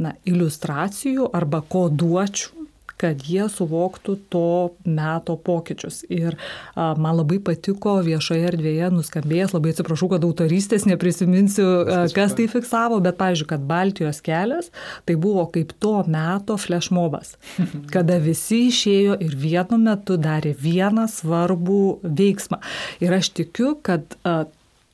na, 0.03 0.15
iliustracijų 0.27 1.31
arba 1.37 1.63
koduočių 1.63 2.66
kad 3.01 3.23
jie 3.29 3.47
suvoktų 3.53 4.17
to 4.33 4.49
meto 4.89 5.37
pokyčius. 5.37 6.03
Ir 6.13 6.37
a, 6.37 6.95
man 6.99 7.19
labai 7.21 7.39
patiko 7.45 7.99
viešoje 8.07 8.47
erdvėje 8.51 8.91
nuskambėjęs, 8.95 9.55
labai 9.57 9.75
atsiprašau, 9.75 10.11
kad 10.15 10.27
autorystės 10.27 10.87
neprisiminsiu, 10.89 11.67
a, 11.67 12.01
kas 12.17 12.37
tai 12.39 12.49
fiksavo, 12.53 13.01
bet, 13.05 13.19
pavyzdžiui, 13.21 13.51
kad 13.53 13.67
Baltijos 13.69 14.23
kelias 14.25 14.73
tai 15.09 15.19
buvo 15.21 15.47
kaip 15.53 15.75
to 15.83 15.95
meto 16.11 16.57
flashmobas, 16.61 17.37
kada 17.95 18.19
visi 18.23 18.67
išėjo 18.71 19.19
ir 19.25 19.37
vienu 19.41 19.81
metu 19.83 20.19
darė 20.21 20.55
vieną 20.59 21.07
svarbų 21.13 21.83
veiksmą. 22.03 22.63
Ir 23.05 23.19
aš 23.21 23.33
tikiu, 23.37 23.75
kad 23.85 24.17
a, 24.25 24.45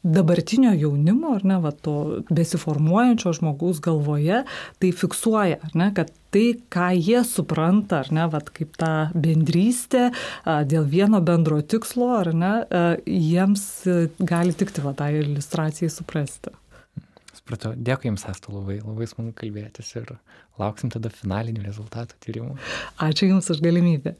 dabartinio 0.03 0.73
jaunimo, 0.75 1.37
ar 1.37 1.45
ne, 1.47 1.59
va, 1.63 1.73
to 1.73 2.23
besiformuojančio 2.35 3.33
žmogaus 3.39 3.81
galvoje, 3.83 4.43
tai 4.83 4.91
fiksuoja, 4.97 5.61
ar 5.63 5.77
ne, 5.79 5.91
kad 5.97 6.11
tai, 6.35 6.47
ką 6.73 6.89
jie 6.97 7.23
supranta, 7.29 8.01
ar 8.03 8.11
ne, 8.15 8.27
vat, 8.33 8.51
kaip 8.55 8.75
tą 8.81 8.93
bendrystę 9.15 10.09
dėl 10.47 10.89
vieno 10.91 11.23
bendro 11.25 11.61
tikslo, 11.63 12.11
ar 12.23 12.33
ne, 12.35 12.55
jiems 13.07 13.69
gali 14.19 14.57
tikti 14.57 14.85
va, 14.85 14.95
tą 14.99 15.13
iliustraciją 15.21 15.93
suprasti. 15.93 16.55
Supratau, 17.33 17.73
dėkui 17.75 18.11
Jums, 18.11 18.27
Asta, 18.31 18.53
labai, 18.55 18.81
labai 18.85 19.09
smagu 19.11 19.33
kalbėtis 19.39 19.95
ir 19.99 20.15
lauksim 20.63 20.93
tada 20.95 21.11
finalinių 21.11 21.65
rezultatų 21.67 22.21
tyrimų. 22.23 22.59
Ačiū 23.03 23.33
Jums 23.33 23.51
už 23.55 23.65
galimybę. 23.65 24.15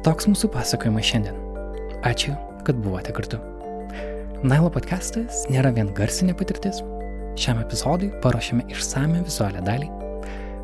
Toks 0.00 0.24
mūsų 0.30 0.48
pasakojimas 0.54 1.04
šiandien. 1.04 1.34
Ačiū, 2.08 2.32
kad 2.64 2.78
buvote 2.80 3.12
kartu. 3.12 3.36
Nailo 4.40 4.70
podcastas 4.72 5.42
nėra 5.52 5.74
vien 5.76 5.90
garsinė 5.92 6.32
patirtis. 6.38 6.78
Šiam 7.36 7.60
epizodui 7.60 8.08
paruošėme 8.22 8.64
išsame 8.72 9.20
vizualią 9.26 9.60
dalį. 9.66 9.90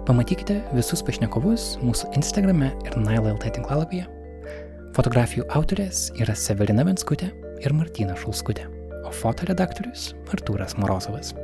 Pamatykite 0.09 0.57
visus 0.73 1.05
pašnekovus 1.05 1.67
mūsų 1.85 2.15
Instagrame 2.17 2.71
ir 2.89 2.97
Nailo.lt 2.97 3.53
tinklalapyje. 3.59 4.07
Fotografijų 4.97 5.45
autorės 5.53 6.07
yra 6.17 6.33
Severina 6.33 6.89
Venskutė 6.89 7.29
ir 7.61 7.77
Martina 7.77 8.17
Šulskutė, 8.17 8.65
o 9.05 9.13
fotoredaktorius 9.13 10.15
Artūras 10.33 10.79
Morozovas. 10.81 11.37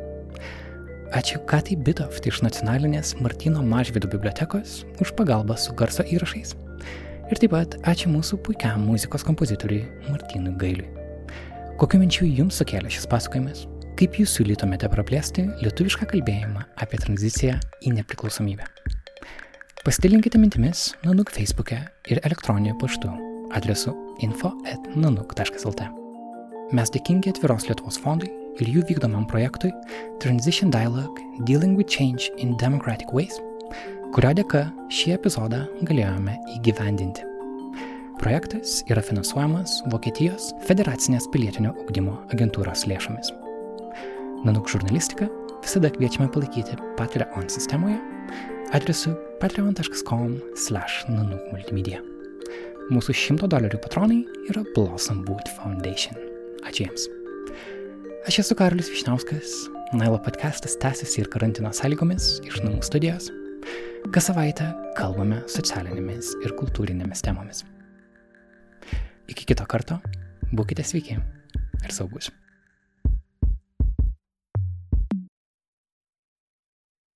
Ačiū 1.12 1.44
Katai 1.44 1.76
Bitoft 1.76 2.24
iš 2.24 2.40
nacionalinės 2.40 3.18
Martino 3.20 3.60
Mažvido 3.60 4.08
bibliotekos 4.08 4.86
už 4.96 5.12
pagalbą 5.20 5.60
su 5.60 5.76
garso 5.76 6.08
įrašais. 6.08 6.56
Ir 7.30 7.38
taip 7.38 7.52
pat 7.54 7.76
ačiū 7.88 8.10
mūsų 8.12 8.40
puikiam 8.46 8.82
muzikos 8.88 9.22
kompozitoriui 9.26 9.84
Martynui 10.10 10.56
Gailiui. 10.58 10.88
Kokiu 11.80 12.00
minčiu 12.02 12.26
jums 12.26 12.58
sukėlė 12.60 12.90
šis 12.92 13.06
pasakojimas? 13.10 13.64
Kaip 13.98 14.16
jūs 14.18 14.34
siūlytumėte 14.36 14.88
praplėsti 14.90 15.44
lietuvišką 15.62 16.08
kalbėjimą 16.10 16.64
apie 16.82 16.98
tranziciją 17.02 17.58
į 17.86 17.94
nepriklausomybę? 17.98 18.66
Pasidalinkite 19.82 20.40
mintimis 20.40 20.92
Nanuk 21.06 21.32
Facebook'e 21.34 21.80
ir 22.10 22.20
elektroniniu 22.26 22.74
paštu 22.80 23.12
adresu 23.54 23.94
info.nanuk.lt. 24.24 25.88
Mes 26.72 26.92
dėkingi 26.94 27.34
atviros 27.34 27.68
Lietuvos 27.68 28.00
fondui 28.00 28.32
ir 28.60 28.74
jų 28.76 28.84
vykdomam 28.90 29.28
projektui 29.30 29.72
Transition 30.24 30.72
Dialogue 30.72 31.20
Dealing 31.46 31.78
with 31.78 31.90
Change 31.90 32.32
in 32.38 32.56
Democratic 32.62 33.12
Ways– 33.12 33.40
kurio 34.12 34.28
dėka 34.36 34.66
šį 34.92 35.14
epizodą 35.14 35.62
galėjome 35.88 36.34
įgyvendinti. 36.58 37.22
Projektas 38.20 38.82
yra 38.92 39.00
finansuojamas 39.02 39.78
Vokietijos 39.90 40.50
federacinės 40.68 41.24
pilietinio 41.32 41.72
ugdymo 41.80 42.18
agentūros 42.34 42.84
lėšomis. 42.90 43.30
Nanuk 44.44 44.68
žurnalistiką 44.68 45.30
visada 45.62 45.88
kviečiame 45.96 46.28
palaikyti 46.34 46.76
Patreon 47.00 47.48
sistemoje 47.48 47.96
adresu 48.76 49.10
patreon.com/nanuk 49.40 51.42
multimedia. 51.54 51.98
Mūsų 52.92 53.16
100 53.16 53.48
dolerių 53.48 53.80
patronai 53.80 54.20
yra 54.52 54.60
Blossom 54.76 55.24
Boot 55.24 55.48
Foundation. 55.56 56.20
Ačiū 56.68 56.84
jiems. 56.84 57.08
Aš 58.28 58.44
esu 58.44 58.54
Karolis 58.54 58.92
Višnauskas. 58.92 59.72
Nailo 59.92 60.18
podcastas 60.18 60.76
tęsiasi 60.76 61.20
ir 61.24 61.28
karantino 61.32 61.72
sąlygomis 61.72 62.44
iš 62.44 62.60
namų 62.60 62.82
studijos. 62.84 63.41
Kas 64.12 64.28
savaitę 64.28 64.66
kalbame 64.98 65.42
socialinėmis 65.50 66.34
ir 66.44 66.56
kultūrinėmis 66.58 67.24
temomis. 67.24 67.64
Iki 69.30 69.46
kito 69.52 69.66
karto, 69.70 70.00
būkite 70.52 70.84
sveiki 70.84 71.16
ir 71.16 71.94
saugus. 71.94 72.32